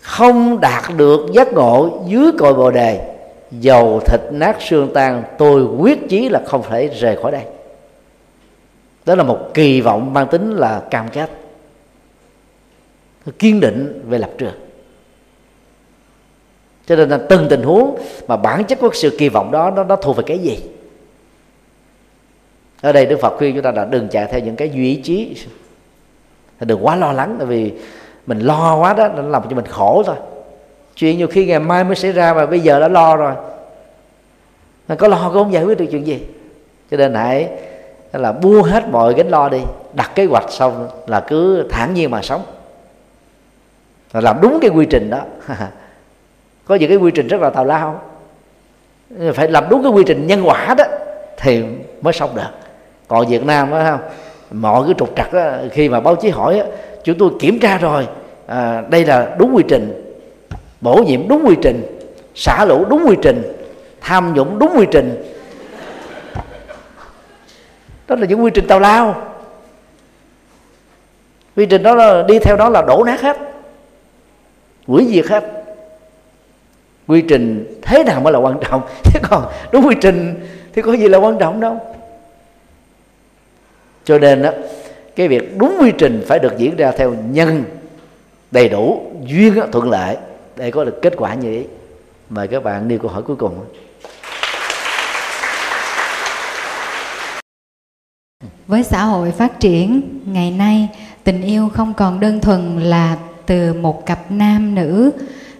[0.01, 3.15] không đạt được giác ngộ dưới cội bồ đề,
[3.51, 7.43] dầu thịt nát xương tan, tôi quyết chí là không thể rời khỏi đây.
[9.05, 11.29] Đó là một kỳ vọng mang tính là cam kết
[13.31, 14.53] kiên định về lập trường.
[16.87, 17.97] Cho nên là từng tình huống
[18.27, 20.59] mà bản chất của sự kỳ vọng đó nó, nó thuộc về cái gì?
[22.81, 25.01] Ở đây đức phật khuyên chúng ta là đừng chạy theo những cái duy ý
[25.01, 25.35] chí.
[26.59, 27.71] Đừng quá lo lắng tại vì
[28.27, 30.15] mình lo quá đó nó làm cho mình khổ thôi.
[30.95, 33.33] Chuyện nhiều khi ngày mai mới xảy ra mà bây giờ đã lo rồi.
[34.87, 36.19] Mà có lo cũng không giải quyết được chuyện gì.
[36.91, 37.49] Cho nên hãy
[38.13, 39.59] là buông hết mọi gánh lo đi
[39.93, 42.41] đặt kế hoạch xong là cứ thản nhiên mà sống
[44.13, 45.21] là làm đúng cái quy trình đó.
[46.65, 48.01] Có những cái quy trình rất là tào lao.
[49.33, 50.83] Phải làm đúng cái quy trình nhân quả đó
[51.37, 51.63] thì
[52.01, 52.41] mới xong được.
[53.07, 53.99] Còn việt nam đó không
[54.51, 56.63] mọi cái trục trặc đó, khi mà báo chí hỏi
[57.03, 58.07] chúng tôi kiểm tra rồi
[58.47, 60.15] à, đây là đúng quy trình
[60.81, 61.99] bổ nhiệm đúng quy trình
[62.35, 63.53] xả lũ đúng quy trình
[64.01, 65.33] tham nhũng đúng quy trình.
[68.07, 69.15] Đó là những quy trình tào lao.
[71.55, 73.37] Quy trình đó là, đi theo đó là đổ nát hết
[74.87, 75.43] quỷ diệt hết.
[77.07, 78.81] Quy trình thế nào mới là quan trọng?
[79.03, 81.79] Chứ còn đúng quy trình thì có gì là quan trọng đâu.
[84.03, 84.51] Cho nên đó
[85.15, 87.63] cái việc đúng quy trình phải được diễn ra theo nhân,
[88.51, 90.17] đầy đủ, duyên thuận lợi.
[90.55, 91.63] Để có được kết quả như ý.
[92.29, 93.65] Mời các bạn nêu câu hỏi cuối cùng.
[98.67, 100.89] Với xã hội phát triển, ngày nay
[101.23, 103.17] tình yêu không còn đơn thuần là
[103.47, 105.11] từ một cặp nam nữ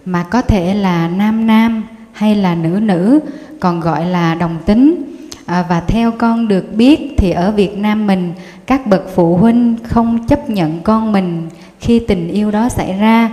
[0.06, 3.20] mà có thể là nam nam hay là nữ nữ
[3.60, 5.04] còn gọi là đồng tính.
[5.46, 8.34] À, và theo con được biết thì ở Việt Nam mình
[8.68, 11.50] các bậc phụ huynh không chấp nhận con mình
[11.80, 13.30] khi tình yêu đó xảy ra.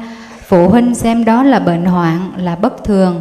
[0.47, 3.21] Phụ huynh xem đó là bệnh hoạn là bất thường.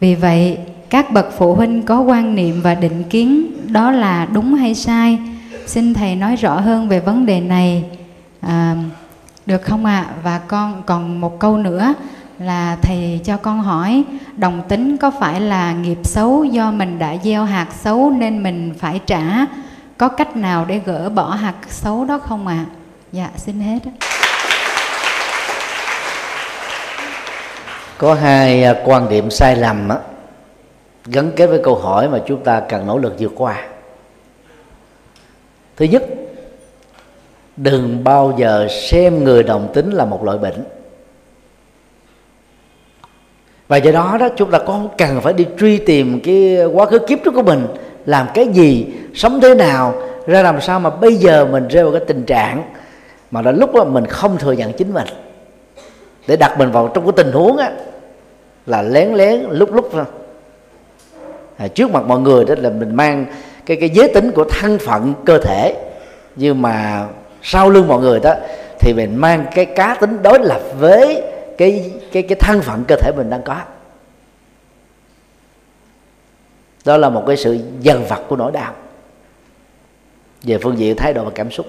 [0.00, 0.58] Vì vậy
[0.90, 5.18] các bậc phụ huynh có quan niệm và định kiến đó là đúng hay sai?
[5.66, 7.84] Xin thầy nói rõ hơn về vấn đề này.
[8.40, 8.76] À,
[9.46, 10.06] được không ạ?
[10.22, 11.94] Và con còn một câu nữa
[12.38, 14.04] là thầy cho con hỏi
[14.36, 18.74] đồng tính có phải là nghiệp xấu do mình đã gieo hạt xấu nên mình
[18.78, 19.46] phải trả?
[19.98, 22.64] Có cách nào để gỡ bỏ hạt xấu đó không ạ?
[23.12, 23.78] Dạ xin hết
[27.98, 29.96] có hai à, quan điểm sai lầm á,
[31.04, 33.66] gắn kết với câu hỏi mà chúng ta cần nỗ lực vượt qua.
[35.76, 36.02] Thứ nhất
[37.56, 40.64] đừng bao giờ xem người đồng tính là một loại bệnh.
[43.68, 46.98] Và do đó đó chúng ta có cần phải đi truy tìm cái quá khứ
[46.98, 47.66] kiếp trước của mình
[48.06, 49.94] làm cái gì sống thế nào
[50.26, 52.62] ra làm sao mà bây giờ mình rơi vào cái tình trạng
[53.30, 55.06] mà là lúc đó mình không thừa nhận chính mình.
[56.26, 57.72] Để đặt mình vào trong cái tình huống á
[58.66, 60.04] là lén lén lúc lúc thôi.
[61.56, 63.26] À, trước mặt mọi người đó là mình mang
[63.66, 65.74] cái cái giới tính của thân phận cơ thể
[66.36, 67.06] nhưng mà
[67.48, 68.34] sau lưng mọi người đó,
[68.78, 71.22] thì mình mang cái cá tính đối lập với
[71.58, 73.60] cái cái cái thân phận cơ thể mình đang có.
[76.84, 78.74] Đó là một cái sự dần vật của nỗi đau
[80.42, 81.66] về phương diện thái độ và cảm xúc.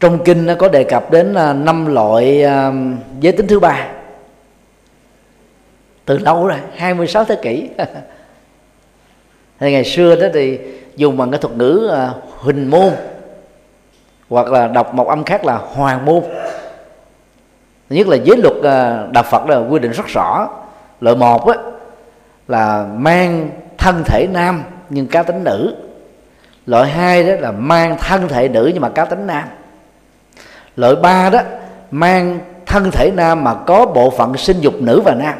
[0.00, 2.72] Trong kinh nó có đề cập đến à, năm loại à,
[3.20, 3.88] giới tính thứ ba.
[6.04, 7.68] Từ lâu rồi 26 thế kỷ.
[9.60, 10.58] Thì ngày xưa đó thì
[10.96, 12.92] dùng bằng cái thuật ngữ à, uh, huỳnh môn
[14.30, 16.22] hoặc là đọc một âm khác là hoàng môn.
[17.90, 20.48] Nhất là giới luật uh, đạo phật là quy định rất rõ.
[21.00, 21.54] Loại một á,
[22.48, 25.74] là mang thân thể nam nhưng cá tính nữ.
[26.66, 29.44] Loại hai đó là mang thân thể nữ nhưng mà cá tính nam.
[30.76, 31.40] Loại ba đó
[31.90, 35.34] mang thân thể nam mà có bộ phận sinh dục nữ và nam.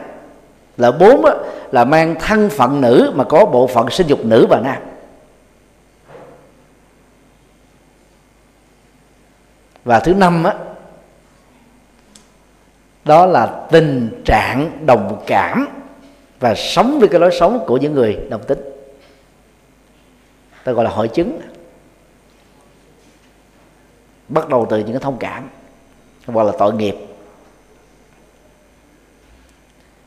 [0.76, 1.34] Loại bốn đó,
[1.72, 4.76] là mang thân phận nữ mà có bộ phận sinh dục nữ và nam.
[9.84, 10.54] Và thứ năm á,
[13.04, 15.68] đó là tình trạng đồng cảm
[16.40, 18.58] và sống với cái lối sống của những người đồng tính.
[20.64, 21.40] Ta gọi là hội chứng.
[24.28, 25.48] Bắt đầu từ những cái thông cảm
[26.26, 26.94] hoặc là tội nghiệp.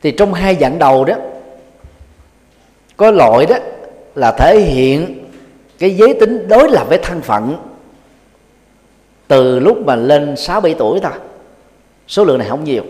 [0.01, 1.15] Thì trong hai dạng đầu đó,
[2.97, 3.55] có loại đó
[4.15, 5.29] là thể hiện
[5.79, 7.57] cái giới tính đối lập với thân phận
[9.27, 11.11] từ lúc mà lên 6 7 tuổi thôi.
[12.07, 12.83] Số lượng này không nhiều.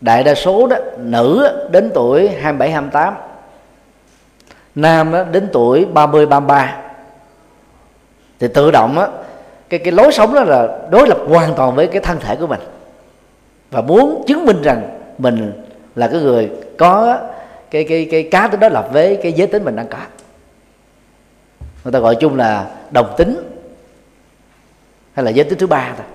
[0.00, 3.14] Đại đa số đó nữ đến tuổi 27 28.
[4.74, 6.76] Nam đó, đến tuổi 30 33.
[8.38, 9.08] Thì tự động á
[9.68, 12.46] cái cái lối sống đó là đối lập hoàn toàn với cái thân thể của
[12.46, 12.60] mình.
[13.70, 15.52] Và muốn chứng minh rằng mình
[15.94, 17.18] là cái người có
[17.70, 19.98] cái cái cái cá tính đó lập với cái giới tính mình đang có
[21.84, 23.36] người ta gọi chung là đồng tính
[25.20, 26.06] hay là giới tính thứ ba thôi.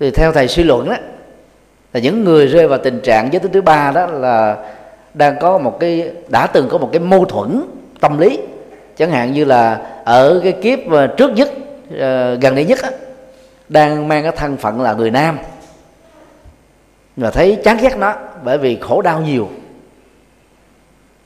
[0.00, 0.96] Thì theo thầy suy luận đó
[1.92, 4.56] là những người rơi vào tình trạng giới tính thứ ba đó là
[5.14, 7.62] đang có một cái đã từng có một cái mâu thuẫn
[8.00, 8.38] tâm lý.
[8.96, 9.74] Chẳng hạn như là
[10.04, 11.50] ở cái kiếp ờ, trước nhất
[11.98, 12.88] ờ, gần đây nhất đó,
[13.68, 15.38] đang mang cái thân phận là người nam.
[17.16, 19.48] Và thấy chán ghét nó bởi vì khổ đau nhiều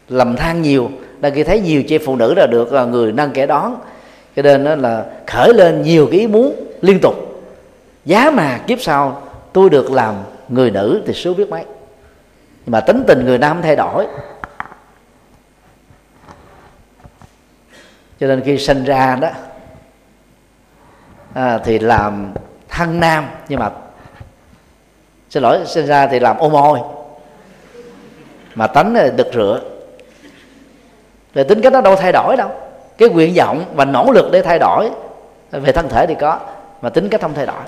[0.08, 0.90] lầm than nhiều
[1.26, 3.76] đang khi thấy nhiều chị phụ nữ là được là người nâng kẻ đón.
[4.36, 7.14] Cho nên đó là khởi lên nhiều cái ý muốn liên tục.
[8.04, 9.22] Giá mà kiếp sau
[9.52, 10.14] tôi được làm
[10.48, 11.64] người nữ thì số biết mấy.
[12.66, 14.06] Mà tính tình người nam thay đổi.
[18.20, 19.28] Cho nên khi sinh ra đó
[21.34, 22.32] à, thì làm
[22.68, 23.70] thân nam nhưng mà
[25.30, 26.78] xin lỗi sinh ra thì làm ô môi.
[28.54, 29.60] Mà tánh là đực rửa
[31.36, 32.48] về tính cách nó đâu thay đổi đâu.
[32.98, 34.90] Cái nguyện vọng và nỗ lực để thay đổi,
[35.50, 36.38] về thân thể thì có,
[36.82, 37.62] mà tính cách không thay đổi.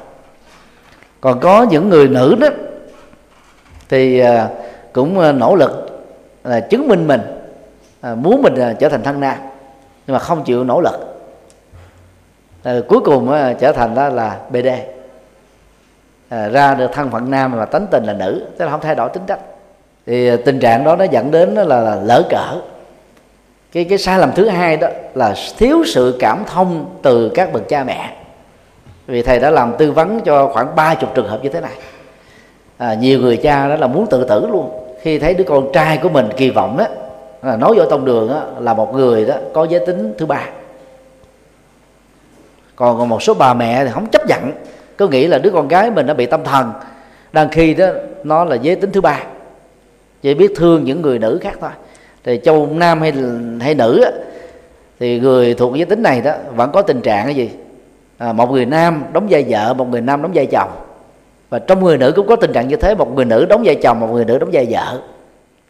[1.21, 2.49] Còn có những người nữ đó,
[3.89, 4.49] thì à,
[4.93, 6.01] cũng à, nỗ lực
[6.45, 7.21] là chứng minh mình
[8.01, 9.37] à, muốn mình trở thành thân nam,
[10.07, 11.19] nhưng mà không chịu nỗ lực.
[12.63, 14.69] Ờ, cuối cùng trở thành đó là bd
[16.31, 19.09] ra được thân phận nam mà tánh tình là nữ tức là không thay đổi
[19.09, 19.41] tính cách.
[20.07, 22.61] Thì tình trạng đó nó dẫn đến là lỡ cỡ
[23.73, 27.69] cái cái sai lầm thứ hai đó là thiếu sự cảm thông từ các bậc
[27.69, 28.17] cha mẹ.
[29.07, 31.73] Vì thầy đã làm tư vấn cho khoảng ba chục trường hợp như thế này.
[32.79, 34.71] À, nhiều người cha đó là muốn tự tử luôn.
[35.03, 36.87] Khi thấy đứa con trai của mình kỳ vọng đó
[37.43, 40.49] là nói vô tông đường đó, là một người đó có giới tính thứ ba.
[42.77, 44.53] Còn một số bà mẹ thì không chấp nhận.
[44.99, 46.73] Cứ nghĩ là đứa con gái mình đã bị tâm thần.
[47.33, 47.87] Đang khi đó
[48.25, 49.23] nó là giới tính thứ ba.
[50.23, 51.71] Chỉ biết thương những người nữ khác thôi
[52.29, 53.13] thì châu nam hay
[53.61, 54.11] hay nữ á,
[55.01, 57.51] thì người thuộc giới tính này đó vẫn có tình trạng cái gì?
[58.19, 60.71] À, một người nam đóng vai vợ một người nam đóng vai chồng.
[61.51, 63.75] Và trong người nữ cũng có tình trạng như thế một người nữ đóng vai
[63.75, 65.01] chồng một người nữ đóng vai vợ.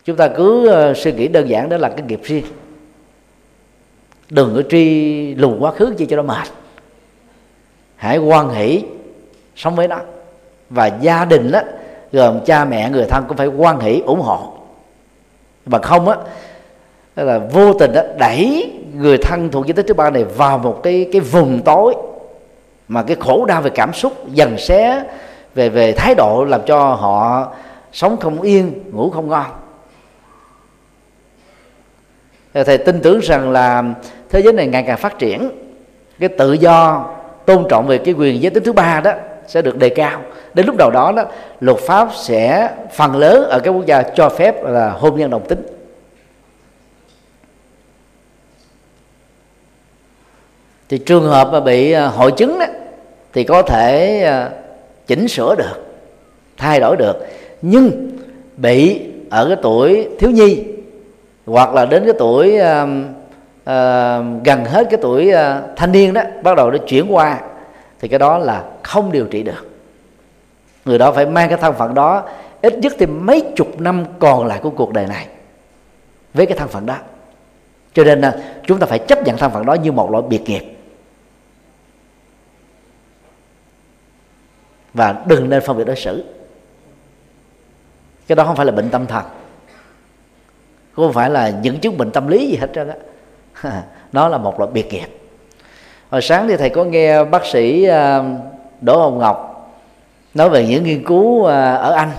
[0.04, 2.44] Chúng ta cứ uh, suy nghĩ đơn giản đó là cái nghiệp riêng.
[4.30, 6.48] Đừng có truy lùng quá khứ chi cho nó mệt.
[7.96, 8.84] Hãy quan hỷ
[9.56, 9.98] sống với nó.
[10.70, 11.60] Và gia đình đó
[12.12, 14.57] gồm cha mẹ người thân cũng phải quan hỷ ủng hộ
[15.68, 16.16] mà không á
[17.16, 20.80] là vô tình đó đẩy người thân thuộc giới tính thứ ba này vào một
[20.82, 21.94] cái cái vùng tối
[22.88, 25.04] mà cái khổ đau về cảm xúc dần xé
[25.54, 27.48] về về thái độ làm cho họ
[27.92, 29.46] sống không yên, ngủ không ngon.
[32.54, 33.84] Thầy tin tưởng rằng là
[34.30, 35.50] thế giới này ngày càng phát triển.
[36.18, 37.06] Cái tự do
[37.46, 39.12] tôn trọng về cái quyền giới tính thứ ba đó
[39.48, 40.22] sẽ được đề cao.
[40.54, 41.24] Đến lúc đầu đó đó
[41.60, 45.46] luật pháp sẽ phần lớn ở các quốc gia cho phép là hôn nhân đồng
[45.48, 45.62] tính.
[50.88, 52.66] Thì trường hợp mà bị à, hội chứng đó,
[53.32, 54.50] thì có thể à,
[55.06, 55.86] chỉnh sửa được
[56.56, 57.26] thay đổi được.
[57.62, 58.10] Nhưng
[58.56, 59.00] bị
[59.30, 60.64] ở cái tuổi thiếu nhi
[61.46, 62.88] hoặc là đến cái tuổi uh,
[63.62, 67.40] uh, gần hết cái tuổi uh, thanh niên đó bắt đầu nó chuyển qua
[68.00, 69.70] thì cái đó là không điều trị được.
[70.84, 72.28] Người đó phải mang cái thân phận đó,
[72.62, 75.26] ít nhất thì mấy chục năm còn lại của cuộc đời này
[76.34, 76.96] với cái thân phận đó.
[77.94, 80.42] Cho nên là chúng ta phải chấp nhận thân phận đó như một loại biệt
[80.44, 80.62] nghiệp.
[84.94, 86.24] Và đừng nên phân biệt đối xử.
[88.26, 89.24] Cái đó không phải là bệnh tâm thần.
[90.92, 93.82] Không phải là những chứng bệnh tâm lý gì hết trơn á.
[94.12, 95.17] Nó là một loại biệt nghiệp
[96.10, 98.22] hồi sáng thì thầy có nghe bác sĩ à,
[98.80, 99.48] đỗ hồng ngọc
[100.34, 102.10] nói về những nghiên cứu à, ở anh,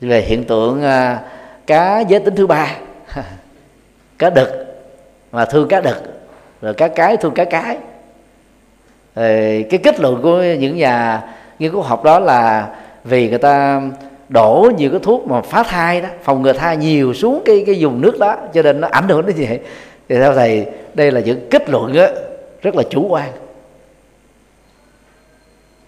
[0.00, 1.20] về hiện tượng à,
[1.66, 2.76] cá giới tính thứ ba,
[4.18, 4.48] cá đực,
[5.32, 5.96] mà thương cá đực,
[6.62, 7.76] rồi cá cái thương cá cái.
[9.16, 11.22] Rồi cái kết luận của những nhà
[11.58, 12.68] nghiên cứu học đó là
[13.04, 13.82] vì người ta
[14.28, 17.78] đổ nhiều cái thuốc mà phá thai đó, phòng ngừa thai nhiều xuống cái cái
[17.78, 19.48] dùng nước đó, cho nên nó ảnh hưởng đến gì
[20.08, 22.06] thì theo thầy, đây là những kết luận đó
[22.64, 23.32] rất là chủ quan.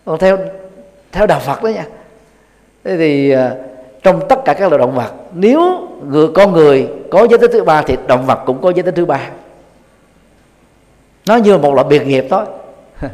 [0.04, 0.38] Còn theo
[1.12, 1.84] theo đạo Phật đó nha.
[2.84, 3.54] Thế thì à,
[4.02, 7.64] trong tất cả các loài động vật, nếu người, con người có giới tính thứ
[7.64, 9.20] ba thì động vật cũng có giới tính thứ ba.
[11.26, 12.44] Nó như một loại biệt nghiệp thôi.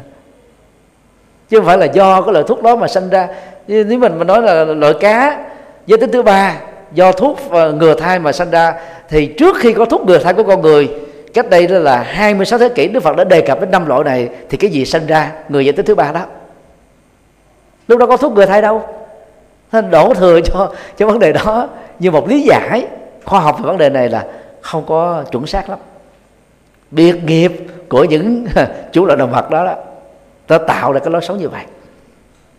[1.49, 3.27] Chứ không phải là do cái loại thuốc đó mà sinh ra.
[3.67, 5.45] Nếu mình mà nói là loại cá
[5.85, 6.59] giới tính thứ ba
[6.93, 8.73] do thuốc à, ngừa thai mà sinh ra,
[9.09, 10.89] thì trước khi có thuốc ngừa thai của con người
[11.33, 14.03] cách đây đó là 26 thế kỷ, Đức Phật đã đề cập đến năm loại
[14.03, 16.25] này, thì cái gì sinh ra, người giới tính thứ ba đó.
[17.87, 18.83] Lúc đó có thuốc người thay đâu.
[19.71, 21.67] Nên đổ thừa cho cho vấn đề đó.
[21.99, 22.87] Như một lý giải
[23.25, 24.25] khoa học về vấn đề này là
[24.61, 25.79] không có chuẩn xác lắm.
[26.91, 27.51] Biệt nghiệp
[27.89, 28.45] của những
[28.91, 29.75] chủ loại động vật đó đó
[30.47, 31.63] ta tạo ra cái lối sống như vậy.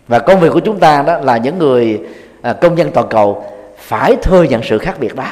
[0.09, 2.01] Và công việc của chúng ta đó là những người
[2.43, 3.45] à, công dân toàn cầu
[3.79, 5.25] phải thừa nhận sự khác biệt đó,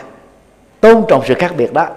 [0.81, 1.89] tôn trọng sự khác biệt đó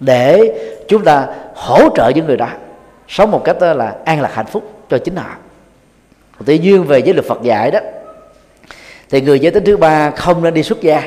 [0.00, 0.52] để
[0.88, 2.48] chúng ta hỗ trợ những người đó
[3.08, 5.36] sống một cách là an lạc hạnh phúc cho chính họ.
[6.46, 7.80] Tuy nhiên về giới luật Phật dạy đó,
[9.10, 11.02] thì người giới tính thứ ba không nên đi xuất gia.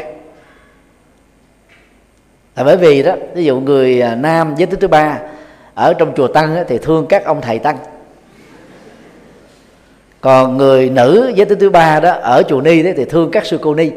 [2.55, 5.19] Là bởi vì đó, ví dụ người à, nam giới tính thứ ba
[5.73, 7.77] ở trong chùa tăng thì thương các ông thầy tăng.
[10.22, 13.45] Còn người nữ giới tính thứ ba đó ở chùa ni đấy, thì thương các
[13.45, 13.91] sư cô ni.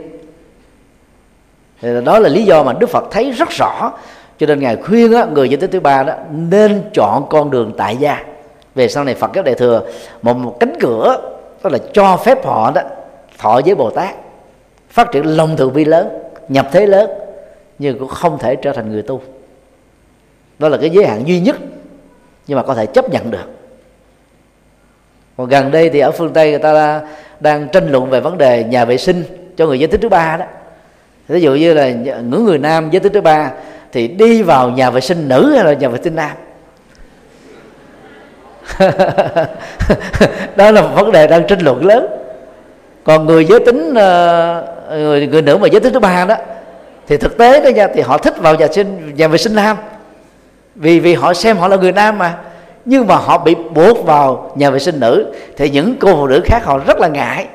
[1.80, 3.92] Thì đó là lý do mà đức phật thấy rất rõ
[4.38, 7.72] cho nên ngài khuyên á, người giới tính thứ ba đó nên chọn con đường
[7.76, 8.24] tại gia.
[8.74, 9.82] Về sau này phật giáo đại thừa
[10.22, 11.16] một, một cánh cửa
[11.62, 12.82] đó là cho phép họ đó
[13.38, 14.14] thọ với bồ tát
[14.90, 16.08] phát triển lòng từ bi lớn
[16.48, 17.10] nhập thế lớn
[17.78, 19.20] nhưng cũng không thể trở thành người tu.
[20.58, 21.56] Đó là cái giới hạn duy nhất
[22.46, 23.50] nhưng mà có thể chấp nhận được.
[25.36, 27.00] Còn gần đây thì ở phương tây người ta
[27.40, 29.24] đang tranh luận về vấn đề nhà vệ sinh
[29.56, 30.46] cho người giới tính thứ ba đó.
[31.28, 33.50] Ví dụ như là những người nam giới tính thứ ba
[33.94, 36.30] thì đi vào nhà vệ sinh nữ hay là nhà vệ sinh nam?
[40.56, 42.06] Đó là một vấn đề đang tranh luận lớn.
[43.04, 46.36] Còn người giới tính ờ, người, người nữ mà giới tính thứ ba đó
[47.06, 49.76] thì thực tế đó nha thì họ thích vào nhà sinh nhà vệ sinh nam.
[50.74, 52.34] Vì vì họ xem họ là người nam mà.
[52.84, 56.40] Nhưng mà họ bị buộc vào nhà vệ sinh nữ thì những cô phụ nữ
[56.44, 57.46] khác họ rất là ngại.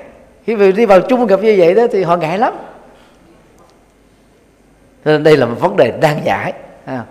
[0.45, 2.53] Khi vì đi vào chung gặp như vậy đó thì họ ngại lắm
[5.05, 6.53] cho nên đây là một vấn đề đang giải.
[6.85, 7.03] À.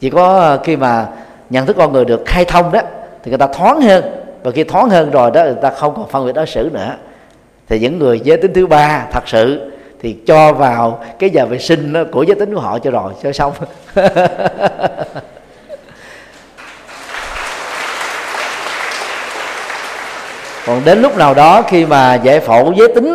[0.00, 1.06] chỉ có ờ, khi mà
[1.50, 2.80] nhận thức con người được khai thông đó,
[3.22, 4.04] thì người ta thoáng hơn.
[4.42, 6.96] Và khi thoáng hơn rồi đó, người ta không còn phân biệt đối xử nữa.
[7.68, 11.58] Thì những người giới tính thứ ba, thật sự, thì cho vào cái giờ vệ
[11.58, 13.52] sinh của giới tính của họ cho rồi, cho xong.
[20.66, 23.14] Còn đến lúc nào đó khi mà giải phẫu giới tính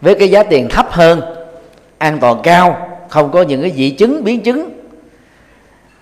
[0.00, 1.20] với cái giá tiền thấp hơn
[2.00, 4.70] an toàn cao không có những cái dị chứng biến chứng.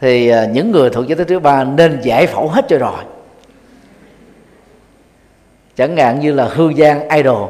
[0.01, 3.05] Thì à, những người thuộc giới tính thứ ba nên giải phẫu hết cho rồi.
[5.77, 7.49] Chẳng hạn như là hương giang idol.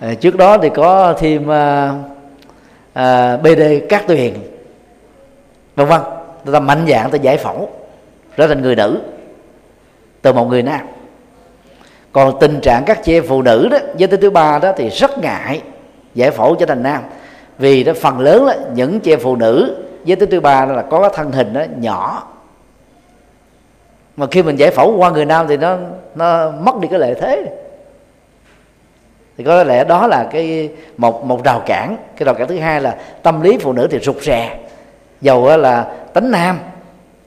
[0.00, 1.94] À, trước đó thì có thêm à,
[2.92, 4.34] à, bd cát tuyền
[5.76, 6.00] vân vân.
[6.44, 7.70] Người ta mạnh dạng ta giải phẫu
[8.36, 9.00] trở thành người nữ
[10.22, 10.80] từ một người nam.
[12.12, 14.88] Còn tình trạng các chị em phụ nữ đó giới tính thứ ba đó thì
[14.88, 15.62] rất ngại
[16.16, 17.02] giải phẫu trở thành nam.
[17.58, 20.82] Vì đó phần lớn đó, những chị em phụ nữ giới tính thứ ba là
[20.82, 22.22] có cái thân hình đó nhỏ.
[24.16, 25.76] Mà khi mình giải phẫu qua người nam thì nó
[26.14, 27.44] nó mất đi cái lợi thế.
[29.38, 31.96] Thì có lẽ đó là cái một một rào cản.
[32.16, 34.58] Cái rào cản thứ hai là tâm lý phụ nữ thì rụt rè.
[35.20, 35.82] Dầu là
[36.14, 36.58] tính nam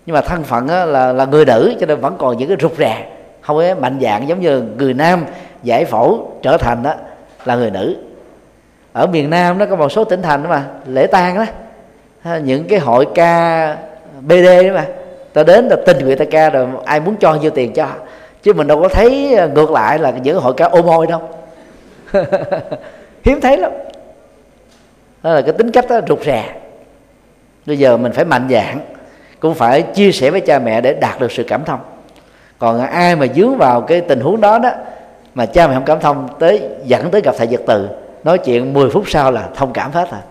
[0.06, 2.78] nhưng mà thân phận là là người nữ cho nên vẫn còn những cái rụt
[2.78, 3.10] rè.
[3.41, 5.26] Không có mạnh dạng giống như người nam
[5.64, 6.94] giải phẫu trở thành đó
[7.45, 7.95] là người nữ
[8.94, 11.45] ở miền nam nó có một số tỉnh thành đó mà, lễ tang đó.
[12.38, 13.76] Những cái hội ca
[14.22, 14.86] bd đó mà,
[15.34, 17.88] ta đến là tình nguyện ta ca rồi ai muốn cho nhiêu tiền cho.
[18.44, 21.22] Chứ mình đâu có thấy à, ngược lại là những hội ca ôm môi đâu.
[23.24, 23.72] Hiếm thấy lắm.
[25.24, 26.56] Đó là cái tính cách đó rụt rè.
[27.66, 28.80] Bây giờ mình phải mạnh dạng
[29.40, 31.80] cũng phải chia sẻ với cha mẹ để đạt được sự cảm thông.
[32.60, 34.72] Còn ai mà dướng vào cái tình huống đó đó,
[35.36, 37.90] mà cha mẹ không cảm thông tới, dẫn tới gặp thầy giật từ
[38.24, 40.22] nói chuyện 10 phút sau là thông cảm hết rồi.